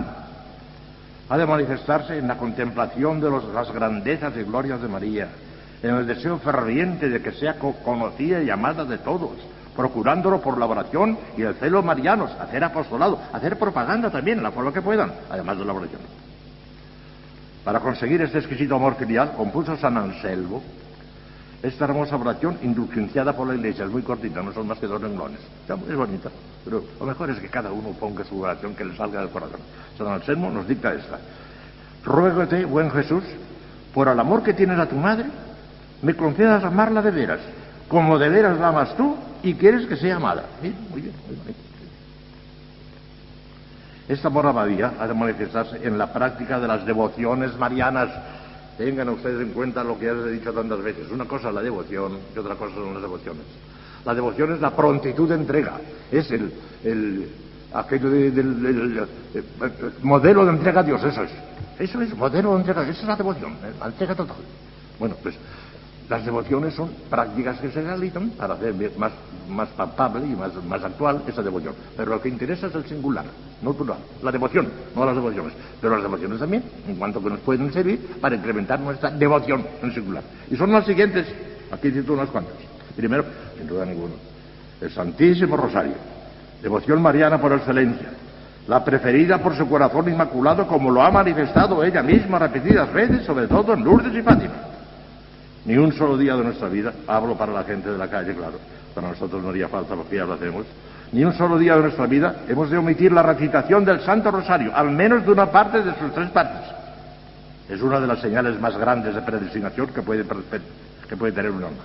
Ha 1.28 1.38
de 1.38 1.46
manifestarse 1.46 2.18
en 2.18 2.26
la 2.26 2.36
contemplación 2.36 3.20
de 3.20 3.30
las 3.30 3.72
grandezas 3.72 4.36
y 4.36 4.42
glorias 4.42 4.82
de 4.82 4.88
María, 4.88 5.28
en 5.82 5.94
el 5.94 6.06
deseo 6.06 6.38
ferviente 6.38 7.08
de 7.08 7.22
que 7.22 7.32
sea 7.32 7.56
conocida 7.58 8.42
y 8.42 8.50
amada 8.50 8.84
de 8.84 8.98
todos, 8.98 9.38
procurándolo 9.80 10.42
por 10.42 10.58
la 10.58 10.66
oración 10.66 11.16
y 11.38 11.42
el 11.42 11.54
celo 11.54 11.82
marianos, 11.82 12.30
hacer 12.38 12.62
apostolado, 12.62 13.18
hacer 13.32 13.58
propaganda 13.58 14.10
también, 14.10 14.42
la 14.42 14.50
forma 14.50 14.74
que 14.74 14.82
puedan, 14.82 15.10
además 15.30 15.56
de 15.56 15.64
la 15.64 15.72
oración. 15.72 16.02
Para 17.64 17.80
conseguir 17.80 18.20
este 18.20 18.40
exquisito 18.40 18.74
amor 18.74 18.96
filial, 18.96 19.32
compuso 19.32 19.78
San 19.78 19.96
Anselmo 19.96 20.62
esta 21.62 21.86
hermosa 21.86 22.16
oración 22.16 22.58
indulgenciada 22.62 23.34
por 23.34 23.48
la 23.48 23.54
Iglesia. 23.54 23.86
Es 23.86 23.90
muy 23.90 24.02
cortita, 24.02 24.42
no 24.42 24.52
son 24.52 24.66
más 24.66 24.78
que 24.78 24.86
dos 24.86 25.00
renglones. 25.00 25.40
Es 25.66 25.96
bonita, 25.96 26.28
pero 26.62 26.84
lo 26.98 27.06
mejor 27.06 27.30
es 27.30 27.38
que 27.38 27.48
cada 27.48 27.72
uno 27.72 27.88
ponga 27.98 28.22
su 28.24 28.38
oración 28.38 28.74
que 28.74 28.84
le 28.84 28.94
salga 28.94 29.20
del 29.20 29.30
corazón. 29.30 29.60
San 29.96 30.08
Anselmo 30.08 30.50
nos 30.50 30.68
dicta 30.68 30.92
esta. 30.92 31.18
Ruégote, 32.04 32.66
buen 32.66 32.90
Jesús, 32.90 33.24
por 33.94 34.08
el 34.08 34.20
amor 34.20 34.42
que 34.42 34.52
tienes 34.52 34.78
a 34.78 34.86
tu 34.86 34.96
madre, 34.96 35.24
me 36.02 36.14
concedas 36.14 36.64
amarla 36.64 37.00
de 37.00 37.10
veras, 37.10 37.40
como 37.88 38.18
de 38.18 38.28
veras 38.28 38.58
la 38.58 38.68
amas 38.68 38.94
tú 38.94 39.16
y 39.42 39.54
quieres 39.54 39.86
que 39.86 39.96
sea 39.96 40.16
amada. 40.16 40.44
Muy 40.60 41.00
bien, 41.00 41.14
muy 41.26 41.36
María 44.52 44.94
ha 44.98 45.06
de 45.06 45.14
manifestarse 45.14 45.86
en 45.86 45.96
la 45.96 46.12
práctica 46.12 46.58
de 46.58 46.66
las 46.66 46.84
devociones 46.84 47.56
marianas. 47.56 48.10
Tengan 48.76 49.08
ustedes 49.10 49.40
en 49.40 49.52
cuenta 49.52 49.84
lo 49.84 49.98
que 49.98 50.06
ya 50.06 50.12
les 50.12 50.26
he 50.26 50.30
dicho 50.32 50.52
tantas 50.52 50.82
veces. 50.82 51.10
Una 51.12 51.26
cosa 51.26 51.48
es 51.48 51.54
la 51.54 51.62
devoción 51.62 52.18
y 52.34 52.38
otra 52.38 52.56
cosa 52.56 52.74
son 52.74 52.94
las 52.94 53.02
devociones. 53.02 53.42
La 54.04 54.14
devoción 54.14 54.52
es 54.52 54.60
la 54.60 54.74
prontitud 54.74 55.28
de 55.28 55.34
entrega, 55.34 55.78
es 56.10 56.30
el, 56.30 56.52
el 56.82 57.28
aquello 57.72 58.10
de, 58.10 58.30
del, 58.30 58.62
del, 58.62 58.94
del, 58.94 59.06
modelo 60.02 60.44
de 60.44 60.52
entrega 60.52 60.80
a 60.80 60.84
Dios, 60.84 61.04
eso 61.04 61.22
es. 61.22 61.30
Eso 61.78 62.00
es 62.00 62.16
modelo 62.16 62.54
de 62.54 62.60
entrega, 62.60 62.82
esa 62.82 63.00
es 63.02 63.06
la 63.06 63.16
devoción, 63.16 63.56
la 63.78 63.86
entrega 63.86 64.14
total. 64.14 64.36
Bueno, 64.98 65.16
pues 65.22 65.36
las 66.10 66.24
devociones 66.24 66.74
son 66.74 66.90
prácticas 67.08 67.60
que 67.60 67.70
se 67.70 67.80
realizan 67.82 68.30
para 68.30 68.54
hacer 68.54 68.74
más, 68.98 69.12
más 69.48 69.68
palpable 69.68 70.26
y 70.26 70.34
más, 70.34 70.50
más 70.64 70.82
actual 70.82 71.22
esa 71.24 71.40
devoción. 71.40 71.72
Pero 71.96 72.10
lo 72.10 72.20
que 72.20 72.28
interesa 72.28 72.66
es 72.66 72.74
el 72.74 72.84
singular, 72.84 73.24
no 73.62 73.70
el 73.70 73.76
plural. 73.76 73.98
La 74.20 74.32
devoción, 74.32 74.68
no 74.96 75.06
las 75.06 75.14
devociones. 75.14 75.52
Pero 75.80 75.94
las 75.94 76.02
devociones 76.02 76.40
también, 76.40 76.64
en 76.88 76.96
cuanto 76.96 77.22
que 77.22 77.30
nos 77.30 77.38
pueden 77.38 77.72
servir 77.72 78.16
para 78.20 78.34
incrementar 78.34 78.80
nuestra 78.80 79.12
devoción 79.12 79.64
en 79.80 79.94
singular. 79.94 80.24
Y 80.50 80.56
son 80.56 80.72
las 80.72 80.84
siguientes, 80.84 81.28
aquí 81.70 81.92
cito 81.92 82.14
unas 82.14 82.28
cuantas. 82.30 82.54
Primero, 82.96 83.24
sin 83.56 83.68
duda 83.68 83.86
ninguno, 83.86 84.14
el 84.80 84.90
Santísimo 84.90 85.56
Rosario, 85.56 85.94
devoción 86.60 87.00
mariana 87.00 87.40
por 87.40 87.52
excelencia, 87.52 88.10
la 88.66 88.84
preferida 88.84 89.38
por 89.38 89.56
su 89.56 89.68
corazón 89.68 90.08
inmaculado, 90.08 90.66
como 90.66 90.90
lo 90.90 91.02
ha 91.02 91.10
manifestado 91.12 91.84
ella 91.84 92.02
misma 92.02 92.40
repetidas 92.40 92.92
veces, 92.92 93.24
sobre 93.24 93.46
todo 93.46 93.74
en 93.74 93.84
Lourdes 93.84 94.12
y 94.12 94.22
Fátima. 94.22 94.69
Ni 95.64 95.76
un 95.76 95.92
solo 95.92 96.16
día 96.16 96.36
de 96.36 96.44
nuestra 96.44 96.68
vida, 96.68 96.92
hablo 97.06 97.36
para 97.36 97.52
la 97.52 97.64
gente 97.64 97.90
de 97.90 97.98
la 97.98 98.08
calle, 98.08 98.34
claro, 98.34 98.58
para 98.94 99.08
nosotros 99.08 99.42
no 99.42 99.50
haría 99.50 99.68
falta 99.68 99.94
porque 99.94 100.16
ya 100.16 100.24
lo 100.24 100.34
hacemos, 100.34 100.66
ni 101.12 101.24
un 101.24 101.32
solo 101.34 101.58
día 101.58 101.74
de 101.76 101.82
nuestra 101.82 102.06
vida 102.06 102.42
hemos 102.48 102.70
de 102.70 102.78
omitir 102.78 103.12
la 103.12 103.22
recitación 103.22 103.84
del 103.84 104.00
Santo 104.00 104.30
Rosario, 104.30 104.74
al 104.74 104.90
menos 104.90 105.24
de 105.24 105.32
una 105.32 105.50
parte 105.50 105.82
de 105.82 105.92
sus 105.98 106.14
tres 106.14 106.30
partes. 106.30 106.70
Es 107.68 107.80
una 107.82 108.00
de 108.00 108.06
las 108.06 108.20
señales 108.20 108.58
más 108.60 108.76
grandes 108.76 109.14
de 109.14 109.20
predestinación 109.20 109.88
que 109.88 110.02
puede, 110.02 110.24
que 111.08 111.16
puede 111.16 111.32
tener 111.32 111.50
un 111.50 111.64
alma. 111.64 111.82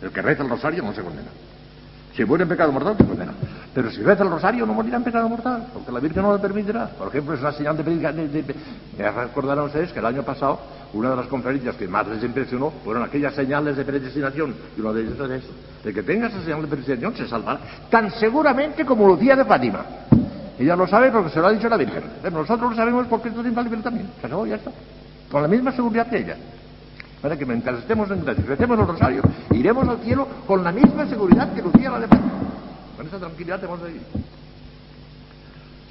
El 0.00 0.10
que 0.10 0.22
reza 0.22 0.42
el 0.42 0.48
Rosario 0.48 0.82
no 0.82 0.92
se 0.92 1.02
condena. 1.02 1.28
Si 2.14 2.24
muere 2.24 2.42
en 2.42 2.48
pecado 2.48 2.72
mortal, 2.72 2.96
se 2.96 3.04
condena. 3.04 3.32
Pero 3.78 3.92
si 3.92 4.02
reza 4.02 4.24
el 4.24 4.30
rosario, 4.30 4.66
no 4.66 4.74
morirá 4.74 4.96
en 4.96 5.04
pecado 5.04 5.28
mortal, 5.28 5.68
porque 5.72 5.92
la 5.92 6.00
Virgen 6.00 6.22
no 6.22 6.32
lo 6.32 6.40
permitirá. 6.40 6.88
Por 6.98 7.06
ejemplo, 7.06 7.34
es 7.34 7.40
una 7.40 7.52
señal 7.52 7.76
de 7.76 7.84
predicación. 7.84 8.28
Me 8.98 9.08
recordarán 9.08 9.66
ustedes 9.66 9.92
que 9.92 10.00
el 10.00 10.06
año 10.06 10.24
pasado, 10.24 10.58
una 10.94 11.10
de 11.10 11.16
las 11.16 11.26
conferencias 11.28 11.76
que 11.76 11.86
más 11.86 12.04
les 12.08 12.24
impresionó 12.24 12.72
fueron 12.82 13.04
aquellas 13.04 13.34
señales 13.34 13.76
de 13.76 13.84
predestinación. 13.84 14.52
Y 14.76 14.80
uno 14.80 14.92
de 14.92 15.02
ellos 15.02 15.30
es. 15.30 15.44
De 15.84 15.94
que 15.94 16.02
tenga 16.02 16.26
esa 16.26 16.42
señal 16.42 16.62
de 16.62 16.66
predestinación, 16.66 17.14
se 17.14 17.28
salvará. 17.28 17.60
Tan 17.88 18.10
seguramente 18.10 18.84
como 18.84 19.06
Lucía 19.06 19.36
de 19.36 19.44
Fátima. 19.44 19.86
Ella 20.58 20.74
lo 20.74 20.88
sabe 20.88 21.12
porque 21.12 21.30
se 21.30 21.38
lo 21.38 21.46
ha 21.46 21.52
dicho 21.52 21.68
la 21.68 21.76
Virgen. 21.76 22.02
Pero 22.20 22.36
nosotros 22.36 22.70
lo 22.70 22.76
sabemos 22.76 23.06
porque 23.06 23.28
esto 23.28 23.42
es 23.42 23.46
infalible 23.46 23.80
también. 23.80 24.10
Se 24.20 24.26
acabó, 24.26 24.44
ya 24.44 24.56
está. 24.56 24.72
Con 25.30 25.40
la 25.40 25.46
misma 25.46 25.70
seguridad 25.70 26.10
que 26.10 26.18
ella. 26.18 26.36
Para 27.22 27.36
que 27.36 27.46
mientras 27.46 27.78
estemos 27.78 28.10
en 28.10 28.24
gracia, 28.24 28.44
recemos 28.44 28.76
el 28.76 28.86
rosario, 28.88 29.22
iremos 29.52 29.88
al 29.88 29.98
cielo 29.98 30.26
con 30.48 30.64
la 30.64 30.72
misma 30.72 31.06
seguridad 31.06 31.52
que 31.52 31.62
Lucía 31.62 31.90
la 31.90 32.00
de 32.00 32.08
Con 32.98 33.06
esa 33.06 33.18
tranquilidad 33.20 33.60
tenemos 33.60 33.80
de 33.80 33.92
ir. 33.92 34.02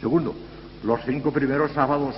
Segundo, 0.01 0.35
los 0.83 0.99
cinco 1.05 1.31
primeros 1.31 1.71
sábados, 1.71 2.13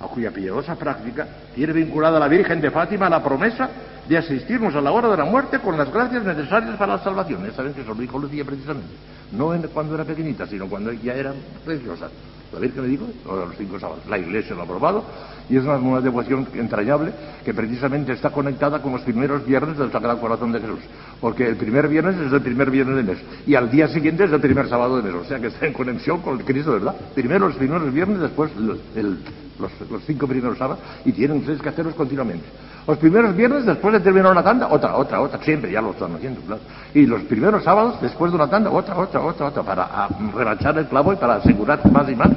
a 0.00 0.06
cuya 0.06 0.30
piadosa 0.30 0.74
práctica 0.74 1.28
tiene 1.54 1.74
vinculada 1.74 2.18
la 2.18 2.28
Virgen 2.28 2.58
de 2.62 2.70
Fátima 2.70 3.10
la 3.10 3.22
promesa 3.22 3.68
de 4.08 4.16
asistirnos 4.16 4.74
a 4.74 4.80
la 4.80 4.90
hora 4.90 5.10
de 5.10 5.18
la 5.18 5.26
muerte 5.26 5.58
con 5.58 5.76
las 5.76 5.92
gracias 5.92 6.24
necesarias 6.24 6.78
para 6.78 6.96
la 6.96 7.04
salvación. 7.04 7.44
Ya 7.44 7.52
saben 7.52 7.74
que 7.74 7.82
eso 7.82 7.92
lo 7.92 8.00
dijo 8.00 8.18
Lucía 8.18 8.42
precisamente. 8.42 8.88
No 9.32 9.52
cuando 9.68 9.96
era 9.96 10.04
pequeñita, 10.04 10.46
sino 10.46 10.66
cuando 10.66 10.94
ya 10.94 11.12
era 11.12 11.34
preciosa. 11.62 12.08
La 12.52 12.58
Virgen 12.58 12.82
le 12.82 12.88
dijo, 12.88 13.06
los 13.24 13.56
cinco 13.56 13.80
sábados. 13.80 14.04
La 14.08 14.18
Iglesia 14.18 14.54
lo 14.54 14.62
ha 14.62 14.64
aprobado 14.64 15.04
y 15.48 15.56
es 15.56 15.64
una, 15.64 16.00
devoción 16.00 16.46
entrañable 16.54 17.12
que 17.44 17.54
precisamente 17.54 18.12
está 18.12 18.30
conectada 18.30 18.80
con 18.80 18.92
los 18.92 19.02
primeros 19.02 19.44
viernes 19.46 19.78
del 19.78 19.90
Sagrado 19.90 20.20
Corazón 20.20 20.52
de 20.52 20.60
Jesús. 20.60 20.80
Porque 21.20 21.46
el 21.46 21.56
primer 21.56 21.88
viernes 21.88 22.16
es 22.16 22.32
el 22.32 22.42
primer 22.42 22.70
viernes 22.70 22.96
del 22.96 23.04
mes 23.04 23.18
y 23.46 23.54
al 23.54 23.70
día 23.70 23.88
siguiente 23.88 24.24
es 24.24 24.32
el 24.32 24.40
primer 24.40 24.68
sábado 24.68 24.96
de 24.96 25.02
mes. 25.02 25.14
O 25.14 25.24
sea 25.24 25.38
que 25.40 25.48
está 25.48 25.66
en 25.66 25.72
conexión 25.72 26.20
con 26.20 26.38
el 26.38 26.44
Cristo, 26.44 26.72
¿verdad? 26.72 26.94
Primero 27.14 27.48
los 27.48 27.56
primeros 27.56 27.92
viernes, 27.92 28.20
después 28.20 28.54
los, 28.56 28.78
los, 28.94 30.02
cinco 30.06 30.26
primeros 30.26 30.58
sábados 30.58 30.82
y 31.04 31.12
tienen 31.12 31.38
ustedes 31.38 31.60
que 31.60 31.68
hacerlos 31.68 31.94
continuamente. 31.94 32.44
Los 32.86 32.98
primeros 32.98 33.36
viernes, 33.36 33.64
después 33.64 33.92
de 33.92 34.00
terminar 34.00 34.32
una 34.32 34.42
tanda, 34.42 34.68
otra, 34.68 34.96
otra, 34.96 35.20
otra, 35.20 35.40
siempre, 35.44 35.70
ya 35.70 35.80
lo 35.80 35.92
están 35.92 36.16
haciendo, 36.16 36.40
claro. 36.40 36.62
Y 36.92 37.06
los 37.06 37.22
primeros 37.22 37.62
sábados, 37.62 38.00
después 38.00 38.32
de 38.32 38.36
una 38.36 38.48
tanda, 38.48 38.70
otra, 38.70 38.98
otra, 38.98 39.20
otra, 39.20 39.46
otra, 39.46 39.62
para 39.62 40.08
rebachar 40.34 40.76
el 40.78 40.86
clavo 40.86 41.12
y 41.12 41.16
para 41.16 41.34
asegurar 41.34 41.80
más 41.92 42.08
y 42.08 42.16
más 42.16 42.30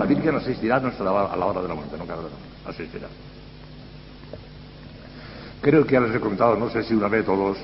la 0.00 0.06
Virgen 0.06 0.34
asistirá 0.34 0.76
a, 0.76 0.80
nuestra, 0.80 1.10
a 1.10 1.36
la 1.36 1.44
hora 1.44 1.60
de 1.60 1.68
la 1.68 1.74
muerte, 1.74 1.94
no 1.98 2.06
cabe 2.06 2.22
asistirá. 2.66 3.06
Creo 5.60 5.84
que 5.84 5.92
ya 5.92 6.00
les 6.00 6.14
he 6.14 6.20
contado, 6.20 6.56
no 6.56 6.70
sé 6.70 6.82
si 6.84 6.94
una 6.94 7.08
vez 7.08 7.28
o 7.28 7.36
dos, 7.36 7.58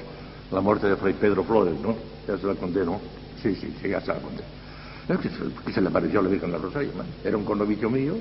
la 0.53 0.61
muerte 0.61 0.87
de 0.87 0.97
Fray 0.97 1.15
Pedro 1.15 1.45
Flores, 1.45 1.81
¿no? 1.81 1.97
Ya 2.29 2.37
se 2.37 2.47
la 2.47 2.55
conté, 2.55 2.85
¿no? 2.85 3.01
Sí, 3.43 3.55
sí, 3.55 3.75
sí, 3.81 3.89
ya 3.89 4.03
se 4.03 4.09
la 4.09 4.19
conté. 4.19 4.43
Es 5.09 5.19
que, 5.65 5.73
se 5.73 5.81
le 5.81 5.89
apareció 5.89 6.21
a 6.21 6.25
la 6.25 6.29
Virgen 6.29 6.53
del 6.53 6.61
Rosario, 6.61 6.91
Era 7.25 7.39
un 7.39 7.45
connovicio 7.47 7.89
mío, 7.89 8.19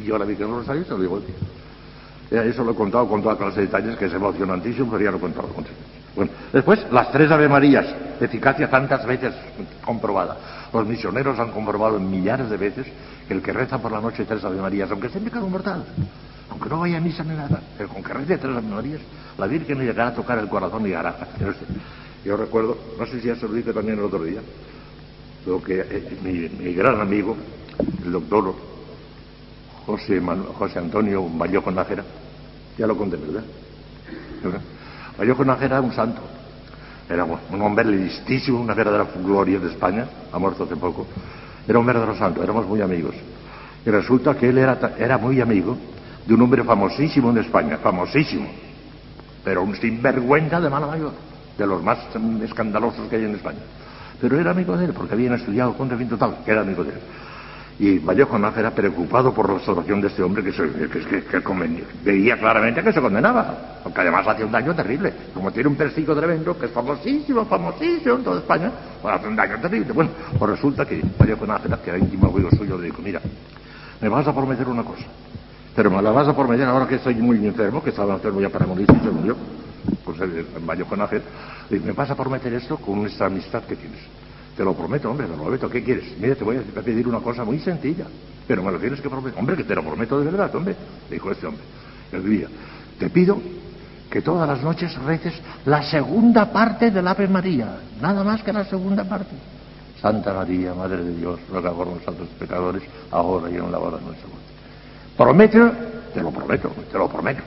y 0.00 0.06
yo 0.06 0.16
a 0.16 0.18
la 0.18 0.24
Virgen 0.24 0.46
del 0.46 0.56
Rosario 0.56 0.84
se 0.84 0.90
lo 0.90 1.00
digo 1.00 1.22
eso 2.30 2.64
lo 2.64 2.72
he 2.72 2.74
contado 2.74 3.06
con 3.06 3.22
toda 3.22 3.36
clase 3.36 3.60
de 3.60 3.66
detalles, 3.66 3.96
que 3.96 4.06
es 4.06 4.14
emocionantísimo, 4.14 4.90
pero 4.90 5.04
ya 5.04 5.10
lo 5.10 5.18
he 5.18 5.20
contado 5.20 5.48
con 5.48 5.64
Bueno, 6.16 6.32
después, 6.54 6.86
las 6.90 7.12
tres 7.12 7.30
Ave 7.30 7.48
Marías, 7.50 7.86
eficacia 8.18 8.70
tantas 8.70 9.04
veces 9.04 9.34
comprobada. 9.84 10.36
Los 10.72 10.86
misioneros 10.86 11.38
han 11.38 11.50
comprobado 11.52 11.98
millares 11.98 12.50
de 12.50 12.56
veces 12.56 12.86
que 13.26 13.34
el 13.34 13.42
que 13.42 13.52
reza 13.52 13.78
por 13.78 13.92
la 13.92 14.00
noche 14.00 14.24
tres 14.24 14.44
Ave 14.44 14.60
Marías, 14.60 14.90
aunque 14.90 15.06
esté 15.06 15.18
en 15.18 15.24
pecado 15.24 15.48
mortal, 15.48 15.84
aunque 16.50 16.68
no 16.68 16.80
vaya 16.80 16.98
a 16.98 17.00
misa 17.00 17.24
ni 17.24 17.34
nada, 17.34 17.60
pero 17.76 17.88
con 17.88 18.02
que 18.02 18.12
rece 18.12 18.38
tres 18.38 18.56
Ave 18.56 18.68
Marías, 18.68 19.00
la 19.38 19.46
Virgen 19.46 19.78
le 19.78 19.86
llegará 19.86 20.08
a 20.08 20.14
tocar 20.14 20.38
el 20.38 20.48
corazón 20.48 20.86
y 20.86 20.92
hará. 20.92 21.16
Yo 22.24 22.36
recuerdo, 22.36 22.76
no 22.98 23.06
sé 23.06 23.20
si 23.20 23.28
ya 23.28 23.36
se 23.36 23.46
lo 23.46 23.54
dije 23.54 23.72
también 23.72 23.98
el 23.98 24.04
otro 24.04 24.22
día, 24.24 24.40
lo 25.46 25.62
que 25.62 25.80
eh, 25.80 26.18
mi, 26.22 26.74
gran 26.74 27.00
amigo, 27.00 27.36
el 28.04 28.12
doctor 28.12 28.54
José, 29.86 30.20
José 30.58 30.78
Antonio 30.78 31.26
Vallejo 31.28 31.70
Nájera, 31.70 32.04
ya 32.76 32.86
lo 32.86 32.96
conté, 32.96 33.16
¿verdad? 33.16 33.44
Vallejo 35.18 35.44
Nájera 35.44 35.76
era 35.76 35.80
un 35.80 35.92
santo, 35.92 36.20
era 37.08 37.24
un 37.24 37.62
hombre 37.62 37.84
listísimo, 37.86 38.60
una 38.60 38.74
verdadera 38.74 39.06
gloria 39.24 39.58
de 39.58 39.68
España, 39.70 40.06
ha 40.30 40.38
muerto 40.38 40.64
hace 40.64 40.76
poco, 40.76 41.06
era 41.66 41.78
un 41.78 41.86
verdadero 41.86 42.14
santo, 42.16 42.42
éramos 42.42 42.66
muy 42.66 42.80
amigos. 42.82 43.14
Y 43.84 43.90
resulta 43.90 44.34
que 44.34 44.48
él 44.48 44.58
era, 44.58 44.78
era 44.98 45.16
muy 45.16 45.40
amigo 45.40 45.76
de 46.26 46.34
un 46.34 46.42
hombre 46.42 46.62
famosísimo 46.64 47.30
en 47.30 47.38
España, 47.38 47.78
famosísimo, 47.78 48.46
pero 49.42 49.62
un 49.62 49.74
sinvergüenza 49.76 50.60
de 50.60 50.68
mala 50.68 50.86
mayor, 50.86 51.12
de 51.56 51.66
los 51.66 51.82
más 51.82 51.98
escandalosos 52.42 53.08
que 53.08 53.16
hay 53.16 53.24
en 53.24 53.34
España. 53.34 53.60
Pero 54.20 54.38
era 54.38 54.50
amigo 54.50 54.76
de 54.76 54.86
él, 54.86 54.92
porque 54.92 55.14
habían 55.14 55.34
estudiado 55.34 55.74
con 55.74 55.88
fin 55.96 56.08
total, 56.08 56.38
que 56.44 56.50
era 56.50 56.60
amigo 56.60 56.84
de 56.84 56.90
él. 56.90 57.00
Y 57.80 58.00
Vallejo 58.00 58.36
era 58.56 58.72
preocupado 58.72 59.32
por 59.32 59.52
la 59.52 59.60
salvación 59.60 60.00
de 60.00 60.08
este 60.08 60.20
hombre 60.20 60.42
que, 60.42 60.50
veía 62.04 62.36
claramente 62.36 62.82
que 62.82 62.92
se 62.92 63.00
condenaba, 63.00 63.80
porque 63.84 64.00
además 64.00 64.26
hacía 64.26 64.46
un 64.46 64.50
daño 64.50 64.74
terrible. 64.74 65.12
Como 65.32 65.52
tiene 65.52 65.68
un 65.68 65.76
persigo 65.76 66.12
tremendo, 66.16 66.58
que 66.58 66.66
es 66.66 66.72
famosísimo, 66.72 67.44
famosísimo 67.44 68.16
en 68.16 68.24
toda 68.24 68.40
España, 68.40 68.72
pues 69.00 69.14
hace 69.14 69.28
un 69.28 69.36
daño 69.36 69.60
terrible. 69.60 69.92
Bueno, 69.92 70.10
pues 70.36 70.50
resulta 70.50 70.84
que 70.84 71.00
Vallejo 71.16 71.46
Nájera, 71.46 71.76
que 71.80 71.90
era 71.90 71.98
íntimo 72.00 72.28
amigo 72.28 72.50
suyo, 72.50 72.76
le 72.78 72.86
dijo, 72.86 73.00
mira, 73.00 73.20
me 74.00 74.08
vas 74.08 74.26
a 74.26 74.34
prometer 74.34 74.66
una 74.66 74.82
cosa, 74.82 75.04
pero 75.76 75.88
me 75.88 76.02
la 76.02 76.10
vas 76.10 76.26
a 76.26 76.34
prometer 76.34 76.66
ahora 76.66 76.88
que 76.88 76.96
estoy 76.96 77.14
muy 77.14 77.46
enfermo, 77.46 77.80
que 77.80 77.90
estaba 77.90 78.14
enfermo 78.14 78.40
ya 78.40 78.48
para 78.48 78.66
morir 78.66 78.88
y 78.90 79.04
se 79.04 79.10
murió, 79.10 79.36
pues 80.04 80.20
el 80.20 80.44
Vallejo 80.66 80.96
Nájera, 80.96 81.22
me 81.70 81.92
vas 81.92 82.10
a 82.10 82.16
prometer 82.16 82.52
esto 82.54 82.76
con 82.76 83.06
esta 83.06 83.26
amistad 83.26 83.62
que 83.62 83.76
tienes. 83.76 84.00
Te 84.58 84.64
lo 84.64 84.74
prometo, 84.74 85.08
hombre, 85.08 85.28
te 85.28 85.36
lo 85.36 85.42
prometo. 85.44 85.70
¿Qué 85.70 85.84
quieres? 85.84 86.18
Mira, 86.18 86.34
te 86.34 86.42
voy 86.42 86.56
a 86.56 86.82
pedir 86.82 87.06
una 87.06 87.20
cosa 87.20 87.44
muy 87.44 87.60
sencilla. 87.60 88.06
Pero 88.44 88.60
me 88.60 88.72
lo 88.72 88.80
tienes 88.80 89.00
que 89.00 89.08
prometer. 89.08 89.38
Hombre, 89.38 89.56
que 89.56 89.62
te 89.62 89.72
lo 89.72 89.84
prometo 89.84 90.18
de 90.18 90.24
verdad, 90.24 90.52
hombre. 90.52 90.74
Dijo 91.08 91.30
este 91.30 91.46
hombre. 91.46 91.62
El 92.10 92.28
día. 92.28 92.48
Te 92.98 93.08
pido 93.08 93.40
que 94.10 94.20
todas 94.20 94.48
las 94.48 94.60
noches 94.60 94.92
reces 95.04 95.40
la 95.64 95.84
segunda 95.84 96.52
parte 96.52 96.90
del 96.90 97.06
Ave 97.06 97.28
María. 97.28 97.78
Nada 98.02 98.24
más 98.24 98.42
que 98.42 98.52
la 98.52 98.64
segunda 98.64 99.04
parte. 99.04 99.30
Santa 100.02 100.34
María, 100.34 100.74
Madre 100.74 101.04
de 101.04 101.14
Dios, 101.14 101.38
ruega 101.48 101.70
por 101.70 101.86
nosotros 101.86 102.28
pecadores, 102.36 102.82
ahora 103.12 103.48
y 103.48 103.54
en 103.54 103.70
la 103.70 103.78
hora 103.78 103.98
de 103.98 104.06
nuestra 104.06 104.26
muerte. 104.26 104.48
Promete, 105.16 105.60
te 106.12 106.20
lo 106.20 106.32
prometo, 106.32 106.72
te 106.90 106.98
lo 106.98 107.08
prometo. 107.08 107.44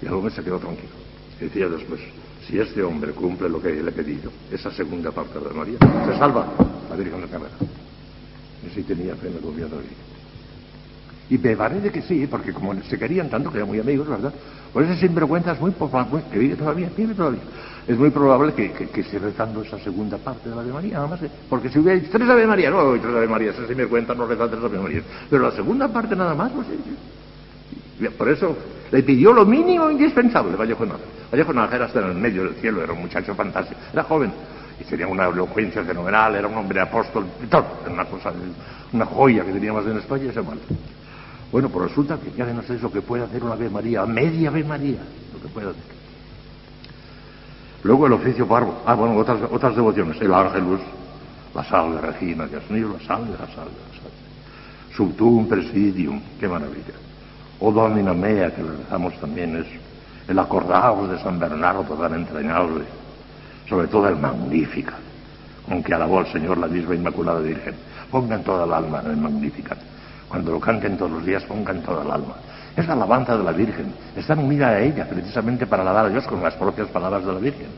Y 0.00 0.06
el 0.06 0.12
hombre 0.12 0.32
se 0.32 0.44
quedó 0.44 0.60
tranquilo. 0.60 0.94
Decía 1.40 1.66
después, 1.66 2.00
si 2.48 2.58
este 2.58 2.82
hombre 2.82 3.12
cumple 3.12 3.48
lo 3.48 3.60
que 3.60 3.70
le 3.70 3.90
he 3.90 3.92
pedido, 3.92 4.32
esa 4.50 4.70
segunda 4.70 5.10
parte 5.10 5.38
de 5.38 5.54
María, 5.54 5.78
se 5.78 6.18
salva 6.18 6.46
la 6.88 6.96
Virgen 6.96 7.20
de 7.20 7.28
Carrera. 7.28 7.50
Y 8.66 8.74
si 8.74 8.82
tenía 8.84 9.14
fe, 9.16 9.28
me 9.28 9.40
confía 9.40 9.66
todavía. 9.66 9.90
Y 11.28 11.36
me 11.36 11.54
parece 11.56 11.90
que 11.90 12.00
sí, 12.00 12.26
porque 12.26 12.54
como 12.54 12.74
se 12.82 12.98
querían 12.98 13.28
tanto, 13.28 13.50
que 13.50 13.58
eran 13.58 13.68
muy 13.68 13.78
amigos, 13.78 14.08
¿verdad? 14.08 14.32
Pues 14.72 14.88
ese 14.88 15.06
sinvergüenza 15.06 15.52
es 15.52 15.60
muy, 15.60 15.74
muy 15.78 16.22
que 16.32 16.38
vive 16.38 16.56
todavía, 16.56 16.90
vive 16.96 17.14
todavía. 17.14 17.40
Es 17.86 17.98
muy 17.98 18.10
probable 18.10 18.54
que, 18.54 18.72
que, 18.72 19.00
esté 19.00 19.18
rezando 19.18 19.62
esa 19.62 19.78
segunda 19.78 20.16
parte 20.16 20.48
de 20.48 20.54
la 20.54 20.62
Ave 20.62 20.72
María, 20.72 20.94
nada 20.94 21.06
más. 21.06 21.20
Porque 21.50 21.68
si 21.68 21.78
hubiera 21.78 22.00
tres 22.10 22.28
Ave 22.28 22.46
María, 22.46 22.70
no, 22.70 22.92
tres 22.92 23.14
Ave 23.14 23.28
María, 23.28 23.50
ese 23.50 23.66
sinvergüenza 23.66 24.14
no 24.14 24.26
reza 24.26 24.48
tres 24.48 24.62
Ave 24.62 24.78
María. 24.78 25.02
Pero 25.28 25.42
la 25.42 25.52
segunda 25.52 25.88
parte 25.88 26.16
nada 26.16 26.34
más, 26.34 26.50
pues 26.52 26.66
sí. 26.66 26.74
Por 28.16 28.28
eso 28.28 28.56
le 28.90 29.02
pidió 29.02 29.32
lo 29.32 29.44
mínimo 29.44 29.90
indispensable, 29.90 30.56
Vallejo 30.56 30.86
Nájera. 30.86 31.08
Vallejo 31.30 31.52
Nájera 31.52 31.84
hasta 31.86 32.00
en 32.00 32.06
el 32.06 32.14
medio 32.14 32.44
del 32.44 32.54
cielo, 32.54 32.82
era 32.82 32.92
un 32.92 33.00
muchacho 33.00 33.34
fantástico, 33.34 33.80
era 33.92 34.04
joven 34.04 34.32
y 34.80 34.84
tenía 34.84 35.06
una 35.06 35.26
elocuencia 35.26 35.82
fenomenal, 35.82 36.36
era 36.36 36.46
un 36.46 36.56
hombre 36.56 36.80
apóstol, 36.80 37.26
todo, 37.50 37.66
era 37.84 37.92
una 37.92 38.06
una 38.92 39.04
joya 39.04 39.44
que 39.44 39.52
teníamos 39.52 39.86
en 39.86 39.98
España 39.98 40.24
y 40.24 40.28
ese 40.28 40.42
mal. 40.42 40.58
Bueno, 41.50 41.68
pues 41.68 41.88
resulta 41.88 42.18
que 42.18 42.30
ya 42.32 42.46
no 42.46 42.62
sé 42.62 42.78
lo 42.78 42.90
que 42.90 43.00
puede 43.00 43.24
hacer 43.24 43.42
una 43.42 43.54
Ave 43.54 43.68
María, 43.68 44.06
media 44.06 44.48
Ave 44.48 44.64
María, 44.64 45.00
lo 45.32 45.40
que 45.40 45.48
puede 45.48 45.70
hacer. 45.70 45.98
Luego 47.82 48.06
el 48.06 48.12
oficio 48.12 48.46
parvo, 48.46 48.82
ah, 48.86 48.94
bueno, 48.94 49.16
otras, 49.16 49.38
otras 49.50 49.74
devociones, 49.74 50.20
el 50.20 50.32
ángelus, 50.32 50.80
la 51.54 51.64
salve 51.64 52.00
Regina, 52.00 52.46
Dios 52.46 52.68
mío, 52.70 52.94
la 52.98 53.06
salve, 53.06 53.32
la 53.32 53.46
salve, 53.46 53.70
la 53.70 53.98
salve. 53.98 54.94
Subtum 54.94 55.48
presidium, 55.48 56.20
qué 56.38 56.48
maravilla. 56.48 57.07
O 57.60 57.72
Domina 57.72 58.14
Mea, 58.14 58.54
que 58.54 58.62
le 58.62 58.70
rezamos 58.70 59.14
también, 59.20 59.56
es 59.56 59.66
el 60.28 60.38
acordaos 60.38 61.10
de 61.10 61.18
San 61.18 61.38
Bernardo 61.38 61.82
tan 61.96 62.14
entrañable, 62.14 62.84
sobre 63.68 63.88
todo 63.88 64.08
el 64.08 64.16
Magnífica, 64.16 64.94
con 65.66 65.82
que 65.82 65.94
alabó 65.94 66.20
al 66.20 66.26
Señor 66.26 66.58
la 66.58 66.68
misma 66.68 66.94
Inmaculada 66.94 67.40
Virgen. 67.40 67.74
Pongan 68.10 68.42
toda 68.44 68.64
el 68.64 68.72
alma 68.72 69.02
en 69.04 69.10
el 69.10 69.16
Magnífica. 69.16 69.76
Cuando 70.28 70.52
lo 70.52 70.60
canten 70.60 70.96
todos 70.96 71.10
los 71.10 71.26
días, 71.26 71.42
pongan 71.44 71.82
toda 71.82 72.04
el 72.04 72.10
alma. 72.10 72.34
Es 72.76 72.86
la 72.86 72.92
alabanza 72.92 73.36
de 73.36 73.42
la 73.42 73.52
Virgen. 73.52 73.92
Están 74.14 74.38
unidas 74.38 74.70
a 74.70 74.80
ella 74.80 75.08
precisamente 75.08 75.66
para 75.66 75.82
alabar 75.82 76.06
a 76.06 76.08
Dios 76.10 76.26
con 76.26 76.40
las 76.42 76.54
propias 76.54 76.88
palabras 76.88 77.24
de 77.24 77.32
la 77.32 77.38
Virgen. 77.40 77.68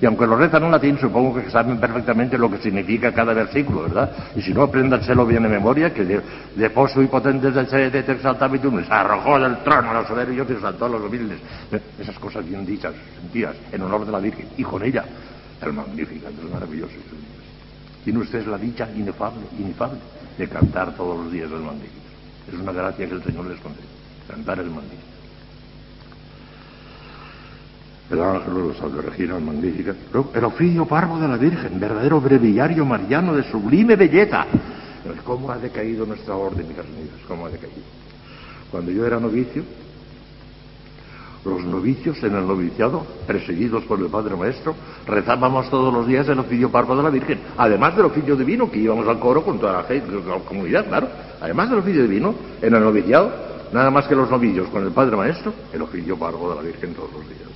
Y 0.00 0.06
aunque 0.06 0.26
lo 0.26 0.36
rezan 0.36 0.64
en 0.64 0.70
latín, 0.70 0.98
supongo 0.98 1.34
que 1.34 1.50
saben 1.50 1.78
perfectamente 1.78 2.38
lo 2.38 2.50
que 2.50 2.58
significa 2.58 3.12
cada 3.12 3.34
versículo, 3.34 3.82
¿verdad? 3.82 4.10
Y 4.36 4.42
si 4.42 4.54
no, 4.54 4.62
apréndanselo 4.62 5.26
bien 5.26 5.42
de 5.42 5.48
memoria, 5.48 5.92
que 5.92 6.04
de, 6.04 6.20
de 6.54 6.70
poso 6.70 7.02
y 7.02 7.06
potentes 7.06 7.52
del 7.52 7.66
sede 7.66 7.98
exaltabitum, 7.98 8.80
arrojó 8.88 9.40
del 9.40 9.58
trono 9.64 9.90
a 9.90 9.94
los 9.94 10.06
soberbios 10.06 10.48
y 10.48 10.52
exaltó 10.52 10.84
a 10.84 10.88
los 10.90 11.02
humildes. 11.02 11.40
Esas 11.98 12.16
cosas 12.18 12.46
bien 12.46 12.64
dichas, 12.64 12.94
sentidas, 13.20 13.56
en 13.72 13.82
honor 13.82 14.06
de 14.06 14.12
la 14.12 14.20
Virgen. 14.20 14.46
Y 14.56 14.62
con 14.62 14.84
ella, 14.84 15.04
el 15.60 15.72
magnífico, 15.72 16.28
el 16.28 16.48
maravilloso. 16.48 16.94
Tiene 18.04 18.20
usted 18.20 18.46
la 18.46 18.56
dicha 18.56 18.88
inefable, 18.94 19.42
inefable 19.58 19.98
de 20.38 20.48
cantar 20.48 20.94
todos 20.94 21.24
los 21.24 21.32
días 21.32 21.50
el 21.50 21.58
magnífico. 21.58 22.06
Es 22.46 22.54
una 22.54 22.72
gracia 22.72 23.08
que 23.08 23.14
el 23.14 23.22
Señor 23.24 23.46
les 23.46 23.60
concede 23.60 23.86
cantar 24.28 24.60
el 24.60 24.70
magnífico. 24.70 25.17
El 28.10 28.22
ángel 28.22 28.54
de 28.54 28.60
los 28.60 28.76
salve 28.78 29.02
Regina, 29.02 29.38
magnífica. 29.38 29.94
El 30.34 30.44
oficio 30.44 30.86
parvo 30.86 31.18
de 31.18 31.28
la 31.28 31.36
Virgen, 31.36 31.78
verdadero 31.78 32.20
breviario 32.20 32.84
mariano 32.84 33.34
de 33.34 33.42
sublime 33.50 33.96
belleza. 33.96 34.46
¿Cómo 35.24 35.50
ha 35.50 35.58
decaído 35.58 36.06
nuestra 36.06 36.34
orden, 36.34 36.66
mis 36.68 36.78
amigas? 36.78 37.20
¿Cómo 37.26 37.46
ha 37.46 37.50
decaído? 37.50 37.82
Cuando 38.70 38.90
yo 38.90 39.06
era 39.06 39.20
novicio, 39.20 39.62
los 41.44 41.64
novicios 41.64 42.22
en 42.22 42.34
el 42.34 42.46
noviciado, 42.46 43.06
perseguidos 43.26 43.84
por 43.84 43.98
el 44.00 44.06
Padre 44.06 44.36
Maestro, 44.36 44.74
rezábamos 45.06 45.70
todos 45.70 45.92
los 45.92 46.06
días 46.06 46.28
el 46.28 46.38
oficio 46.38 46.70
parvo 46.70 46.96
de 46.96 47.02
la 47.02 47.10
Virgen, 47.10 47.40
además 47.56 47.96
del 47.96 48.06
oficio 48.06 48.36
divino, 48.36 48.70
que 48.70 48.78
íbamos 48.78 49.06
al 49.06 49.18
coro 49.18 49.42
con 49.44 49.58
toda 49.58 49.74
la, 49.74 49.82
gente, 49.84 50.10
la 50.12 50.38
comunidad, 50.40 50.86
claro. 50.86 51.08
Además 51.40 51.70
del 51.70 51.78
oficio 51.78 52.02
divino, 52.02 52.34
en 52.60 52.74
el 52.74 52.80
noviciado, 52.82 53.30
nada 53.72 53.90
más 53.90 54.06
que 54.06 54.14
los 54.14 54.30
novillos 54.30 54.68
con 54.68 54.84
el 54.84 54.92
Padre 54.92 55.16
Maestro, 55.16 55.52
el 55.72 55.82
oficio 55.82 56.18
parvo 56.18 56.50
de 56.50 56.56
la 56.56 56.62
Virgen 56.62 56.94
todos 56.94 57.12
los 57.12 57.28
días. 57.28 57.48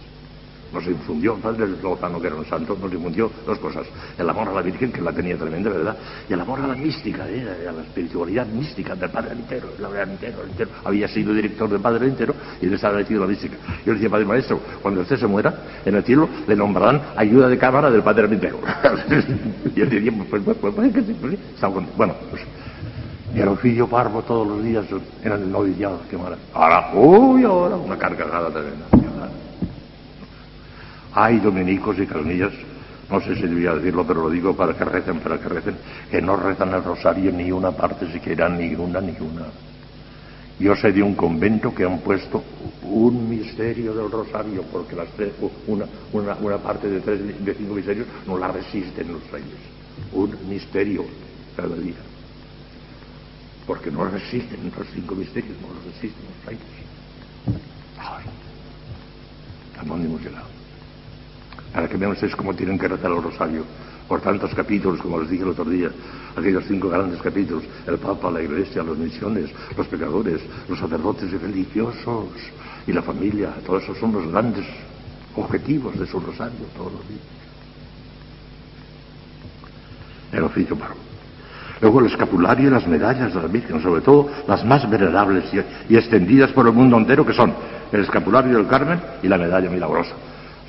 Nos 0.72 0.86
infundió, 0.86 1.36
Padre 1.36 1.66
Lozano, 1.82 2.20
que 2.20 2.26
era 2.26 2.36
un 2.36 2.46
santo, 2.46 2.76
nos 2.80 2.92
infundió 2.92 3.30
dos 3.46 3.58
cosas. 3.58 3.86
El 4.18 4.28
amor 4.28 4.48
a 4.48 4.52
la 4.52 4.62
Virgen, 4.62 4.92
que 4.92 5.00
la 5.00 5.12
tenía 5.12 5.36
tremenda, 5.36 5.70
¿verdad? 5.70 5.96
Y 6.28 6.32
el 6.32 6.40
amor 6.40 6.60
a 6.60 6.66
la 6.66 6.74
mística, 6.74 7.28
¿eh? 7.28 7.66
a 7.68 7.72
la 7.72 7.82
espiritualidad 7.82 8.46
mística 8.46 8.94
del 8.94 9.10
Padre 9.10 9.32
Entero. 9.32 9.68
El 9.78 10.10
Entero, 10.10 10.44
Entero. 10.44 10.70
Había 10.84 11.08
sido 11.08 11.34
director 11.34 11.68
del 11.68 11.80
Padre 11.80 12.06
Entero 12.06 12.34
y 12.60 12.66
le 12.66 12.76
estaba 12.76 12.96
metido 12.96 13.20
la 13.20 13.26
mística. 13.26 13.56
Yo 13.84 13.92
le 13.92 13.94
decía, 13.94 14.10
Padre 14.10 14.24
Maestro, 14.24 14.60
cuando 14.80 15.02
usted 15.02 15.16
se 15.16 15.26
muera, 15.26 15.54
en 15.84 15.94
el 15.94 16.04
cielo 16.04 16.28
le 16.46 16.56
nombrarán 16.56 17.00
ayuda 17.16 17.48
de 17.48 17.58
cámara 17.58 17.90
del 17.90 18.02
Padre 18.02 18.24
Entero. 18.26 18.58
y 19.76 19.80
él 19.80 19.90
decía, 19.90 20.12
pues, 20.30 20.42
pues, 20.42 20.56
pues, 20.60 20.74
pues, 20.74 20.92
pues. 21.20 21.38
Bueno, 21.96 22.14
pues 22.30 22.42
y 23.34 23.40
el 23.40 23.48
oficio 23.48 23.88
parvo 23.88 24.22
todos 24.22 24.46
los 24.46 24.62
días 24.62 24.84
en 25.22 25.32
el 25.32 25.50
noviciado, 25.50 26.00
qué. 26.10 26.18
Ahora, 26.52 26.90
uy, 26.94 27.44
ahora, 27.44 27.76
una 27.76 27.96
carcajada 27.96 28.50
tremenda. 28.50 28.86
Hay 31.14 31.38
dominicos 31.40 31.98
y 31.98 32.06
carnillas, 32.06 32.52
no 33.10 33.20
sé 33.20 33.34
si 33.36 33.42
debía 33.42 33.74
decirlo, 33.74 34.06
pero 34.06 34.22
lo 34.22 34.30
digo 34.30 34.56
para 34.56 34.74
que 34.74 34.84
recen, 34.84 35.20
para 35.20 35.38
que 35.38 35.48
recen, 35.48 35.76
que 36.10 36.22
no 36.22 36.36
rezan 36.36 36.72
el 36.74 36.82
rosario 36.82 37.32
ni 37.32 37.52
una 37.52 37.70
parte 37.72 38.10
siquiera, 38.10 38.48
ni 38.48 38.74
una, 38.74 39.00
ni 39.00 39.14
una. 39.20 39.46
Yo 40.58 40.76
sé 40.76 40.92
de 40.92 41.02
un 41.02 41.14
convento 41.14 41.74
que 41.74 41.84
han 41.84 41.98
puesto 41.98 42.42
un 42.82 43.28
misterio 43.28 43.94
del 43.94 44.10
rosario, 44.10 44.62
porque 44.70 44.94
las 44.94 45.08
tres, 45.10 45.32
una, 45.66 45.86
una, 46.12 46.58
parte 46.58 46.88
de, 46.88 47.00
tres, 47.00 47.44
de 47.44 47.54
cinco 47.54 47.74
misterios 47.74 48.06
no 48.26 48.38
la 48.38 48.48
resisten 48.48 49.12
los 49.12 49.30
reyes. 49.30 49.58
Un 50.12 50.36
misterio 50.48 51.04
cada 51.56 51.76
día 51.76 51.96
porque 53.66 53.90
no 53.90 54.04
resisten 54.04 54.72
los 54.76 54.86
cinco 54.92 55.14
misterios, 55.14 55.56
no 55.60 55.68
los 55.74 55.84
resisten 55.84 56.22
los 56.24 56.46
reyes. 56.46 56.62
Ay, 57.98 58.24
¿a 59.78 59.84
dónde 59.84 60.06
hemos 60.06 60.20
llegado? 60.20 60.61
Para 61.72 61.88
que 61.88 61.96
vean 61.96 62.12
ustedes 62.12 62.36
cómo 62.36 62.54
tienen 62.54 62.78
que 62.78 62.88
rezar 62.88 63.10
el 63.10 63.22
rosario 63.22 63.64
por 64.06 64.20
tantos 64.20 64.54
capítulos, 64.54 65.00
como 65.00 65.20
les 65.20 65.30
dije 65.30 65.42
el 65.42 65.50
otro 65.50 65.64
día, 65.64 65.90
aquellos 66.36 66.64
cinco 66.68 66.90
grandes 66.90 67.20
capítulos, 67.22 67.64
el 67.86 67.98
Papa, 67.98 68.30
la 68.30 68.42
Iglesia, 68.42 68.82
las 68.82 68.98
misiones, 68.98 69.50
los 69.76 69.86
pecadores, 69.86 70.40
los 70.68 70.78
sacerdotes 70.78 71.32
y 71.32 71.36
religiosos 71.38 72.28
y 72.86 72.92
la 72.92 73.02
familia, 73.02 73.54
todos 73.64 73.84
esos 73.84 73.98
son 73.98 74.12
los 74.12 74.30
grandes 74.30 74.66
objetivos 75.34 75.98
de 75.98 76.06
su 76.06 76.20
rosario 76.20 76.66
todos 76.76 76.92
los 76.92 77.08
días. 77.08 77.20
El 80.32 80.44
oficio 80.44 80.76
paro. 80.76 80.94
Luego 81.80 82.00
el 82.00 82.06
escapulario 82.06 82.68
y 82.68 82.70
las 82.70 82.86
medallas 82.86 83.34
de 83.34 83.42
la 83.42 83.48
Virgen, 83.48 83.82
sobre 83.82 84.02
todo 84.02 84.28
las 84.46 84.64
más 84.64 84.88
venerables 84.88 85.44
y, 85.88 85.96
extendidas 85.96 86.52
por 86.52 86.66
el 86.66 86.72
mundo 86.72 86.96
entero, 86.96 87.26
que 87.26 87.32
son 87.32 87.52
el 87.90 88.00
escapulario 88.02 88.56
del 88.56 88.68
Carmen 88.68 89.00
y 89.22 89.28
la 89.28 89.36
medalla 89.36 89.68
milagrosa. 89.68 90.14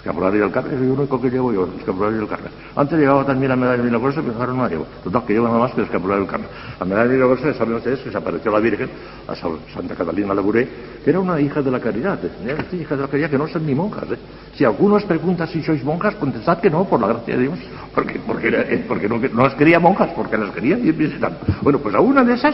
Escapulario 0.03 0.41
del 0.41 0.51
Carmen 0.51 0.73
es 0.73 0.81
el 0.81 0.89
único 0.89 1.21
que 1.21 1.29
llevo 1.29 1.53
yo, 1.53 1.65
escapulario 1.79 2.17
del 2.17 2.27
Carmen. 2.27 2.51
Antes 2.75 2.99
llevaba 2.99 3.25
también 3.25 3.51
la 3.51 3.55
medalla 3.55 3.81
milagrosa, 3.81 4.21
pero 4.21 4.37
ahora 4.37 4.51
no 4.51 4.63
la 4.63 4.67
llevo. 4.67 4.85
Total, 5.01 5.23
que 5.25 5.31
llevo 5.31 5.47
nada 5.47 5.59
más 5.59 5.71
que 5.71 5.79
el 5.79 5.85
escapulario 5.85 6.27
Carmen. 6.27 6.49
La 6.77 6.85
medalla 6.85 7.09
milagrosa, 7.09 7.53
saben 7.53 7.75
ustedes 7.75 8.01
que 8.01 8.11
se 8.11 8.17
apareció 8.17 8.51
la 8.51 8.59
Virgen, 8.59 8.89
a 9.25 9.33
Santa 9.33 9.95
Catalina 9.95 10.33
Labouré, 10.33 10.67
que 11.01 11.09
era 11.09 11.21
una 11.21 11.39
hija 11.39 11.61
de 11.61 11.71
la 11.71 11.79
caridad. 11.79 12.19
¿eh? 12.21 12.65
hija 12.73 12.97
de 12.97 13.01
la 13.01 13.07
caridad 13.07 13.29
que 13.29 13.37
no 13.37 13.47
son 13.47 13.65
ni 13.65 13.73
monjas. 13.73 14.03
¿eh? 14.11 14.17
Si 14.57 14.65
alguno 14.65 14.95
os 14.95 15.05
pregunta 15.05 15.47
si 15.47 15.63
sois 15.63 15.81
monjas, 15.85 16.15
contestad 16.15 16.59
que 16.59 16.69
no, 16.69 16.83
por 16.83 16.99
la 16.99 17.07
gracia 17.07 17.37
de 17.37 17.43
Dios. 17.43 17.59
Porque, 17.95 18.19
porque, 18.27 18.49
eh, 18.49 18.83
porque 18.85 19.07
no, 19.07 19.19
las 19.41 19.55
quería 19.55 19.79
monjas, 19.79 20.09
porque 20.13 20.37
las 20.37 20.51
quería 20.51 20.77
ir 20.79 20.95
visitando. 20.95 21.39
Bueno, 21.61 21.79
pues 21.79 21.95
a 21.95 22.01
una 22.01 22.25
de 22.25 22.33
esas, 22.33 22.53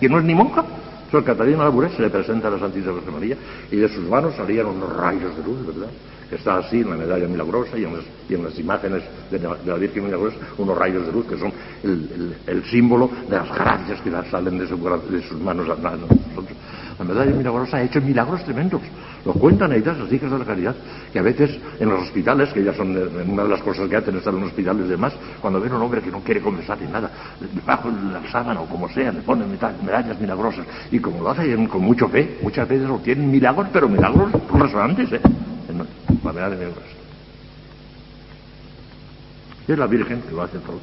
que 0.00 0.08
no 0.08 0.18
es 0.18 0.24
ni 0.24 0.34
monja, 0.34 0.64
Sor 1.12 1.22
Catalina 1.22 1.62
Labouré 1.62 1.90
se 1.90 2.02
le 2.02 2.10
presenta 2.10 2.48
a 2.48 2.50
la 2.50 2.58
Santísima 2.58 2.94
Virgen 2.94 3.14
María 3.14 3.36
y 3.70 3.76
de 3.76 3.88
sus 3.88 4.02
manos 4.08 4.34
salían 4.34 4.66
unos 4.66 4.96
rayos 4.96 5.36
de 5.36 5.44
luz, 5.44 5.64
¿verdad? 5.64 5.88
Está 6.36 6.58
así 6.58 6.80
en 6.80 6.90
la 6.90 6.96
medalla 6.96 7.26
milagrosa 7.26 7.78
y 7.78 7.84
en 7.84 8.44
las, 8.44 8.58
imágenes 8.58 9.02
de 9.30 9.38
la, 9.38 9.74
Virgen 9.74 10.04
milagrosa, 10.04 10.36
unos 10.58 10.76
rayos 10.76 11.06
de 11.06 11.12
luz 11.12 11.26
que 11.26 11.38
son 11.38 11.52
el, 11.82 12.64
símbolo 12.70 13.10
de 13.28 13.36
las 13.36 13.48
gracias 13.54 14.00
que 14.00 14.10
salen 14.30 14.58
de, 14.58 14.66
de 14.66 15.22
sus 15.22 15.40
manos 15.40 15.68
a 15.68 15.96
nosotros. 15.96 16.56
La 16.98 17.04
medalla 17.04 17.30
milagrosa 17.30 17.76
ha 17.76 17.82
hecho 17.82 18.00
milagros 18.00 18.42
tremendos. 18.44 18.82
Lo 19.24 19.32
cuentan 19.32 19.72
ellas, 19.72 19.96
las 19.98 20.12
hijas 20.12 20.30
de 20.30 20.38
la 20.38 20.44
caridad, 20.44 20.74
que 21.12 21.18
a 21.18 21.22
veces 21.22 21.58
en 21.78 21.88
los 21.88 22.02
hospitales, 22.02 22.52
que 22.52 22.64
ya 22.64 22.72
son 22.74 22.90
una 22.90 23.44
de 23.44 23.48
las 23.48 23.62
cosas 23.62 23.88
que 23.88 23.96
hacen 23.96 24.16
estar 24.16 24.34
en 24.34 24.40
los 24.40 24.48
hospitales 24.48 24.86
y 24.86 24.88
demás, 24.88 25.12
cuando 25.40 25.60
ven 25.60 25.72
a 25.72 25.76
un 25.76 25.82
hombre 25.82 26.00
que 26.00 26.10
no 26.10 26.20
quiere 26.20 26.40
conversar 26.40 26.80
ni 26.80 26.90
nada, 26.90 27.10
bajo 27.64 27.88
la 27.90 28.28
sábana 28.30 28.60
o 28.60 28.66
como 28.66 28.88
sea, 28.88 29.12
le 29.12 29.20
ponen 29.20 29.46
medallas 29.84 30.20
milagrosas. 30.20 30.66
Y 30.90 30.98
como 30.98 31.22
lo 31.22 31.30
hacen 31.30 31.66
con 31.66 31.82
mucho 31.82 32.08
fe, 32.08 32.38
muchas 32.42 32.68
veces 32.68 32.88
obtienen 32.88 33.30
milagros, 33.30 33.68
pero 33.72 33.88
milagros 33.88 34.32
resonantes, 34.52 35.12
¿eh? 35.12 35.20
La 36.24 36.32
medalla 36.32 36.56
milagrosa. 36.56 36.86
Y 39.66 39.72
es 39.72 39.78
la 39.78 39.86
Virgen 39.86 40.22
que 40.22 40.32
lo 40.32 40.42
hace 40.42 40.58
todo. 40.58 40.80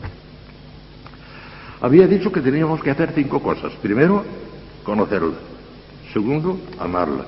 Había 1.82 2.08
dicho 2.08 2.32
que 2.32 2.42
teníamos 2.42 2.82
que 2.82 2.92
hacer 2.92 3.12
cinco 3.14 3.42
cosas. 3.42 3.74
Primero, 3.82 4.24
conocerla. 4.84 5.36
Segundo, 6.14 6.60
amarla. 6.80 7.26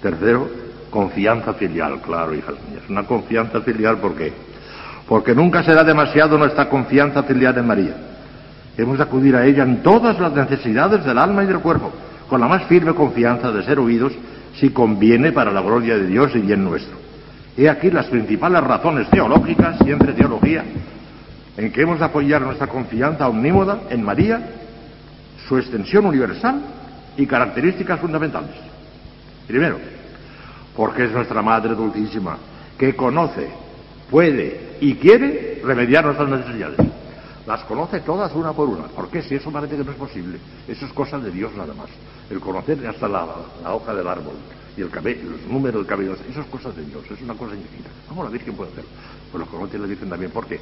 Tercero, 0.00 0.48
confianza 0.90 1.54
filial, 1.54 2.00
claro, 2.00 2.34
hijas 2.34 2.54
mías. 2.70 2.84
Una 2.88 3.04
confianza 3.04 3.60
filial, 3.62 3.98
¿por 3.98 4.14
qué? 4.14 4.32
Porque 5.08 5.34
nunca 5.34 5.64
será 5.64 5.82
demasiado 5.82 6.38
nuestra 6.38 6.68
confianza 6.68 7.22
filial 7.24 7.58
en 7.58 7.66
María. 7.66 7.96
Hemos 8.76 8.98
de 8.98 9.04
acudir 9.04 9.34
a 9.34 9.44
ella 9.44 9.64
en 9.64 9.82
todas 9.82 10.18
las 10.20 10.32
necesidades 10.32 11.04
del 11.04 11.18
alma 11.18 11.42
y 11.42 11.46
del 11.46 11.60
cuerpo, 11.60 11.90
con 12.28 12.40
la 12.40 12.46
más 12.46 12.64
firme 12.64 12.94
confianza 12.94 13.50
de 13.50 13.64
ser 13.64 13.78
oídos 13.78 14.12
si 14.54 14.70
conviene 14.70 15.32
para 15.32 15.50
la 15.50 15.60
gloria 15.60 15.96
de 15.96 16.06
Dios 16.06 16.30
y 16.34 16.38
bien 16.40 16.64
nuestro. 16.64 16.96
He 17.56 17.68
aquí 17.68 17.90
las 17.90 18.06
principales 18.06 18.62
razones 18.62 19.10
teológicas, 19.10 19.78
siempre 19.84 20.12
teología, 20.12 20.64
en 21.56 21.72
que 21.72 21.82
hemos 21.82 21.98
de 21.98 22.04
apoyar 22.04 22.42
nuestra 22.42 22.68
confianza 22.68 23.28
omnímoda 23.28 23.82
en 23.90 24.02
María, 24.02 24.40
su 25.48 25.58
extensión 25.58 26.06
universal 26.06 26.60
y 27.16 27.26
características 27.26 28.00
fundamentales. 28.00 28.54
Primero, 29.46 29.78
porque 30.76 31.04
es 31.04 31.12
nuestra 31.12 31.42
Madre 31.42 31.74
Dulcísima, 31.74 32.38
que 32.78 32.94
conoce, 32.94 33.48
puede 34.10 34.76
y 34.80 34.94
quiere 34.94 35.60
remediar 35.64 36.04
nuestras 36.04 36.28
necesidades. 36.28 36.78
Las 37.46 37.64
conoce 37.64 38.00
todas 38.00 38.32
una 38.34 38.52
por 38.52 38.68
una. 38.68 38.84
¿Por 38.84 39.08
qué? 39.08 39.22
Si 39.22 39.34
eso 39.34 39.50
parece 39.50 39.76
que 39.76 39.84
no 39.84 39.90
es 39.90 39.96
posible. 39.96 40.38
Eso 40.68 40.86
es 40.86 40.92
cosa 40.92 41.18
de 41.18 41.30
Dios 41.30 41.52
nada 41.56 41.74
más. 41.74 41.88
El 42.30 42.38
conocer 42.38 42.86
hasta 42.86 43.08
la, 43.08 43.26
hoja 43.72 43.92
del 43.92 44.06
árbol 44.06 44.34
y 44.76 44.82
el 44.82 44.90
cabello, 44.90 45.30
los 45.30 45.42
números 45.42 45.80
del 45.80 45.86
cabello, 45.86 46.14
eso 46.14 46.40
es 46.40 46.46
cosa 46.46 46.70
de 46.70 46.84
Dios, 46.84 47.04
es 47.10 47.20
una 47.22 47.34
cosa 47.34 47.54
infinita. 47.54 47.90
¿Cómo 48.08 48.24
la 48.24 48.30
Virgen 48.30 48.54
puede 48.54 48.70
hacerlo? 48.70 48.90
Pues 49.30 49.44
lo 49.44 49.50
conoce 49.50 49.78
la 49.78 49.86
Virgen 49.86 50.08
también. 50.08 50.30
¿Por 50.30 50.46
qué? 50.46 50.60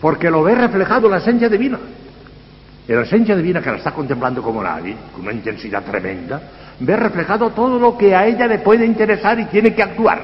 Porque 0.00 0.30
lo 0.30 0.42
ve 0.42 0.54
reflejado 0.54 1.08
la 1.08 1.18
esencia 1.18 1.48
divina. 1.48 1.78
En 2.86 2.96
la 2.96 3.02
esencia 3.02 3.36
divina 3.36 3.60
que 3.60 3.70
la 3.70 3.76
está 3.76 3.92
contemplando 3.92 4.42
como 4.42 4.62
nadie, 4.62 4.96
con 5.12 5.22
una 5.22 5.32
intensidad 5.32 5.84
tremenda, 5.84 6.40
ve 6.80 6.96
reflejado 6.96 7.50
todo 7.50 7.78
lo 7.78 7.98
que 7.98 8.14
a 8.14 8.26
ella 8.26 8.46
le 8.46 8.60
puede 8.60 8.86
interesar 8.86 9.38
y 9.38 9.44
tiene 9.46 9.74
que 9.74 9.82
actuar. 9.82 10.22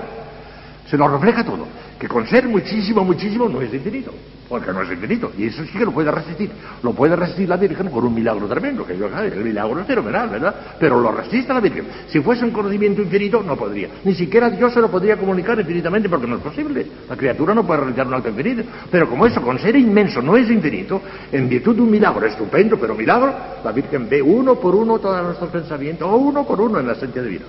Se 0.88 0.96
lo 0.96 1.08
refleja 1.08 1.44
todo. 1.44 1.66
Que 2.05 2.09
con 2.09 2.26
ser 2.26 2.46
muchísimo, 2.46 3.02
muchísimo 3.02 3.48
no 3.48 3.62
es 3.62 3.72
infinito, 3.72 4.12
porque 4.46 4.70
no 4.74 4.82
es 4.82 4.90
infinito, 4.92 5.32
y 5.38 5.46
eso 5.46 5.64
sí 5.64 5.78
que 5.78 5.86
lo 5.86 5.90
puede 5.90 6.11
resistir, 6.11 6.50
lo 6.82 6.92
puede 6.92 7.16
resistir 7.16 7.48
la 7.48 7.57
Virgen 7.57 7.88
por 7.88 8.05
un 8.05 8.12
milagro 8.12 8.46
tremendo, 8.46 8.84
que 8.84 8.98
yo 8.98 9.07
el 9.07 9.42
milagro 9.42 9.80
es 9.80 9.86
fenomenal, 9.86 10.28
¿verdad? 10.28 10.55
Pero 10.78 11.00
lo 11.00 11.11
resiste 11.11 11.55
la 11.55 11.61
Virgen. 11.61 11.86
Si 12.09 12.20
fuese 12.20 12.44
un 12.44 12.50
conocimiento 12.50 13.00
infinito, 13.00 13.42
no 13.42 13.57
podría, 13.57 13.88
ni 14.05 14.14
siquiera 14.14 14.50
Dios 14.50 14.74
se 14.74 14.82
lo 14.82 14.90
podría 14.90 15.16
comunicar 15.16 15.59
infinitamente, 15.59 16.11
porque 16.11 16.26
no 16.26 16.36
es 16.36 16.42
posible, 16.42 16.86
la 17.09 17.16
criatura 17.16 17.55
no 17.55 17.66
puede 17.66 17.80
realizar 17.80 18.07
un 18.07 18.12
acto 18.12 18.28
infinito, 18.28 18.64
pero 18.90 19.09
como 19.09 19.24
eso, 19.24 19.40
con 19.40 19.59
ser 19.59 19.74
inmenso, 19.74 20.20
no 20.20 20.36
es 20.36 20.50
infinito, 20.50 21.00
en 21.32 21.48
virtud 21.48 21.74
de 21.74 21.80
un 21.80 21.90
milagro 21.90 22.26
estupendo, 22.26 22.76
pero 22.78 22.94
milagro, 22.94 23.32
la 23.64 23.72
Virgen 23.72 24.11
ve 24.11 24.20
uno 24.20 24.57
por 24.57 24.74
uno 24.74 24.98
todos 24.98 25.22
nuestros 25.22 25.48
pensamientos, 25.48 26.07
o 26.07 26.16
uno 26.16 26.46
por 26.46 26.61
uno 26.61 26.80
en 26.80 26.86
la 26.86 26.92
esencia 26.92 27.22
divina. 27.22 27.46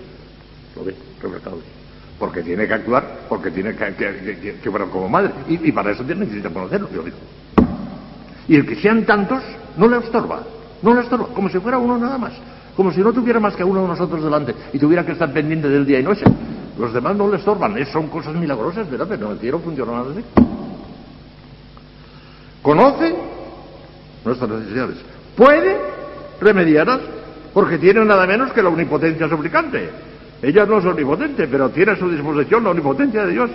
Lo 0.77 0.85
ve, 0.85 0.95
reflejado 1.21 1.84
porque 2.19 2.41
tiene 2.43 2.67
que 2.67 2.73
actuar, 2.73 3.25
porque 3.27 3.51
tiene 3.51 3.75
que, 3.75 3.93
que, 3.95 4.59
que, 4.61 4.69
como 4.69 5.09
madre, 5.09 5.31
y, 5.47 5.71
para 5.71 5.91
eso 5.91 6.03
tiene, 6.03 6.21
necesita 6.21 6.49
conocerlo, 6.49 6.89
yo 6.93 7.03
digo. 7.03 7.17
Y 8.47 8.55
el 8.55 8.65
que 8.65 8.75
sean 8.75 9.05
tantos 9.05 9.43
no 9.77 9.87
le 9.87 9.97
estorba, 9.97 10.43
no 10.81 10.93
le 10.93 11.01
estorba, 11.01 11.27
como 11.33 11.49
si 11.49 11.59
fuera 11.59 11.77
uno 11.77 11.97
nada 11.97 12.17
más, 12.17 12.33
como 12.75 12.91
si 12.91 13.01
no 13.01 13.11
tuviera 13.11 13.39
más 13.39 13.55
que 13.55 13.63
uno 13.63 13.81
de 13.81 13.87
nosotros 13.87 14.23
delante 14.23 14.53
y 14.71 14.79
tuviera 14.79 15.05
que 15.05 15.13
estar 15.13 15.31
pendiente 15.33 15.67
del 15.67 15.85
día 15.85 15.99
y 15.99 16.03
noche. 16.03 16.25
Los 16.77 16.93
demás 16.93 17.15
no 17.15 17.29
le 17.29 17.37
estorban, 17.37 17.73
son 17.87 18.07
cosas 18.07 18.35
milagrosas, 18.35 18.89
¿verdad? 18.89 19.07
Pero 19.09 19.31
el 19.31 19.39
cielo 19.39 19.59
funciona 19.59 20.01
así. 20.01 20.23
Conoce 22.61 23.15
nuestras 24.25 24.49
necesidades, 24.49 24.97
puede 25.35 25.77
remediarlas, 26.41 26.99
porque 27.53 27.77
tiene 27.77 28.03
nada 28.03 28.25
menos 28.27 28.51
que 28.51 28.61
la 28.61 28.69
omnipotencia 28.69 29.29
suplicante. 29.29 29.89
Ella 30.41 30.65
no 30.65 30.79
es 30.79 30.85
omnipotente, 30.85 31.47
pero 31.47 31.69
tiene 31.69 31.93
a 31.93 31.95
su 31.95 32.09
disposición 32.09 32.63
la 32.63 32.71
omnipotencia 32.71 33.25
de 33.25 33.31
Dios. 33.31 33.51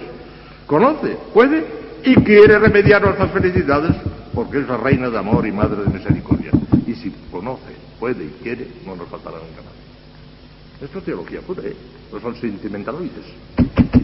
Conoce, 0.66 1.16
puede 1.32 1.64
y 2.04 2.14
quiere 2.16 2.58
remediar 2.58 3.02
nuestras 3.02 3.30
felicidades 3.32 3.94
porque 4.34 4.60
es 4.60 4.68
la 4.68 4.76
reina 4.76 5.10
de 5.10 5.18
amor 5.18 5.46
y 5.46 5.52
madre 5.52 5.82
de 5.82 5.90
misericordia. 5.90 6.50
Y 6.86 6.94
si 6.94 7.10
conoce, 7.30 7.74
puede 7.98 8.24
y 8.24 8.28
quiere, 8.42 8.66
no 8.86 8.96
nos 8.96 9.08
faltará 9.08 9.36
nunca 9.36 9.62
más. 9.62 10.80
Esto 10.82 10.98
es 10.98 11.04
teología 11.04 11.40
pura, 11.40 11.62
¿eh? 11.62 11.76
No 12.12 12.20
son 12.20 12.34
sentimentaloides. 12.36 13.26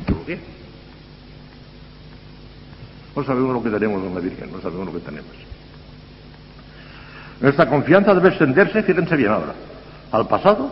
Teología. 0.04 0.38
No 3.14 3.24
sabemos 3.24 3.52
lo 3.54 3.62
que 3.62 3.70
tenemos 3.70 4.02
en 4.04 4.14
la 4.14 4.20
Virgen, 4.20 4.52
no 4.52 4.60
sabemos 4.60 4.86
lo 4.86 4.92
que 4.92 5.00
tenemos. 5.00 5.30
Nuestra 7.40 7.68
confianza 7.68 8.14
debe 8.14 8.28
extenderse, 8.28 8.82
fíjense 8.82 9.16
bien 9.16 9.30
ahora, 9.30 9.54
al 10.12 10.26
pasado, 10.28 10.70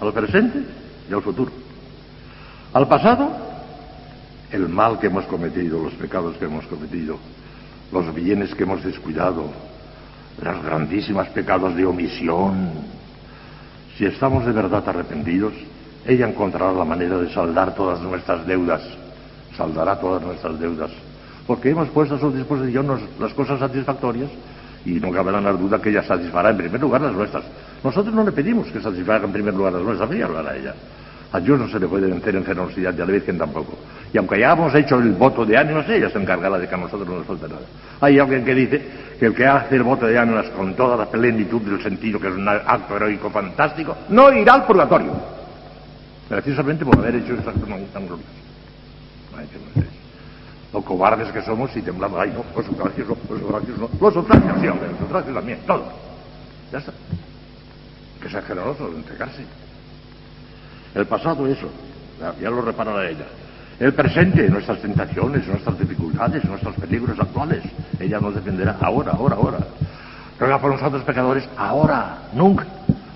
al 0.00 0.12
presente 0.12 0.79
y 1.10 1.12
al 1.12 1.22
futuro. 1.22 1.50
Al 2.72 2.86
pasado, 2.86 3.28
el 4.52 4.68
mal 4.68 4.98
que 5.00 5.08
hemos 5.08 5.26
cometido, 5.26 5.82
los 5.82 5.94
pecados 5.94 6.36
que 6.36 6.44
hemos 6.44 6.64
cometido, 6.66 7.18
los 7.92 8.14
bienes 8.14 8.54
que 8.54 8.62
hemos 8.62 8.82
descuidado, 8.84 9.50
los 10.40 10.62
grandísimos 10.62 11.26
pecados 11.28 11.74
de 11.74 11.84
omisión. 11.84 12.70
Si 13.98 14.04
estamos 14.06 14.46
de 14.46 14.52
verdad 14.52 14.88
arrepentidos, 14.88 15.52
ella 16.06 16.28
encontrará 16.28 16.72
la 16.72 16.84
manera 16.84 17.18
de 17.18 17.32
saldar 17.34 17.74
todas 17.74 18.00
nuestras 18.00 18.46
deudas, 18.46 18.82
saldará 19.56 19.98
todas 19.98 20.22
nuestras 20.22 20.58
deudas, 20.58 20.90
porque 21.46 21.70
hemos 21.70 21.88
puesto 21.88 22.14
a 22.14 22.20
su 22.20 22.30
disposición 22.30 23.00
las 23.18 23.34
cosas 23.34 23.58
satisfactorias 23.58 24.30
y 24.84 24.92
no 24.92 25.10
cabe 25.10 25.32
la 25.32 25.52
duda 25.52 25.80
que 25.80 25.90
ella 25.90 26.02
satisfará 26.02 26.50
en 26.50 26.56
primer 26.56 26.80
lugar 26.80 27.00
las 27.02 27.12
nuestras. 27.12 27.44
Nosotros 27.82 28.14
no 28.14 28.24
le 28.24 28.32
pedimos 28.32 28.68
que 28.68 28.80
satisfaga 28.80 29.24
en 29.24 29.32
primer 29.32 29.54
lugar 29.54 29.72
las 29.74 29.82
nuestras, 29.82 30.10
ella 30.10 30.28
lo 30.28 30.38
hará 30.38 30.56
ella. 30.56 30.74
A 31.32 31.38
Dios 31.38 31.60
no 31.60 31.68
se 31.68 31.78
le 31.78 31.86
puede 31.86 32.08
vencer 32.08 32.34
en 32.34 32.44
generosidad 32.44 32.92
y 32.92 33.00
a 33.00 33.06
la 33.06 33.12
Virgen 33.12 33.38
tampoco. 33.38 33.78
Y 34.12 34.18
aunque 34.18 34.34
hayamos 34.36 34.74
hecho 34.74 34.98
el 34.98 35.12
voto 35.12 35.46
de 35.46 35.56
ánimos, 35.56 35.88
ella 35.88 36.10
se 36.10 36.18
encargará 36.18 36.58
de 36.58 36.68
que 36.68 36.74
a 36.74 36.78
nosotros 36.78 37.08
no 37.08 37.18
nos 37.18 37.26
falte 37.26 37.46
nada. 37.46 37.60
Hay 38.00 38.18
alguien 38.18 38.44
que 38.44 38.54
dice 38.54 38.82
que 39.18 39.26
el 39.26 39.34
que 39.34 39.46
hace 39.46 39.76
el 39.76 39.84
voto 39.84 40.06
de 40.06 40.18
ánimos 40.18 40.46
con 40.50 40.74
toda 40.74 40.96
la 40.96 41.06
plenitud 41.06 41.60
del 41.62 41.80
sentido, 41.80 42.18
que 42.18 42.28
es 42.28 42.34
un 42.34 42.48
acto 42.48 42.96
heroico 42.96 43.30
fantástico, 43.30 43.96
no 44.08 44.32
irá 44.32 44.54
al 44.54 44.66
purgatorio. 44.66 45.12
Precisamente 46.28 46.84
por 46.84 46.98
haber 46.98 47.16
hecho 47.16 47.34
estas 47.34 47.54
cosas 47.54 47.78
tan 47.92 48.06
gloriosas. 48.06 48.40
Los 50.72 50.84
cobardes 50.84 51.32
que 51.32 51.42
somos 51.42 51.74
y 51.76 51.82
temblamos, 51.82 52.20
ay 52.20 52.32
no, 52.32 52.44
los 52.56 52.64
sufragios 52.64 53.08
no, 53.08 53.16
los 53.28 53.40
sufragios 53.40 53.78
no, 53.78 53.88
los 54.00 54.14
sufragios 54.14 54.60
sí, 54.60 54.68
hombre, 54.68 54.88
los 54.88 54.98
sufragios 54.98 55.34
también, 55.34 55.58
todo. 55.66 55.84
Ya 56.70 56.78
está. 56.78 56.92
Que 58.22 58.28
sea 58.28 58.42
generoso 58.42 58.88
de 58.88 58.96
entregarse. 58.96 59.44
El 60.94 61.06
pasado 61.06 61.46
eso, 61.46 61.68
ya, 62.40 62.50
lo 62.50 62.62
reparará 62.62 63.08
ella. 63.08 63.26
El 63.80 63.94
presente, 63.94 64.48
nuestras 64.48 64.80
tentaciones, 64.80 65.46
nuestras 65.46 65.78
dificultades, 65.78 66.44
nuestros 66.44 66.74
peligros 66.76 67.18
actuales. 67.18 67.64
Ella 67.98 68.20
nos 68.20 68.34
defenderá 68.34 68.76
ahora, 68.80 69.12
ahora, 69.12 69.36
ahora. 69.36 69.58
Ruega 70.38 70.60
por 70.60 70.72
nosotros 70.72 71.02
pecadores 71.02 71.48
ahora, 71.56 72.28
nunca, 72.34 72.66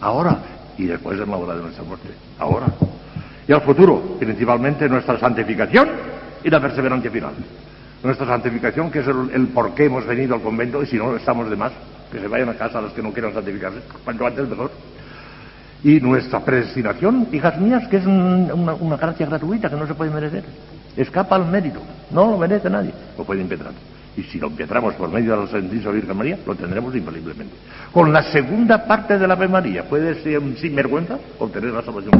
ahora. 0.01 0.39
Y 0.79 0.87
después 0.87 1.21
en 1.21 1.31
la 1.31 1.37
hora 1.37 1.55
de 1.55 1.63
nuestra 1.63 1.85
muerte, 1.85 2.09
ahora. 2.39 2.67
Y 3.47 3.53
al 3.53 3.61
futuro, 3.61 4.17
principalmente 4.19 4.89
nuestra 4.89 5.19
santificación 5.19 5.89
y 6.45 6.51
la 6.51 6.61
perseverancia 6.61 7.11
final. 7.11 7.33
Nuestra 8.03 8.27
santificación, 8.27 8.91
que 8.91 9.01
es 9.01 9.07
el, 9.09 9.49
por 9.49 9.75
qué 9.75 9.87
hemos 9.87 10.07
venido 10.07 10.35
al 10.35 10.43
convento, 10.43 10.83
y 10.83 10.87
si 10.87 10.97
no 10.97 11.17
estamos 11.17 11.49
de 11.49 11.57
más, 11.57 11.73
que 12.13 12.21
se 12.21 12.29
vayan 12.29 12.51
a 12.51 12.55
casa 12.55 12.81
los 12.81 12.93
que 12.93 13.03
no 13.03 13.13
quieran 13.13 13.33
santificarse, 13.33 13.79
cuanto 14.05 14.27
antes 14.27 14.47
mejor. 14.47 14.71
Y 15.83 16.01
nuestra 16.01 16.41
predestinación, 16.41 17.29
hijas 17.33 17.59
mías, 17.59 17.89
que 17.89 17.97
es 17.97 18.07
una, 18.07 18.97
gracia 18.97 19.27
gratuita 19.27 19.71
que 19.71 19.77
no 19.77 19.87
se 19.87 19.95
puede 19.95 20.11
merecer. 20.11 20.45
Escapa 20.97 21.37
al 21.37 21.47
mérito. 21.47 21.81
No 22.11 22.31
lo 22.31 22.39
merece 22.39 22.71
nadie. 22.71 22.93
Lo 23.19 23.25
puede 23.25 23.41
impetrar. 23.41 23.73
Y 24.17 24.23
si 24.23 24.39
lo 24.39 24.47
impetramos 24.47 24.95
por 24.95 25.11
medio 25.11 25.33
de 25.33 25.45
la 25.45 25.51
Santísima 25.51 25.91
Virgen 25.93 26.17
María, 26.17 26.39
lo 26.47 26.55
tendremos 26.55 26.95
infaliblemente. 26.95 27.55
Con 27.91 28.13
la 28.13 28.23
segunda 28.23 28.87
parte 28.87 29.19
de 29.19 29.27
la 29.27 29.35
Ave 29.35 29.49
María, 29.49 29.89
puede 29.89 30.23
ser 30.23 30.41
sin 30.57 30.77
vergüenza 30.77 31.19
obtener 31.39 31.71
la 31.71 31.83
salvación. 31.83 32.13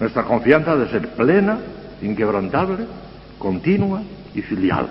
Nuestra 0.00 0.22
confianza 0.24 0.76
debe 0.76 0.90
ser 0.90 1.08
plena, 1.10 1.58
inquebrantable, 2.02 2.86
continua 3.38 4.02
y 4.34 4.42
filial. 4.42 4.88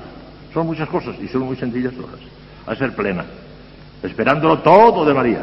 Son 0.54 0.66
muchas 0.66 0.90
cosas 0.90 1.16
y 1.22 1.28
son 1.28 1.44
muy 1.44 1.56
sencillas 1.56 1.94
todas. 1.94 2.20
A 2.66 2.76
ser 2.76 2.94
plena, 2.94 3.24
esperándolo 4.04 4.60
todo 4.60 5.06
de 5.06 5.14
María, 5.14 5.42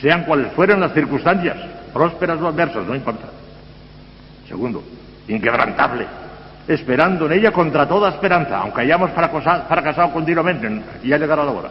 sean 0.00 0.24
cuales 0.24 0.52
fueran 0.52 0.80
las 0.80 0.92
circunstancias, 0.92 1.56
prósperas 1.92 2.40
o 2.40 2.48
adversas, 2.48 2.86
no 2.86 2.96
importa. 2.96 3.28
Segundo, 4.48 4.82
inquebrantable, 5.28 6.06
esperando 6.66 7.26
en 7.26 7.32
ella 7.32 7.52
contra 7.52 7.86
toda 7.86 8.10
esperanza, 8.10 8.58
aunque 8.58 8.80
hayamos 8.80 9.12
fracasado, 9.12 10.12
continuamente, 10.12 10.82
ya 11.04 11.18
llegará 11.18 11.44
la 11.44 11.52
hora. 11.52 11.70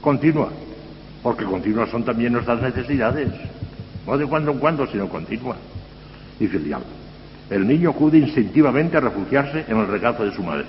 Continua, 0.00 0.48
porque 1.22 1.44
continuas 1.44 1.90
son 1.90 2.02
también 2.02 2.32
nuestras 2.32 2.60
necesidades, 2.60 3.28
no 4.06 4.18
de 4.18 4.26
cuando 4.26 4.52
en 4.52 4.58
cuando, 4.58 4.86
sino 4.86 5.08
continua 5.08 5.56
y 6.38 6.46
filial. 6.46 6.82
El 7.50 7.66
niño 7.66 7.90
acude 7.90 8.18
instintivamente 8.18 8.96
a 8.96 9.00
refugiarse 9.00 9.64
en 9.68 9.76
el 9.76 9.86
regazo 9.88 10.24
de 10.24 10.32
su 10.32 10.42
madre. 10.42 10.64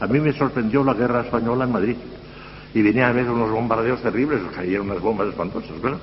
A 0.00 0.06
mí 0.06 0.20
me 0.20 0.32
sorprendió 0.32 0.84
la 0.84 0.94
guerra 0.94 1.22
española 1.22 1.64
en 1.64 1.72
Madrid 1.72 1.96
y 2.74 2.82
venían 2.82 3.10
a 3.10 3.12
ver 3.12 3.30
unos 3.30 3.50
bombardeos 3.50 4.00
terribles, 4.02 4.40
cayeron 4.54 4.90
unas 4.90 5.02
bombas 5.02 5.28
espantosas, 5.28 5.80
¿verdad? 5.80 5.98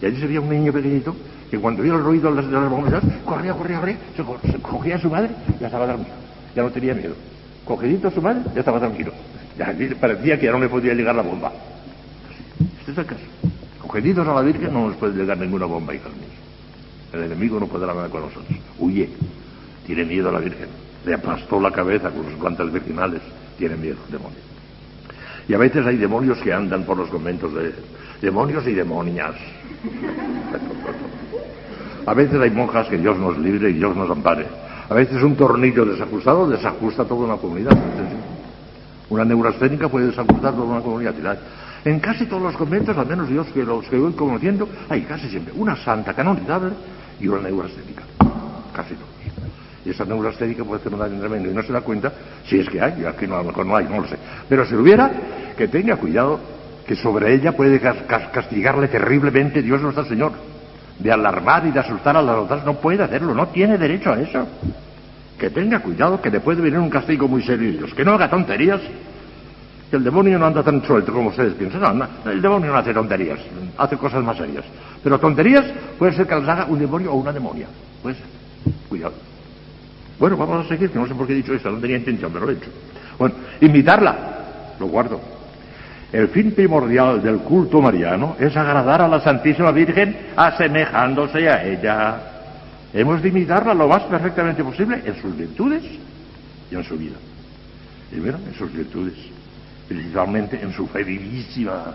Y 0.00 0.06
allí 0.06 0.20
se 0.20 0.26
veía 0.26 0.40
un 0.40 0.48
niño 0.48 0.72
pequeñito 0.72 1.14
que 1.50 1.58
cuando 1.58 1.82
vio 1.82 1.94
el 1.94 2.02
ruido 2.02 2.34
de 2.34 2.42
las, 2.42 2.70
bombas, 2.70 3.02
corría, 3.24 3.52
corría, 3.52 3.78
corría, 3.78 3.98
se, 4.14 4.58
cogía 4.60 4.96
a 4.96 4.98
su 4.98 5.10
madre 5.10 5.30
y 5.56 5.60
ya 5.60 5.66
estaba 5.66 5.86
dormido, 5.86 6.10
ya 6.54 6.62
no 6.62 6.70
tenía 6.70 6.94
miedo. 6.94 7.14
Cogidito 7.64 8.08
a 8.08 8.10
su 8.10 8.22
madre, 8.22 8.42
ya 8.54 8.60
estaba 8.60 8.78
tranquilo. 8.78 9.12
Parecía 10.00 10.38
que 10.38 10.46
ya 10.46 10.52
no 10.52 10.58
le 10.58 10.68
podía 10.68 10.94
llegar 10.94 11.14
la 11.14 11.22
bomba. 11.22 11.52
Este 12.80 12.92
es 12.92 12.98
el 12.98 13.06
caso. 13.06 13.22
Cogeditos 13.86 14.26
a 14.26 14.34
la 14.34 14.42
Virgen 14.42 14.72
no 14.72 14.88
nos 14.88 14.96
puede 14.96 15.14
llegar 15.14 15.38
ninguna 15.38 15.64
bomba, 15.64 15.94
hijos 15.94 16.12
míos. 16.12 16.32
El 17.12 17.22
enemigo 17.22 17.60
no 17.60 17.68
podrá 17.68 17.94
nada 17.94 18.08
con 18.08 18.22
nosotros. 18.22 18.58
Huye. 18.78 19.08
Tiene 19.86 20.04
miedo 20.04 20.28
a 20.28 20.32
la 20.32 20.40
Virgen. 20.40 20.68
Le 21.04 21.14
aplastó 21.14 21.60
la 21.60 21.70
cabeza 21.70 22.10
con 22.10 22.24
sus 22.24 22.34
plantas 22.34 22.72
virginales. 22.72 23.22
Tiene 23.56 23.76
miedo, 23.76 23.98
demonio. 24.10 24.38
Y 25.48 25.54
a 25.54 25.58
veces 25.58 25.86
hay 25.86 25.96
demonios 25.96 26.38
que 26.38 26.52
andan 26.52 26.82
por 26.82 26.96
los 26.96 27.08
conventos 27.08 27.54
de 27.54 27.72
demonios 28.20 28.66
y 28.66 28.72
demonias. 28.72 29.36
A 32.04 32.14
veces 32.14 32.40
hay 32.40 32.50
monjas 32.50 32.88
que 32.88 32.98
Dios 32.98 33.16
nos 33.16 33.38
libre 33.38 33.70
y 33.70 33.74
Dios 33.74 33.94
nos 33.96 34.10
ampare. 34.10 34.46
A 34.88 34.94
veces 34.94 35.22
un 35.22 35.36
tornillo 35.36 35.84
desajustado 35.84 36.48
desajusta 36.48 37.04
toda 37.04 37.26
una 37.26 37.36
comunidad. 37.36 37.76
Una 39.08 39.24
neurasténica 39.24 39.88
puede 39.88 40.06
desajustar 40.06 40.54
toda 40.54 40.64
una 40.64 40.80
comunidad. 40.80 41.14
En 41.84 42.00
casi 42.00 42.26
todos 42.26 42.42
los 42.42 42.56
conventos, 42.56 42.96
al 42.96 43.06
menos 43.06 43.28
Dios 43.28 43.46
que 43.54 43.62
los 43.62 43.86
que 43.86 43.96
voy 43.96 44.12
conociendo, 44.12 44.68
hay 44.88 45.02
casi 45.02 45.28
siempre 45.28 45.52
una 45.56 45.76
santa 45.76 46.14
canonizable 46.14 46.72
y 47.20 47.28
una 47.28 47.42
neurasténica. 47.42 48.02
Casi 48.74 48.94
todos. 48.94 49.16
Y 49.84 49.90
esa 49.90 50.04
neurasténica 50.04 50.64
puede 50.64 50.80
hacer 50.80 50.92
un 50.92 51.20
tremendo 51.20 51.48
y 51.48 51.54
no 51.54 51.62
se 51.62 51.72
da 51.72 51.80
cuenta 51.80 52.12
si 52.44 52.58
es 52.58 52.68
que 52.68 52.80
hay, 52.80 53.04
aquí 53.04 53.26
no, 53.28 53.36
a 53.36 53.38
lo 53.38 53.44
mejor 53.44 53.66
no 53.66 53.76
hay, 53.76 53.84
no 53.84 54.00
lo 54.00 54.08
sé. 54.08 54.16
Pero 54.48 54.66
si 54.66 54.74
lo 54.74 54.82
hubiera, 54.82 55.10
que 55.56 55.68
tenga 55.68 55.96
cuidado, 55.96 56.40
que 56.84 56.96
sobre 56.96 57.32
ella 57.34 57.52
puede 57.52 57.80
castigarle 57.80 58.88
terriblemente 58.88 59.62
Dios 59.62 59.80
nuestro 59.80 60.04
Señor. 60.04 60.32
de 60.98 61.12
alarmar 61.12 61.66
y 61.66 61.72
de 61.72 61.80
asustar 61.80 62.16
a 62.16 62.22
las 62.22 62.36
otras, 62.36 62.64
no 62.64 62.74
puede 62.74 63.02
hacerlo, 63.02 63.34
no 63.34 63.48
tiene 63.48 63.76
derecho 63.78 64.12
a 64.12 64.20
eso. 64.20 64.46
Que 65.38 65.50
tenga 65.50 65.80
cuidado, 65.80 66.20
que 66.20 66.30
le 66.30 66.40
puede 66.40 66.62
venir 66.62 66.78
un 66.78 66.90
castigo 66.90 67.28
muy 67.28 67.42
serio 67.42 67.86
que 67.94 68.04
no 68.04 68.14
haga 68.14 68.30
tonterías, 68.30 68.80
que 69.90 69.96
el 69.96 70.04
demonio 70.04 70.38
no 70.38 70.46
anda 70.46 70.62
tan 70.62 70.84
suelto 70.84 71.12
como 71.12 71.28
ustedes 71.28 71.54
piensan, 71.54 71.98
no, 71.98 72.06
el 72.30 72.42
demonio 72.42 72.72
no 72.72 72.78
hace 72.78 72.92
tonterías, 72.92 73.38
hace 73.78 73.96
cosas 73.96 74.22
más 74.22 74.36
serias. 74.36 74.64
Pero 75.02 75.18
tonterías 75.18 75.64
puede 75.98 76.12
ser 76.12 76.26
que 76.26 76.34
las 76.34 76.48
haga 76.48 76.66
un 76.66 76.78
demonio 76.78 77.12
o 77.12 77.16
una 77.16 77.32
demonia, 77.32 77.66
puede 78.02 78.16
ser, 78.16 78.26
cuidado. 78.88 79.14
Bueno, 80.18 80.36
vamos 80.36 80.64
a 80.64 80.68
seguir, 80.68 80.90
que 80.90 80.98
no 80.98 81.06
sé 81.06 81.14
por 81.14 81.26
qué 81.26 81.34
he 81.34 81.36
dicho 81.36 81.54
eso, 81.54 81.70
no 81.70 81.78
tenía 81.78 81.98
intención, 81.98 82.32
pero 82.32 82.46
lo 82.46 82.52
he 82.52 82.54
hecho. 82.54 82.70
Bueno, 83.18 83.34
invitarla, 83.60 84.16
lo 84.80 84.86
guardo. 84.86 85.20
El 86.12 86.28
fin 86.28 86.52
primordial 86.52 87.22
del 87.22 87.38
culto 87.38 87.80
mariano 87.80 88.36
es 88.38 88.56
agradar 88.56 89.02
a 89.02 89.08
la 89.08 89.20
Santísima 89.20 89.70
Virgen 89.72 90.16
asemejándose 90.36 91.48
a 91.48 91.64
ella. 91.64 92.20
Hemos 92.92 93.20
de 93.22 93.28
imitarla 93.28 93.74
lo 93.74 93.88
más 93.88 94.04
perfectamente 94.04 94.64
posible 94.64 95.02
en 95.04 95.20
sus 95.20 95.36
virtudes 95.36 95.82
y 96.70 96.74
en 96.74 96.84
su 96.84 96.96
vida. 96.96 97.16
Primero, 98.10 98.38
en 98.46 98.54
sus 98.54 98.72
virtudes, 98.72 99.14
principalmente 99.88 100.60
en 100.60 100.72
su 100.72 100.86
fe 100.86 101.04
vivísima, 101.04 101.94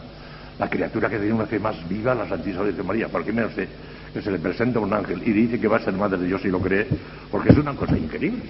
la 0.59 0.69
criatura 0.69 1.09
que 1.09 1.17
tiene 1.17 1.33
una 1.33 1.45
fe 1.45 1.59
más 1.59 1.87
viva, 1.87 2.13
la 2.13 2.27
Santísima 2.27 2.63
Virgen 2.63 2.85
María. 2.85 3.07
¿Por 3.07 3.23
qué 3.23 3.33
me 3.33 3.41
hace 3.41 3.67
que 4.13 4.21
se 4.21 4.29
le 4.29 4.39
presenta 4.39 4.79
un 4.79 4.93
ángel 4.93 5.21
y 5.25 5.31
dice 5.31 5.59
que 5.59 5.67
va 5.67 5.77
a 5.77 5.79
ser 5.79 5.93
madre 5.93 6.19
de 6.19 6.27
Dios 6.27 6.43
y 6.45 6.49
lo 6.49 6.59
cree? 6.59 6.87
Porque 7.31 7.49
es 7.49 7.57
una 7.57 7.73
cosa 7.73 7.97
increíble. 7.97 8.43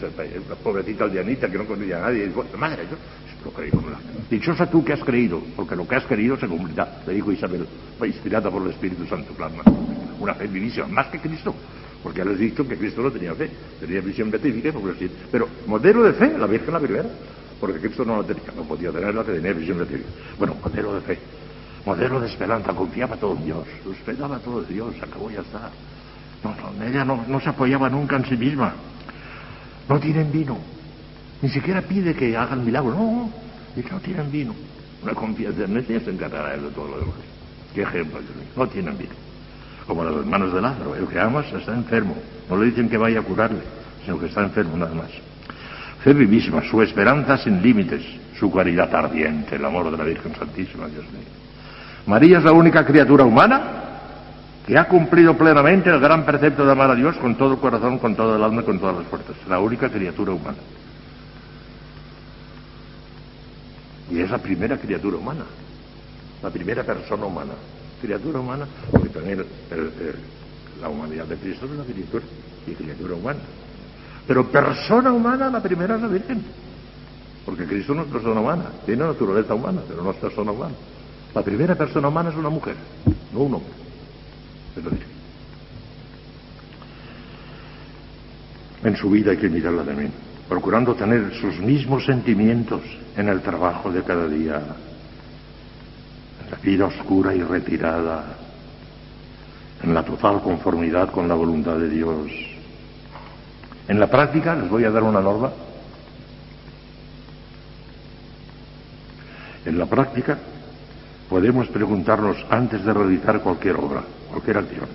Una 0.45 0.55
pobrecita 0.55 1.05
aldeanita 1.05 1.49
que 1.49 1.57
no 1.57 1.65
conocía 1.65 1.97
a 1.97 2.01
nadie. 2.01 2.27
Dice, 2.27 2.57
madre, 2.57 2.83
yo 2.89 2.97
lo 3.45 3.51
creí 3.51 3.69
con 3.69 3.89
la... 3.89 3.97
Dichosa 4.29 4.69
tú 4.69 4.83
que 4.83 4.93
has 4.93 5.03
creído, 5.03 5.41
porque 5.55 5.75
lo 5.75 5.87
que 5.87 5.95
has 5.95 6.05
creído 6.05 6.37
se 6.37 6.47
cumplirá, 6.47 7.01
le 7.07 7.13
dijo 7.13 7.31
Isabel, 7.31 7.65
inspirada 8.05 8.49
por 8.49 8.61
el 8.63 8.71
Espíritu 8.71 9.05
Santo, 9.05 9.33
claro. 9.33 9.53
Una 10.19 10.33
fe 10.33 10.47
vivísima, 10.47 10.87
más 10.87 11.07
que 11.07 11.19
Cristo. 11.19 11.55
Porque 12.03 12.19
ya 12.19 12.25
les 12.25 12.39
dicho 12.39 12.67
que 12.67 12.75
Cristo 12.77 13.01
no 13.01 13.11
tenía 13.11 13.35
fe, 13.35 13.49
tenía 13.79 14.01
visión 14.01 14.31
beatífica, 14.31 14.73
pero 15.31 15.47
modelo 15.67 16.03
de 16.03 16.13
fe, 16.13 16.35
la 16.37 16.47
Virgen 16.47 16.73
la 16.73 16.79
primera, 16.79 17.05
porque 17.61 17.79
Cristo 17.79 18.03
no 18.03 18.17
la 18.21 18.27
tenía, 18.27 18.43
no 18.55 18.63
podía 18.63 18.91
tenerla, 18.91 19.23
tenía 19.23 19.53
visión 19.53 19.77
beatífica. 19.77 20.09
Bueno, 20.37 20.57
modelo 20.61 20.95
de 20.95 21.01
fe, 21.01 21.19
modelo 21.85 22.19
de 22.19 22.27
esperanza, 22.27 22.73
confiaba 22.73 23.15
todo 23.15 23.37
en 23.37 23.45
Dios, 23.45 23.67
esperaba 23.95 24.39
todo 24.39 24.63
en 24.63 24.73
Dios, 24.73 24.95
acabó 25.01 25.29
ya 25.29 25.41
está. 25.41 25.69
No, 26.43 26.55
no, 26.55 26.83
ella 26.83 27.05
no, 27.05 27.23
no 27.27 27.39
se 27.39 27.49
apoyaba 27.49 27.87
nunca 27.87 28.17
en 28.17 28.25
sí 28.25 28.35
misma. 28.35 28.73
No 29.87 29.99
tienen 29.99 30.31
vino, 30.31 30.57
ni 31.41 31.49
siquiera 31.49 31.81
pide 31.83 32.15
que 32.15 32.35
hagan 32.35 32.65
milagro, 32.65 32.95
no, 32.95 33.31
y 33.77 33.81
no 33.89 33.99
tienen 33.99 34.31
vino. 34.31 34.55
Una 35.03 35.13
confianza 35.13 35.63
en 35.63 35.77
ella 35.77 35.99
se 35.99 36.09
encargará 36.09 36.57
de 36.57 36.69
todo 36.71 36.87
lo 36.87 36.99
demás. 36.99 37.15
Qué 37.75 37.83
ejemplo, 37.83 38.19
no 38.57 38.67
tienen 38.67 38.97
vino 38.97 39.13
como 39.91 40.05
los 40.05 40.17
hermanos 40.17 40.53
de 40.53 40.61
Lázaro. 40.61 40.95
El 40.95 41.07
que 41.07 41.19
amas 41.19 41.51
está 41.51 41.73
enfermo. 41.73 42.15
No 42.49 42.57
le 42.57 42.67
dicen 42.67 42.89
que 42.89 42.97
vaya 42.97 43.19
a 43.19 43.23
curarle, 43.23 43.61
sino 44.05 44.17
que 44.19 44.27
está 44.27 44.41
enfermo 44.41 44.77
nada 44.77 44.93
más. 44.93 45.09
Fe 46.03 46.13
vivísima, 46.13 46.61
su 46.63 46.81
esperanza 46.81 47.37
sin 47.37 47.61
límites, 47.61 48.01
su 48.39 48.51
caridad 48.51 48.93
ardiente, 48.93 49.55
el 49.55 49.65
amor 49.65 49.91
de 49.91 49.97
la 49.97 50.03
Virgen 50.03 50.35
Santísima, 50.35 50.87
Dios 50.87 51.05
mío. 51.11 51.27
María 52.07 52.39
es 52.39 52.43
la 52.43 52.51
única 52.51 52.85
criatura 52.85 53.23
humana 53.23 53.61
que 54.65 54.77
ha 54.77 54.85
cumplido 54.85 55.37
plenamente 55.37 55.89
el 55.89 55.99
gran 55.99 56.25
precepto 56.25 56.65
de 56.65 56.71
amar 56.71 56.91
a 56.91 56.95
Dios 56.95 57.15
con 57.17 57.35
todo 57.35 57.53
el 57.53 57.59
corazón, 57.59 57.99
con 57.99 58.15
todo 58.15 58.35
el 58.35 58.43
alma 58.43 58.61
y 58.61 58.65
con 58.65 58.79
todas 58.79 58.97
las 58.97 59.07
fuerzas. 59.07 59.35
La 59.47 59.59
única 59.59 59.89
criatura 59.89 60.31
humana. 60.31 60.57
Y 64.09 64.19
es 64.19 64.29
la 64.29 64.39
primera 64.39 64.77
criatura 64.77 65.17
humana, 65.17 65.45
la 66.41 66.49
primera 66.49 66.83
persona 66.83 67.25
humana 67.25 67.53
criatura 68.01 68.39
humana, 68.39 68.67
porque 68.89 69.09
también 69.09 69.45
la 70.81 70.89
humanidad 70.89 71.25
de 71.25 71.37
Cristo 71.37 71.65
es 71.65 71.71
una 71.71 71.83
criatura 71.83 72.23
y 72.65 72.71
criatura 72.71 73.13
humana. 73.13 73.39
Pero 74.27 74.47
persona 74.47 75.11
humana, 75.11 75.49
la 75.49 75.61
primera 75.61 75.95
es 75.95 76.01
la 76.01 76.07
Virgen. 76.07 76.43
Porque 77.45 77.65
Cristo 77.65 77.95
no 77.95 78.03
es 78.03 78.07
persona 78.07 78.39
humana, 78.39 78.65
tiene 78.85 79.03
naturaleza 79.03 79.55
humana, 79.55 79.81
pero 79.87 80.03
no 80.03 80.11
es 80.11 80.17
persona 80.17 80.51
humana. 80.51 80.75
La 81.33 81.41
primera 81.41 81.75
persona 81.75 82.07
humana 82.07 82.29
es 82.29 82.35
una 82.35 82.49
mujer, 82.49 82.75
no 83.33 83.39
un 83.39 83.55
hombre. 83.55 83.71
Es. 84.75 84.83
En 88.83 88.95
su 88.95 89.09
vida 89.09 89.31
hay 89.31 89.37
que 89.37 89.49
mirarla 89.49 89.83
también, 89.83 90.11
procurando 90.49 90.95
tener 90.95 91.33
sus 91.35 91.59
mismos 91.59 92.05
sentimientos 92.05 92.81
en 93.15 93.29
el 93.29 93.41
trabajo 93.41 93.91
de 93.91 94.03
cada 94.03 94.27
día, 94.27 94.61
la 96.49 96.57
vida 96.57 96.85
oscura 96.85 97.33
y 97.35 97.41
retirada, 97.41 98.37
en 99.83 99.93
la 99.93 100.03
total 100.03 100.41
conformidad 100.41 101.11
con 101.11 101.27
la 101.27 101.35
voluntad 101.35 101.77
de 101.77 101.89
Dios. 101.89 102.50
En 103.91 103.99
la 103.99 104.07
práctica 104.07 104.55
les 104.55 104.69
voy 104.69 104.85
a 104.85 104.89
dar 104.89 105.03
una 105.03 105.19
norma. 105.19 105.51
En 109.65 109.77
la 109.77 109.85
práctica 109.85 110.37
podemos 111.29 111.67
preguntarnos 111.67 112.37
antes 112.49 112.85
de 112.85 112.93
realizar 112.93 113.41
cualquier 113.41 113.75
obra, 113.75 114.01
cualquier 114.29 114.59
acción, 114.59 114.87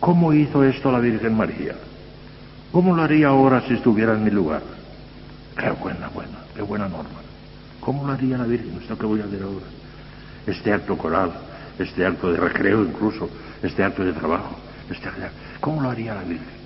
¿cómo 0.00 0.32
hizo 0.32 0.64
esto 0.64 0.90
la 0.90 0.98
Virgen 0.98 1.36
María? 1.36 1.76
¿Cómo 2.72 2.96
lo 2.96 3.02
haría 3.02 3.28
ahora 3.28 3.62
si 3.68 3.74
estuviera 3.74 4.14
en 4.14 4.24
mi 4.24 4.32
lugar? 4.32 4.62
Qué 5.56 5.70
buena, 5.70 6.08
buena, 6.08 6.38
qué 6.56 6.62
buena 6.62 6.88
norma. 6.88 7.20
¿Cómo 7.78 8.04
lo 8.04 8.14
haría 8.14 8.36
la 8.36 8.46
Virgen 8.46 8.80
esto 8.82 8.98
que 8.98 9.06
voy 9.06 9.20
a 9.20 9.26
hacer 9.26 9.44
ahora? 9.44 9.66
este 10.48 10.72
acto 10.72 10.98
coral, 10.98 11.30
este 11.78 12.04
acto 12.04 12.32
de 12.32 12.40
recreo 12.40 12.82
incluso, 12.82 13.30
este 13.62 13.84
acto 13.84 14.02
de 14.02 14.12
trabajo, 14.12 14.56
este 14.90 15.08
¿cómo 15.60 15.80
lo 15.80 15.90
haría 15.90 16.14
la 16.14 16.22
Virgen? 16.22 16.61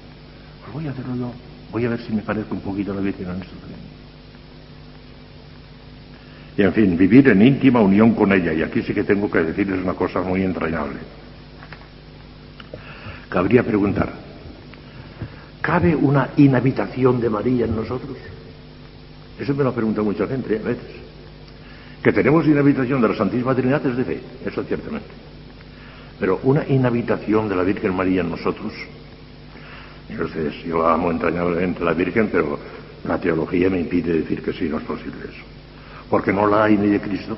Voy 0.72 0.86
a 0.86 0.90
hacerlo 0.90 1.16
yo, 1.16 1.32
voy 1.72 1.84
a 1.84 1.90
ver 1.90 2.00
si 2.00 2.12
me 2.12 2.22
parece 2.22 2.52
un 2.52 2.60
poquito 2.60 2.92
la 2.92 3.00
Virgen 3.00 3.30
en 3.30 3.42
esto. 3.42 3.54
Y 6.56 6.62
en 6.62 6.72
fin, 6.72 6.96
vivir 6.96 7.28
en 7.28 7.42
íntima 7.42 7.80
unión 7.80 8.14
con 8.14 8.32
ella, 8.32 8.52
y 8.52 8.62
aquí 8.62 8.82
sí 8.82 8.94
que 8.94 9.04
tengo 9.04 9.30
que 9.30 9.42
decirles 9.42 9.82
una 9.82 9.92
cosa 9.92 10.22
muy 10.22 10.42
entrañable. 10.42 10.96
Cabría 13.28 13.62
preguntar, 13.62 14.10
¿cabe 15.60 15.94
una 15.94 16.30
inhabitación 16.38 17.20
de 17.20 17.28
María 17.28 17.66
en 17.66 17.76
nosotros? 17.76 18.16
Eso 19.38 19.54
me 19.54 19.64
lo 19.64 19.70
ha 19.70 19.74
preguntado 19.74 20.06
mucha 20.06 20.26
gente 20.26 20.54
¿eh? 20.54 20.60
a 20.64 20.68
veces. 20.68 20.96
Que 22.02 22.12
tenemos 22.12 22.46
inhabitación 22.46 23.02
de 23.02 23.08
la 23.08 23.16
Santísima 23.16 23.54
Trinidad 23.54 23.84
es 23.84 23.96
de 23.96 24.04
fe, 24.04 24.20
eso 24.46 24.62
ciertamente. 24.64 25.08
Pero 26.18 26.40
una 26.44 26.66
inhabitación 26.66 27.48
de 27.48 27.56
la 27.56 27.64
Virgen 27.64 27.94
María 27.94 28.22
en 28.22 28.30
nosotros, 28.30 28.72
ustedes, 30.14 30.54
yo 30.64 30.86
amo 30.86 31.10
entrañablemente 31.10 31.82
a 31.82 31.86
la 31.86 31.92
Virgen, 31.92 32.28
pero 32.30 32.58
la 33.04 33.18
teología 33.18 33.68
me 33.70 33.80
impide 33.80 34.12
decir 34.12 34.42
que 34.42 34.52
sí, 34.52 34.68
no 34.68 34.78
es 34.78 34.84
posible 34.84 35.18
eso. 35.24 35.44
Porque 36.08 36.32
no 36.32 36.46
la 36.46 36.64
hay 36.64 36.76
ni 36.76 36.88
de 36.88 37.00
Cristo. 37.00 37.36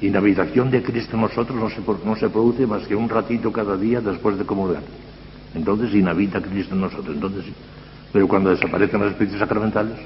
Inhabitación 0.00 0.70
de 0.70 0.82
Cristo 0.82 1.16
en 1.16 1.22
nosotros 1.22 1.58
no 1.58 1.68
se, 1.68 2.06
no 2.06 2.16
se 2.16 2.28
produce 2.28 2.66
más 2.66 2.86
que 2.86 2.94
un 2.94 3.08
ratito 3.08 3.52
cada 3.52 3.76
día 3.76 4.00
después 4.00 4.38
de 4.38 4.44
comulgar. 4.44 4.82
Entonces 5.54 5.92
inhabita 5.94 6.40
Cristo 6.40 6.74
en 6.74 6.82
nosotros. 6.82 7.14
Entonces, 7.14 7.44
pero 8.12 8.28
cuando 8.28 8.50
desaparecen 8.50 9.00
los 9.00 9.10
espíritus 9.10 9.40
sacramentales, 9.40 9.98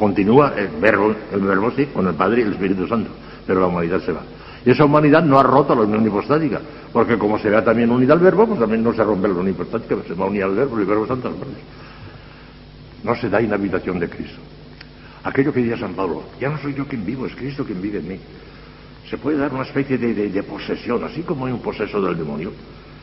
Continúa 0.00 0.54
el 0.56 0.68
verbo, 0.80 1.14
el 1.30 1.40
verbo 1.40 1.70
sí, 1.76 1.84
con 1.84 2.08
el 2.08 2.14
Padre 2.14 2.40
y 2.40 2.44
el 2.44 2.52
Espíritu 2.52 2.88
Santo, 2.88 3.10
pero 3.46 3.60
la 3.60 3.66
humanidad 3.66 4.00
se 4.00 4.12
va. 4.12 4.22
Y 4.64 4.70
esa 4.70 4.84
humanidad 4.84 5.22
no 5.24 5.38
ha 5.38 5.42
roto 5.42 5.74
la 5.74 5.82
unión 5.82 6.06
hipostática, 6.06 6.60
porque 6.92 7.16
como 7.16 7.38
se 7.38 7.48
vea 7.48 7.64
también 7.64 7.90
unida 7.90 8.12
al 8.12 8.18
verbo, 8.18 8.46
pues 8.46 8.60
también 8.60 8.82
no 8.82 8.92
se 8.92 9.02
rompe 9.02 9.28
la 9.28 9.34
unión 9.34 9.48
hipostática, 9.48 9.96
se 10.06 10.14
va 10.14 10.26
a 10.26 10.28
unir 10.28 10.44
al 10.44 10.54
verbo 10.54 10.78
y 10.78 10.82
el 10.82 10.88
verbo 10.88 11.06
santo 11.06 11.28
al 11.28 11.34
No 13.02 13.14
se 13.16 13.30
da 13.30 13.40
inhabitación 13.40 13.98
de 13.98 14.08
Cristo. 14.08 14.40
Aquello 15.24 15.52
que 15.52 15.60
decía 15.60 15.78
San 15.78 15.94
Pablo, 15.94 16.24
ya 16.40 16.48
no 16.50 16.58
soy 16.58 16.74
yo 16.74 16.86
quien 16.86 17.04
vivo, 17.04 17.26
es 17.26 17.34
Cristo 17.34 17.64
quien 17.64 17.80
vive 17.80 17.98
en 17.98 18.08
mí. 18.08 18.20
Se 19.08 19.18
puede 19.18 19.38
dar 19.38 19.52
una 19.52 19.64
especie 19.64 19.98
de, 19.98 20.14
de 20.14 20.42
posesión, 20.42 21.02
así 21.04 21.22
como 21.22 21.46
hay 21.46 21.52
un 21.52 21.60
poseso 21.60 22.00
del 22.00 22.16
demonio. 22.16 22.52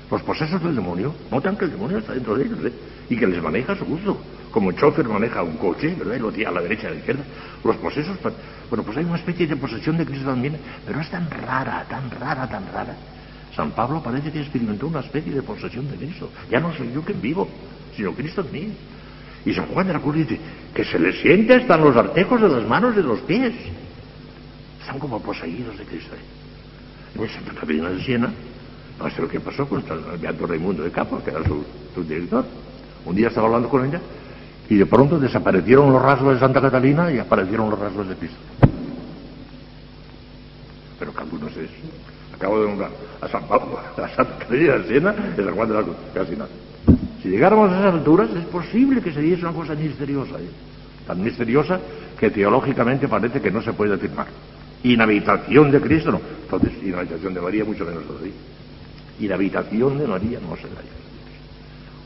Los 0.10 0.22
posesos 0.22 0.64
del 0.64 0.76
demonio 0.76 1.14
notan 1.32 1.58
que 1.58 1.66
el 1.66 1.72
demonio 1.72 1.98
está 1.98 2.14
dentro 2.14 2.36
de 2.36 2.46
ellos 2.46 2.60
¿eh? 2.64 2.72
y 3.10 3.18
que 3.18 3.28
les 3.28 3.44
maneja 3.44 3.74
a 3.74 3.76
su 3.76 3.86
gusto. 3.86 4.18
Como 4.52 4.70
el 4.70 4.78
chofer 4.78 5.08
maneja 5.08 5.44
un 5.44 5.58
coche, 5.58 5.94
¿verdad? 6.00 6.16
Y 6.16 6.20
lo 6.20 6.32
tira 6.32 6.50
a 6.50 6.54
la 6.54 6.62
derecha 6.62 6.84
y 6.84 6.88
a 6.88 6.90
la 6.92 6.96
izquierda. 6.98 7.24
Los 7.64 7.76
posesos, 7.76 8.18
bueno, 8.70 8.84
pues 8.84 8.98
hay 8.98 9.06
una 9.06 9.18
especie 9.18 9.48
de 9.48 9.56
posesión 9.56 9.98
de 9.98 10.06
Cristo 10.06 10.26
también, 10.26 10.58
pero 10.86 11.00
es 11.00 11.10
tan 11.10 11.30
rara, 11.30 11.86
tan 11.90 12.10
rara, 12.12 12.48
tan 12.48 12.66
rara. 12.72 12.96
San 13.56 13.72
Pablo 13.72 14.04
parece 14.04 14.32
que 14.32 14.42
experimentó 14.42 14.88
una 14.88 15.00
especie 15.00 15.34
de 15.34 15.42
posesión 15.42 15.90
de 15.90 15.98
Cristo. 15.98 16.30
Ya 16.50 16.60
no 16.60 16.74
soy 16.74 16.92
yo 16.94 17.02
quien 17.02 17.22
vivo, 17.22 17.48
sino 17.96 18.14
Cristo 18.14 18.46
en. 18.54 18.76
Y 19.46 19.54
San 19.54 19.68
Juan 19.68 19.88
de 19.88 19.94
la 19.94 20.00
Cruz 20.00 20.16
dice 20.16 20.40
que 20.74 20.84
se 20.84 21.00
le 21.00 21.14
siente 21.14 21.56
hasta 21.56 21.76
en 21.76 21.82
los 21.82 21.96
artejos 21.96 22.42
de 22.42 22.50
las 22.50 22.68
manos 22.68 22.94
y 22.94 22.98
de 22.98 23.04
los 23.04 23.20
pies. 23.22 23.54
Están 24.82 25.00
como 25.00 25.22
poseídos 25.22 25.78
de 25.78 25.86
Cristo. 25.86 26.16
En 27.16 27.30
Santa 27.30 27.54
Catarina 27.54 27.90
de 27.90 28.04
Siena 28.04 28.30
no 29.00 29.10
sé 29.12 29.22
lo 29.22 29.28
que 29.28 29.40
pasó 29.40 29.68
con 29.68 29.84
el 29.88 30.18
Beato 30.18 30.48
Raimundo 30.48 30.84
de 30.84 30.92
Capa, 30.92 31.22
que 31.24 31.30
era 31.30 31.42
su, 31.44 32.04
director. 32.04 32.46
Un 33.06 33.16
día 33.16 33.28
estaba 33.28 33.48
hablando 33.48 33.70
con 33.70 33.86
ella 33.86 34.02
y 34.70 34.76
de 34.76 34.86
pronto 34.86 35.20
desaparecieron 35.20 35.92
los 35.92 36.02
rasgos 36.02 36.34
de 36.34 36.40
Santa 36.40 36.62
Catalina 36.62 37.12
y 37.12 37.20
aparecieron 37.20 37.70
los 37.70 37.80
rasgos 37.80 38.08
de 38.10 38.16
Cristo. 38.16 38.38
Pero 41.00 41.14
cada 41.14 41.28
uno 41.32 41.48
es 41.48 41.58
eso. 41.58 41.74
Acabo 42.36 42.62
de 42.62 42.68
nombrar 42.68 42.92
a 43.22 43.28
San 43.28 43.48
Pablo, 43.48 43.80
a 43.80 44.08
Santa 44.10 44.38
Catarina 44.40 44.78
de 44.78 44.88
Siena 44.88 45.16
y 45.38 45.42
a 45.42 45.44
San 45.44 45.56
Juan 45.56 45.70
de 45.70 45.74
la 45.74 45.84
Cruz, 45.84 45.96
casi 46.14 46.32
nada. 46.34 46.50
Si 47.22 47.30
llegáramos 47.30 47.72
a 47.72 47.80
esas 47.80 47.94
alturas, 47.94 48.30
es 48.36 48.46
posible 48.46 49.02
que 49.02 49.12
se 49.12 49.22
diese 49.22 49.42
una 49.44 49.54
cosa 49.54 49.74
misteriosa, 49.74 50.40
¿eh? 50.40 50.50
tan 51.08 51.24
misteriosa 51.24 51.80
que 52.20 52.30
teológicamente 52.30 53.08
parece 53.08 53.42
que 53.42 53.50
no 53.50 53.62
se 53.62 53.74
puede 53.74 53.96
afirmar. 53.96 54.28
Inhabitación 54.84 55.72
de 55.72 55.82
Cristo, 55.82 56.12
no. 56.12 56.22
Entonces, 56.44 56.72
inhabitación 56.84 57.34
de 57.34 57.42
María, 57.42 57.66
mucho 57.66 57.86
menos 57.86 58.06
todavía. 58.06 58.34
Inhabitación 59.20 59.98
de 59.98 60.08
María 60.08 60.40
no 60.40 60.56
se 60.56 60.64
da. 60.64 61.07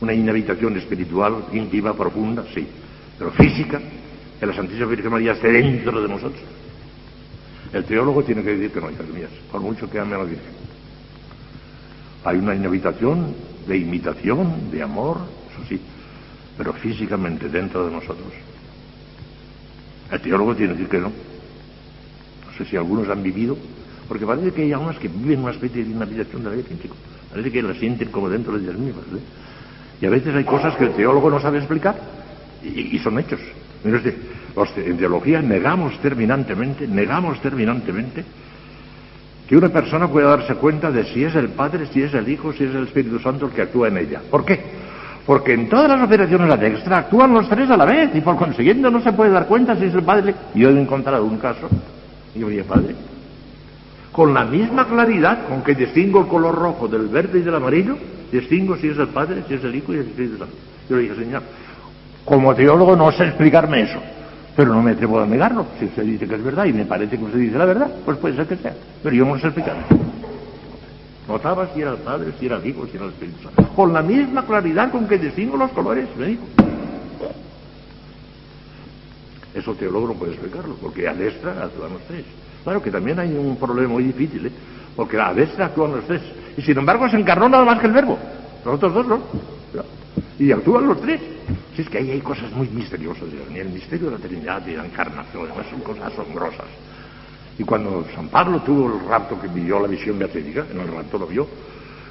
Una 0.02 0.14
inhabitación 0.14 0.78
espiritual, 0.78 1.46
íntima, 1.54 1.94
profunda, 1.94 2.44
sí. 2.54 2.68
Pero 3.18 3.32
física, 3.32 3.80
que 4.40 4.46
la 4.46 4.54
Santísima 4.54 4.88
Virgen 4.88 5.12
María 5.12 5.34
esté 5.34 5.52
dentro 5.52 6.02
de 6.02 6.08
nosotros. 6.08 6.42
El 7.72 7.86
teólogo 7.86 8.24
tiene 8.24 8.44
que 8.44 8.56
decir 8.56 8.72
que 8.72 8.82
no, 8.82 8.92
hijas 8.92 9.08
mías, 9.08 9.30
por 9.52 9.62
mucho 9.62 9.90
que 9.90 10.00
ame 10.00 10.16
a 10.16 10.18
la 10.18 10.24
Virgen. 10.24 10.52
Hay 12.26 12.38
una 12.38 12.56
inhabitación 12.56 13.34
de 13.68 13.78
imitación, 13.78 14.72
de 14.72 14.82
amor, 14.82 15.18
eso 15.54 15.68
sí, 15.70 15.80
pero 16.58 16.74
físicamente 16.74 17.48
dentro 17.48 17.86
de 17.86 17.92
nosotros. 17.92 18.34
El 20.12 20.20
teólogo 20.20 20.56
tiene 20.56 20.74
que 20.74 20.80
decir 20.80 20.92
que 20.92 21.00
no. 21.00 21.10
No 21.10 22.58
sé 22.58 22.66
si 22.66 22.76
algunos 22.76 23.08
han 23.08 23.24
vivido, 23.24 23.58
porque 24.08 24.26
parece 24.26 24.52
que 24.52 24.64
hay 24.64 24.74
algunas 24.74 24.98
que 24.98 25.08
viven 25.08 25.40
una 25.40 25.52
especie 25.52 25.84
de 25.86 25.92
inhabitación 25.92 26.44
de 26.44 26.50
la 26.50 26.56
Virgen. 26.58 26.80
Parece 27.30 27.52
que 27.52 27.62
la 27.62 27.74
sienten 27.76 28.10
como 28.10 28.30
dentro 28.30 28.58
de 28.58 28.64
ellas 28.66 28.78
mismas. 28.78 29.06
¿eh? 29.06 29.22
Y 30.02 30.06
a 30.08 30.10
veces 30.10 30.36
hay 30.36 30.44
cosas 30.44 30.76
que 30.76 30.86
el 30.86 30.94
teólogo 30.94 31.30
no 31.30 31.40
sabe 31.40 31.60
explicar, 31.60 31.96
y, 32.64 32.98
son 33.00 33.20
hechos. 33.20 33.40
En 33.84 34.98
teología 34.98 35.42
negamos 35.42 35.98
terminantemente, 36.00 36.88
negamos 36.88 37.40
terminantemente 37.42 38.24
que 39.48 39.58
una 39.58 39.70
persona 39.70 40.08
pueda 40.08 40.30
darse 40.30 40.56
cuenta 40.56 40.92
de 40.92 41.06
si 41.06 41.24
es 41.24 41.36
el 41.36 41.50
Padre, 41.50 41.88
si 41.88 42.02
es 42.02 42.14
el 42.14 42.28
Hijo, 42.30 42.54
si 42.54 42.64
es 42.64 42.74
el 42.74 42.84
Espíritu 42.84 43.20
Santo 43.20 43.48
el 43.48 43.52
que 43.52 43.64
actúa 43.64 43.90
en 43.90 43.98
ella. 43.98 44.22
¿Por 44.30 44.46
qué? 44.46 44.60
Porque 45.26 45.54
en 45.54 45.70
todas 45.70 45.90
las 45.90 46.02
operaciones 46.02 46.48
de 46.48 46.58
la 46.58 46.68
extra 46.68 46.98
actúan 47.00 47.34
los 47.34 47.48
tres 47.50 47.70
a 47.70 47.78
la 47.78 47.86
vez 47.86 48.10
y 48.14 48.22
por 48.22 48.38
consiguiente 48.38 48.90
no 48.90 49.02
se 49.02 49.14
puede 49.14 49.32
dar 49.32 49.48
cuenta 49.48 49.76
si 49.76 49.86
es 49.86 49.94
el 49.94 50.04
Padre. 50.04 50.34
Yo 50.56 50.70
he 50.70 50.82
encontrado 50.82 51.26
un 51.26 51.38
caso, 51.38 51.70
y 52.34 52.40
yo 52.40 52.50
dije, 52.50 52.64
Padre, 52.64 52.96
con 54.12 54.34
la 54.34 54.46
misma 54.46 54.88
claridad 54.88 55.48
con 55.48 55.64
que 55.64 55.76
distingo 55.76 56.22
el 56.22 56.28
color 56.28 56.56
rojo 56.56 56.88
del 56.88 57.08
verde 57.08 57.40
y 57.40 57.42
del 57.44 57.56
amarillo, 57.56 57.98
distingo 58.32 58.78
si 58.78 58.88
es 58.88 58.98
el 58.98 59.10
Padre, 59.10 59.44
si 59.48 59.56
es 59.56 59.64
el 59.64 59.76
Hijo 59.76 59.94
y 59.94 59.98
el 59.98 60.08
Espíritu 60.08 60.38
Santo. 60.38 60.56
Yo 60.90 60.96
le 60.96 61.04
dije, 61.04 61.16
Señor, 61.16 61.44
como 62.26 62.56
teólogo 62.56 62.96
no 62.96 63.12
sé 63.12 63.26
explicarme 63.26 63.82
eso, 63.82 64.00
pero 64.56 64.74
no 64.74 64.82
me 64.82 64.92
atrevo 64.92 65.20
a 65.20 65.26
negarlo. 65.26 65.66
Si 65.80 65.86
usted 65.86 66.04
dice 66.04 66.28
que 66.28 66.36
es 66.36 66.44
verdad 66.44 66.66
y 66.66 66.74
me 66.74 66.86
parece 66.86 67.18
que 67.18 67.24
usted 67.24 67.40
dice 67.40 67.58
la 67.58 67.66
verdad, 67.66 67.92
pues 68.06 68.18
puede 68.18 68.36
ser 68.36 68.48
que 68.48 68.58
sea. 68.58 68.74
Pero 69.04 69.16
yo 69.16 69.26
no 69.26 69.38
sé 69.40 69.48
explicarlo. 69.48 69.84
Notaba 71.28 71.68
si 71.74 71.82
era 71.82 71.92
el 71.92 71.98
Padre, 71.98 72.34
si 72.40 72.46
era 72.46 72.58
el 72.58 72.66
Hijo, 72.66 72.86
si 72.88 72.98
era 72.98 73.06
el 73.06 73.12
Espíritu 73.12 73.44
Santo. 73.44 73.74
Con 73.76 73.94
la 73.94 74.02
misma 74.02 74.46
claridad 74.46 74.92
con 74.92 75.08
que 75.08 75.18
distingo 75.18 75.58
los 75.58 75.72
colores, 75.72 76.08
me 76.18 76.28
dijo. 76.28 76.44
Eso 79.54 79.76
teólogo 79.76 80.08
no 80.08 80.14
puede 80.14 80.34
explicarlo, 80.34 80.76
porque 80.76 81.08
a 81.08 81.14
destra 81.14 81.52
actúan 81.64 81.94
los 81.94 82.02
tres. 82.04 82.24
Claro 82.64 82.82
que 82.82 82.92
también 82.92 83.20
hay 83.20 83.34
un 83.34 83.58
problema 83.58 83.90
muy 83.90 84.04
difícil, 84.04 84.46
¿eh? 84.46 84.52
Porque 84.96 85.20
a 85.20 85.34
destra 85.34 85.68
actúan 85.68 85.92
los 85.92 86.06
tres. 86.06 86.22
Y 86.58 86.62
sin 86.62 86.78
embargo 86.78 87.10
se 87.10 87.18
encarnó 87.18 87.50
nada 87.50 87.66
más 87.66 87.80
que 87.80 87.88
el 87.88 87.94
verbo. 87.94 88.18
Los 88.66 88.76
otros 88.76 88.94
dos 88.94 89.08
no. 89.08 89.20
Y 90.38 90.52
actúan 90.52 90.88
los 90.88 91.00
tres. 91.02 91.22
Si 91.76 91.84
es 91.84 91.90
que 91.90 92.00
ahí 92.00 92.12
hay 92.12 92.22
cosas 92.22 92.52
muy 92.52 92.68
misteriosas, 92.70 93.28
ni 93.50 93.60
el 93.60 93.70
misterio 93.70 94.10
de 94.10 94.18
la 94.18 94.28
Trinidad 94.28 94.66
y 94.68 94.76
la 94.76 94.86
encarnación, 94.86 95.48
son 95.70 95.80
cosas 95.82 96.12
asombrosas. 96.12 96.66
Y 97.58 97.64
cuando 97.64 98.06
San 98.16 98.28
Pablo 98.28 98.60
tuvo 98.62 98.88
el 98.88 99.08
rapto 99.08 99.40
que 99.40 99.48
vivió 99.48 99.80
la 99.80 99.88
visión 99.88 100.18
beatífica, 100.18 100.66
en 100.72 100.80
el 100.80 100.88
rapto 100.88 101.18
lo 101.18 101.28
vio, 101.28 101.48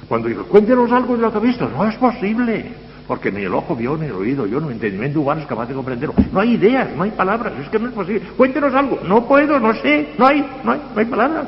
cuando 0.07 0.27
dijo, 0.27 0.45
cuéntenos 0.45 0.91
algo 0.91 1.15
de 1.15 1.21
lo 1.21 1.31
que 1.31 1.37
ha 1.37 1.41
visto, 1.41 1.69
no 1.69 1.87
es 1.87 1.95
posible, 1.95 2.71
porque 3.07 3.31
ni 3.31 3.43
el 3.43 3.53
ojo 3.53 3.75
vio, 3.75 3.97
ni 3.97 4.05
el 4.05 4.13
oído 4.13 4.45
yo, 4.45 4.59
ni 4.59 4.67
el 4.67 4.73
entendimiento 4.73 5.21
humano 5.21 5.41
es 5.41 5.47
capaz 5.47 5.67
de 5.67 5.73
comprenderlo. 5.73 6.15
No 6.31 6.39
hay 6.39 6.53
ideas, 6.53 6.95
no 6.95 7.03
hay 7.03 7.11
palabras, 7.11 7.53
es 7.61 7.69
que 7.69 7.79
no 7.79 7.89
es 7.89 7.93
posible. 7.93 8.21
Cuéntenos 8.37 8.73
algo, 8.73 8.99
no 9.05 9.27
puedo, 9.27 9.59
no 9.59 9.73
sé, 9.73 10.13
no 10.17 10.27
hay, 10.27 10.45
no 10.63 10.71
hay, 10.71 10.81
no 10.93 10.99
hay 10.99 11.05
palabras. 11.05 11.47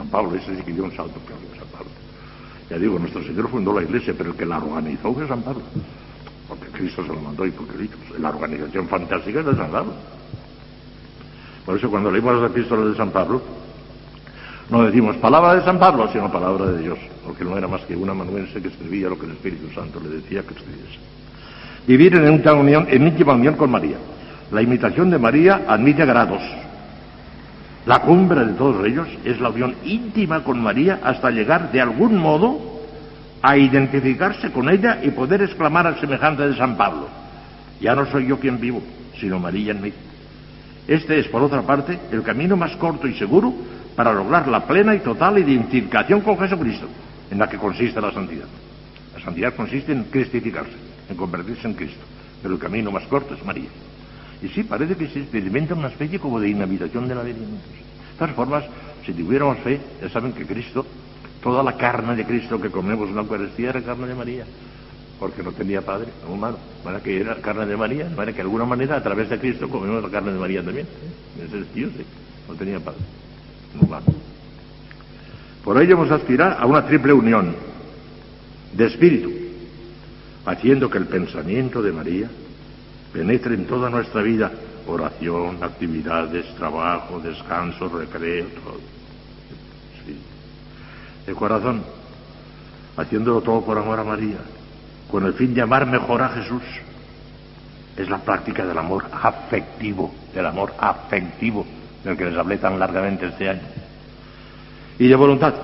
San 0.00 0.08
Pablo, 0.08 0.34
ese 0.34 0.56
sí 0.56 0.62
que 0.62 0.72
dio 0.72 0.84
un 0.84 0.96
salto, 0.96 1.20
claro, 1.26 1.42
San 1.58 1.68
Pablo. 1.68 1.90
Ya 2.70 2.78
digo, 2.78 2.98
nuestro 2.98 3.22
Señor 3.22 3.50
fundó 3.50 3.78
la 3.78 3.82
iglesia, 3.82 4.14
pero 4.16 4.30
el 4.30 4.36
que 4.36 4.46
la 4.46 4.56
organizó 4.56 5.12
fue 5.12 5.28
San 5.28 5.42
Pablo. 5.42 5.60
Porque 6.48 6.68
Cristo 6.68 7.02
se 7.02 7.08
lo 7.08 7.20
mandó 7.20 7.44
y 7.44 7.50
porque 7.50 7.74
Cristo, 7.74 7.98
la 8.18 8.30
organización 8.30 8.88
fantástica 8.88 9.40
es 9.40 9.46
de 9.46 9.56
San 9.56 9.70
Pablo. 9.70 9.92
Por 11.66 11.76
eso 11.76 11.90
cuando 11.90 12.10
leímos 12.10 12.40
las 12.40 12.50
epístolas 12.50 12.86
de 12.86 12.96
San 12.96 13.10
Pablo, 13.10 13.42
no 14.70 14.84
decimos 14.84 15.16
palabra 15.16 15.56
de 15.56 15.64
San 15.66 15.78
Pablo, 15.78 16.08
sino 16.10 16.32
palabra 16.32 16.64
de 16.72 16.80
Dios, 16.80 16.98
porque 17.26 17.44
no 17.44 17.58
era 17.58 17.68
más 17.68 17.82
que 17.82 17.94
un 17.94 18.08
amanuense 18.08 18.62
que 18.62 18.68
escribía 18.68 19.10
lo 19.10 19.18
que 19.18 19.26
el 19.26 19.32
Espíritu 19.32 19.68
Santo 19.74 20.00
le 20.00 20.16
decía 20.16 20.42
que 20.44 20.54
escribiese. 20.54 20.98
Vivir 21.86 22.14
en, 22.14 22.32
íntima 22.32 22.54
unión, 22.54 22.86
en 22.88 23.06
íntima 23.06 23.34
unión 23.34 23.54
con 23.54 23.70
María. 23.70 23.98
La 24.50 24.62
imitación 24.62 25.10
de 25.10 25.18
María 25.18 25.66
admite 25.68 26.06
grados. 26.06 26.40
La 27.86 28.00
cumbre 28.00 28.44
de 28.44 28.52
todos 28.54 28.86
ellos 28.86 29.08
es 29.24 29.40
la 29.40 29.48
unión 29.48 29.74
íntima 29.84 30.44
con 30.44 30.62
María 30.62 31.00
hasta 31.02 31.30
llegar 31.30 31.72
de 31.72 31.80
algún 31.80 32.16
modo 32.16 32.80
a 33.42 33.56
identificarse 33.56 34.52
con 34.52 34.68
ella 34.68 34.98
y 35.02 35.10
poder 35.10 35.42
exclamar 35.42 35.86
al 35.86 35.98
semejante 35.98 36.46
de 36.46 36.56
San 36.56 36.76
Pablo. 36.76 37.08
Ya 37.80 37.94
no 37.94 38.04
soy 38.06 38.26
yo 38.26 38.38
quien 38.38 38.60
vivo, 38.60 38.82
sino 39.18 39.38
María 39.38 39.72
en 39.72 39.80
mí. 39.80 39.92
Este 40.86 41.18
es, 41.20 41.28
por 41.28 41.42
otra 41.42 41.62
parte, 41.62 41.98
el 42.12 42.22
camino 42.22 42.56
más 42.56 42.76
corto 42.76 43.06
y 43.06 43.14
seguro 43.14 43.54
para 43.96 44.12
lograr 44.12 44.46
la 44.48 44.66
plena 44.66 44.94
y 44.94 44.98
total 44.98 45.38
identificación 45.38 46.20
con 46.20 46.38
Jesucristo, 46.38 46.86
en 47.30 47.38
la 47.38 47.48
que 47.48 47.56
consiste 47.56 48.00
la 48.00 48.12
santidad. 48.12 48.46
La 49.14 49.20
santidad 49.20 49.54
consiste 49.54 49.92
en 49.92 50.04
cristificarse, 50.04 50.76
en 51.08 51.16
convertirse 51.16 51.66
en 51.66 51.74
Cristo, 51.74 52.04
pero 52.42 52.54
el 52.54 52.60
camino 52.60 52.90
más 52.90 53.04
corto 53.04 53.34
es 53.34 53.44
María. 53.44 53.68
Y 54.42 54.48
sí, 54.48 54.62
parece 54.62 54.96
que 54.96 55.08
se 55.08 55.20
experimenta 55.20 55.74
una 55.74 55.88
especie 55.88 56.18
como 56.18 56.40
de 56.40 56.48
inhabitación 56.48 57.06
de 57.08 57.14
la 57.14 57.22
Virgen. 57.22 57.44
De 57.44 58.18
todas 58.18 58.34
formas, 58.34 58.64
si 59.04 59.12
tuviéramos 59.12 59.58
fe, 59.58 59.80
ya 60.00 60.08
saben 60.08 60.32
que 60.32 60.46
Cristo, 60.46 60.86
toda 61.42 61.62
la 61.62 61.76
carne 61.76 62.16
de 62.16 62.24
Cristo 62.24 62.60
que 62.60 62.70
comemos 62.70 63.08
en 63.08 63.16
la 63.16 63.22
Eucaristía 63.22 63.70
era 63.70 63.82
carne 63.82 64.06
de 64.06 64.14
María, 64.14 64.44
porque 65.18 65.42
no 65.42 65.52
tenía 65.52 65.82
padre 65.82 66.08
humano. 66.28 66.56
Para 66.82 67.02
que 67.02 67.20
era 67.20 67.36
carne 67.36 67.66
de 67.66 67.76
María, 67.76 68.08
para 68.16 68.32
que 68.32 68.36
de 68.36 68.42
alguna 68.42 68.64
manera 68.64 68.96
a 68.96 69.02
través 69.02 69.28
de 69.28 69.38
Cristo 69.38 69.68
comemos 69.68 70.02
la 70.02 70.10
carne 70.10 70.32
de 70.32 70.38
María 70.38 70.62
también. 70.62 70.86
Ese 71.38 71.50
sentido, 71.50 71.90
sí, 71.96 72.04
no 72.48 72.54
tenía 72.54 72.80
padre 72.80 73.00
humano. 73.78 74.06
Por 75.62 75.80
ello 75.82 75.92
hemos 75.92 76.08
de 76.08 76.14
aspirar 76.14 76.56
a 76.58 76.64
una 76.64 76.86
triple 76.86 77.12
unión 77.12 77.54
de 78.72 78.86
espíritu, 78.86 79.30
haciendo 80.46 80.88
que 80.88 80.96
el 80.96 81.06
pensamiento 81.06 81.82
de 81.82 81.92
María 81.92 82.30
penetre 83.12 83.54
en 83.54 83.66
toda 83.66 83.90
nuestra 83.90 84.22
vida, 84.22 84.50
oración, 84.86 85.58
actividades, 85.62 86.46
trabajo, 86.56 87.20
descanso, 87.20 87.88
recreo, 87.88 88.46
todo. 88.46 88.80
Sí. 90.04 90.18
De 91.26 91.34
corazón, 91.34 91.82
haciéndolo 92.96 93.40
todo 93.40 93.64
por 93.64 93.78
amor 93.78 93.98
a 93.98 94.04
María, 94.04 94.38
con 95.10 95.26
el 95.26 95.34
fin 95.34 95.54
de 95.54 95.62
amar 95.62 95.86
mejor 95.86 96.22
a 96.22 96.28
Jesús. 96.30 96.62
Es 97.96 98.08
la 98.08 98.18
práctica 98.18 98.64
del 98.64 98.78
amor 98.78 99.04
afectivo, 99.12 100.14
del 100.32 100.46
amor 100.46 100.72
afectivo, 100.78 101.66
del 102.04 102.16
que 102.16 102.24
les 102.24 102.36
hablé 102.36 102.58
tan 102.58 102.78
largamente 102.78 103.26
este 103.26 103.48
año. 103.48 103.62
Y 104.98 105.08
de 105.08 105.16
voluntad, 105.16 105.54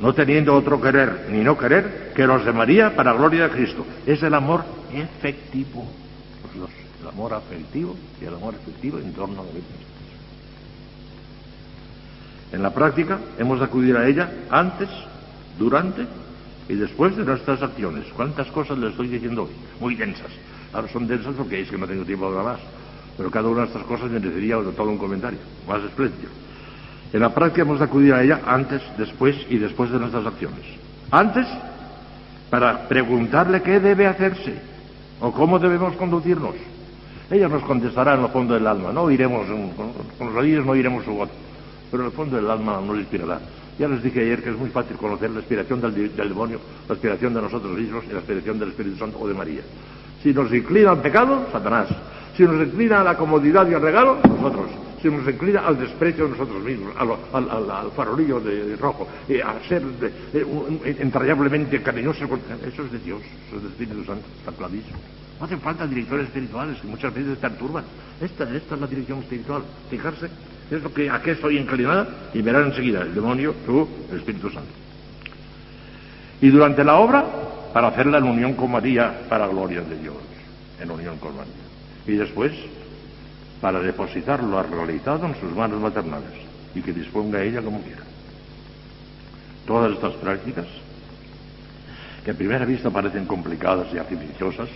no 0.00 0.14
teniendo 0.14 0.54
otro 0.54 0.80
querer 0.80 1.26
ni 1.30 1.44
no 1.44 1.56
querer 1.56 2.12
que 2.16 2.26
los 2.26 2.44
de 2.44 2.52
María 2.52 2.96
para 2.96 3.12
gloria 3.12 3.44
de 3.44 3.50
Cristo. 3.50 3.86
Es 4.06 4.22
el 4.22 4.34
amor 4.34 4.64
efectivo 4.92 5.86
el 6.54 7.08
amor 7.08 7.34
afectivo 7.34 7.96
y 8.20 8.24
el 8.24 8.34
amor 8.34 8.54
efectivo 8.54 8.98
en 8.98 9.12
torno 9.12 9.40
a 9.40 9.44
la 9.44 9.52
Virgen. 9.52 9.92
En 12.52 12.62
la 12.62 12.72
práctica 12.72 13.18
hemos 13.38 13.58
de 13.58 13.64
acudir 13.64 13.96
a 13.96 14.06
ella 14.06 14.30
antes, 14.50 14.88
durante 15.58 16.06
y 16.68 16.74
después 16.74 17.16
de 17.16 17.24
nuestras 17.24 17.62
acciones. 17.62 18.06
¿Cuántas 18.14 18.46
cosas 18.48 18.78
le 18.78 18.90
estoy 18.90 19.08
diciendo 19.08 19.44
hoy? 19.44 19.50
Muy 19.80 19.94
densas. 19.94 20.30
Ahora 20.72 20.88
son 20.88 21.06
densas 21.06 21.34
porque 21.36 21.60
es 21.60 21.70
que 21.70 21.78
no 21.78 21.86
tengo 21.86 22.04
tiempo 22.04 22.30
para 22.30 22.42
más. 22.42 22.60
Pero 23.16 23.30
cada 23.30 23.48
una 23.48 23.62
de 23.62 23.66
estas 23.68 23.84
cosas 23.84 24.10
merecería 24.10 24.56
todo 24.56 24.88
un 24.88 24.98
comentario, 24.98 25.38
más 25.66 25.82
espléndido. 25.82 26.30
En 27.12 27.20
la 27.20 27.34
práctica 27.34 27.62
hemos 27.62 27.78
de 27.78 27.84
acudir 27.84 28.14
a 28.14 28.22
ella 28.22 28.40
antes, 28.46 28.80
después 28.96 29.36
y 29.50 29.58
después 29.58 29.90
de 29.90 29.98
nuestras 29.98 30.24
acciones. 30.24 30.64
Antes, 31.10 31.46
para 32.48 32.88
preguntarle 32.88 33.62
qué 33.62 33.80
debe 33.80 34.06
hacerse 34.06 34.71
o 35.22 35.32
cómo 35.32 35.58
debemos 35.58 35.94
conducirnos. 35.96 36.54
Ella 37.30 37.48
nos 37.48 37.62
contestará 37.62 38.14
en 38.14 38.24
el 38.24 38.28
fondo 38.28 38.54
del 38.54 38.66
alma. 38.66 38.92
No 38.92 39.10
iremos, 39.10 39.46
con 40.18 40.26
los 40.26 40.36
oídos 40.36 40.66
no 40.66 40.74
iremos 40.74 41.04
su 41.04 41.12
voz, 41.12 41.30
pero 41.90 42.02
en 42.02 42.10
el 42.10 42.14
fondo 42.14 42.36
del 42.36 42.50
alma 42.50 42.80
nos 42.84 42.98
inspirará. 42.98 43.40
Ya 43.78 43.88
les 43.88 44.02
dije 44.02 44.20
ayer 44.20 44.42
que 44.42 44.50
es 44.50 44.58
muy 44.58 44.68
fácil 44.68 44.96
conocer 44.96 45.30
la 45.30 45.38
inspiración 45.38 45.80
del, 45.80 45.94
del, 46.14 46.28
demonio, 46.28 46.58
la 46.88 46.94
inspiración 46.94 47.32
de 47.32 47.40
nosotros 47.40 47.78
mismos 47.78 48.04
y 48.04 48.12
la 48.12 48.18
inspiración 48.18 48.58
del 48.58 48.68
Espíritu 48.70 48.98
Santo 48.98 49.18
o 49.18 49.26
de 49.26 49.34
María. 49.34 49.62
Si 50.22 50.34
nos 50.34 50.52
inclina 50.52 50.90
al 50.90 51.00
pecado, 51.00 51.46
Satanás. 51.50 51.88
Si 52.36 52.42
nos 52.42 52.66
inclina 52.66 53.00
a 53.00 53.04
la 53.04 53.16
comodidad 53.16 53.68
y 53.70 53.74
al 53.74 53.82
regalo, 53.82 54.18
nosotros. 54.24 54.81
Se 55.02 55.10
nos 55.10 55.26
inclina 55.28 55.66
al 55.66 55.78
desprecio 55.78 56.24
de 56.24 56.30
nosotros 56.30 56.62
mismos, 56.62 56.94
al, 56.98 57.90
farolillo 57.96 58.40
de, 58.40 58.76
rojo, 58.76 59.08
eh, 59.28 59.42
a 59.42 59.58
ser 59.68 59.82
de- 59.82 60.12
eh, 60.32 60.44
un- 60.44 60.80
entrañablemente 60.84 61.82
cariñosos. 61.82 62.28
Eso 62.66 62.84
es 62.84 62.92
de 62.92 62.98
Dios, 63.00 63.20
eso 63.48 63.56
es 63.56 63.62
del 63.62 63.72
Espíritu 63.72 64.04
Santo, 64.04 64.24
está 64.38 64.52
clarísimo. 64.52 64.98
No 65.40 65.46
hacen 65.46 65.60
falta 65.60 65.86
directores 65.86 66.26
espirituales 66.26 66.80
que 66.80 66.86
muchas 66.86 67.12
veces 67.12 67.36
perturban. 67.38 67.84
Esta, 68.20 68.44
esta 68.54 68.74
es 68.76 68.80
la 68.80 68.86
dirección 68.86 69.18
espiritual. 69.18 69.62
Fijarse, 69.90 70.28
es 70.70 70.82
lo 70.82 70.94
que, 70.94 71.10
a 71.10 71.20
qué 71.20 71.32
estoy 71.32 71.58
inclinada 71.58 72.06
y 72.32 72.40
verán 72.42 72.66
enseguida 72.66 73.02
el 73.02 73.12
demonio, 73.14 73.52
tú, 73.66 73.88
el 74.12 74.18
Espíritu 74.18 74.48
Santo. 74.50 74.70
Y 76.40 76.48
durante 76.50 76.84
la 76.84 76.96
obra, 76.96 77.24
para 77.72 77.88
hacerla 77.88 78.18
en 78.18 78.24
unión 78.24 78.54
con 78.54 78.70
María, 78.70 79.22
para 79.28 79.46
gloria 79.48 79.80
de 79.82 79.98
Dios, 79.98 80.14
en 80.80 80.90
unión 80.90 81.18
con 81.18 81.36
María. 81.36 81.52
Y 82.06 82.12
después, 82.12 82.52
para 83.62 83.78
depositar 83.78 84.42
lo 84.42 84.60
realizado 84.60 85.24
en 85.24 85.36
sus 85.36 85.54
manos 85.54 85.80
maternales 85.80 86.34
y 86.74 86.82
que 86.82 86.92
disponga 86.92 87.40
ella 87.40 87.62
como 87.62 87.80
quiera. 87.80 88.02
Todas 89.64 89.92
estas 89.92 90.14
prácticas, 90.14 90.66
que 92.24 92.32
a 92.32 92.34
primera 92.34 92.64
vista 92.64 92.90
parecen 92.90 93.24
complicadas 93.24 93.86
y 93.94 93.98
artificiosas, 93.98 94.68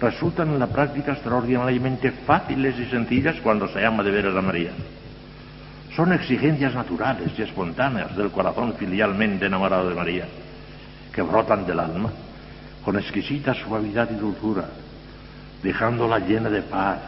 resultan 0.00 0.48
en 0.48 0.58
la 0.58 0.66
práctica 0.66 1.12
extraordinariamente 1.12 2.12
fáciles 2.26 2.78
y 2.78 2.86
sencillas 2.86 3.36
cuando 3.42 3.68
se 3.68 3.84
ama 3.84 4.02
de 4.02 4.10
veras 4.10 4.34
a 4.34 4.40
María. 4.40 4.70
Son 5.94 6.10
exigencias 6.14 6.74
naturales 6.74 7.30
y 7.38 7.42
espontáneas 7.42 8.16
del 8.16 8.30
corazón 8.30 8.72
filialmente 8.78 9.46
enamorado 9.46 9.90
de 9.90 9.94
María, 9.94 10.26
que 11.12 11.20
brotan 11.20 11.66
del 11.66 11.78
alma 11.78 12.10
con 12.82 12.98
exquisita 12.98 13.52
suavidad 13.52 14.10
y 14.10 14.14
dulzura, 14.14 14.64
dejándola 15.62 16.18
llena 16.18 16.48
de 16.48 16.62
paz, 16.62 16.98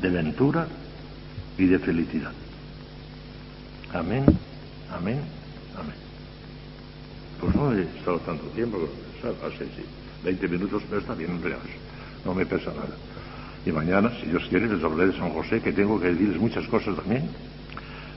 de 0.00 0.08
ventura 0.08 0.66
y 1.58 1.66
de 1.66 1.78
felicidad. 1.78 2.32
Amén, 3.92 4.24
amén, 4.92 5.20
amén. 5.76 5.96
Pues 7.40 7.54
no 7.54 7.72
he 7.72 7.82
estado 7.82 8.18
tanto 8.20 8.44
tiempo, 8.48 8.78
así, 9.46 9.64
sí, 9.76 9.84
20 10.24 10.48
minutos, 10.48 10.82
pero 10.88 11.00
está 11.00 11.14
bien, 11.14 11.42
real, 11.42 11.58
no 12.24 12.34
me 12.34 12.46
pesa 12.46 12.70
nada. 12.70 12.96
Y 13.66 13.72
mañana, 13.72 14.10
si 14.20 14.26
Dios 14.26 14.44
quiere, 14.48 14.68
les 14.68 14.82
hablaré 14.82 15.12
de 15.12 15.18
San 15.18 15.30
José, 15.30 15.60
que 15.60 15.72
tengo 15.72 16.00
que 16.00 16.08
decirles 16.08 16.40
muchas 16.40 16.66
cosas 16.68 16.96
también. 16.96 17.28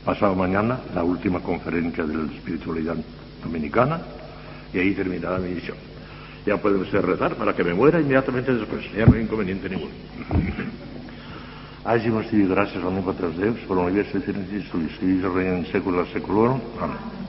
Pasado 0.06 0.36
mañana, 0.36 0.80
la 0.94 1.04
última 1.04 1.40
conferencia 1.42 2.06
de 2.06 2.16
la 2.16 2.32
espiritualidad 2.32 2.96
dominicana, 3.44 4.02
y 4.74 4.80
ahí 4.80 4.94
terminará 4.94 5.38
mi 5.40 5.56
misión. 5.56 5.78
Ya 6.46 6.58
pueden 6.58 6.82
ustedes 6.82 7.04
rezar 7.04 7.36
para 7.36 7.54
que 7.56 7.64
me 7.64 7.74
muera 7.74 8.00
inmediatamente 8.00 8.54
después, 8.54 8.86
ya 8.96 9.06
no 9.06 9.16
hay 9.16 9.22
inconveniente 9.22 9.70
ninguno. 9.70 9.92
Hagimos 11.86 12.26
gracias 12.32 12.78
al 12.78 12.88
omnipotens 12.88 13.38
Deus, 13.38 13.60
por 13.68 13.78
el 13.78 13.86
universo 13.86 14.18
y 14.18 14.22
Cristo, 14.22 14.78
y 15.02 15.22
Rey 15.22 15.48
en 15.48 15.66
século 15.66 16.06
seculorum. 16.06 16.62
Amén. 16.80 17.23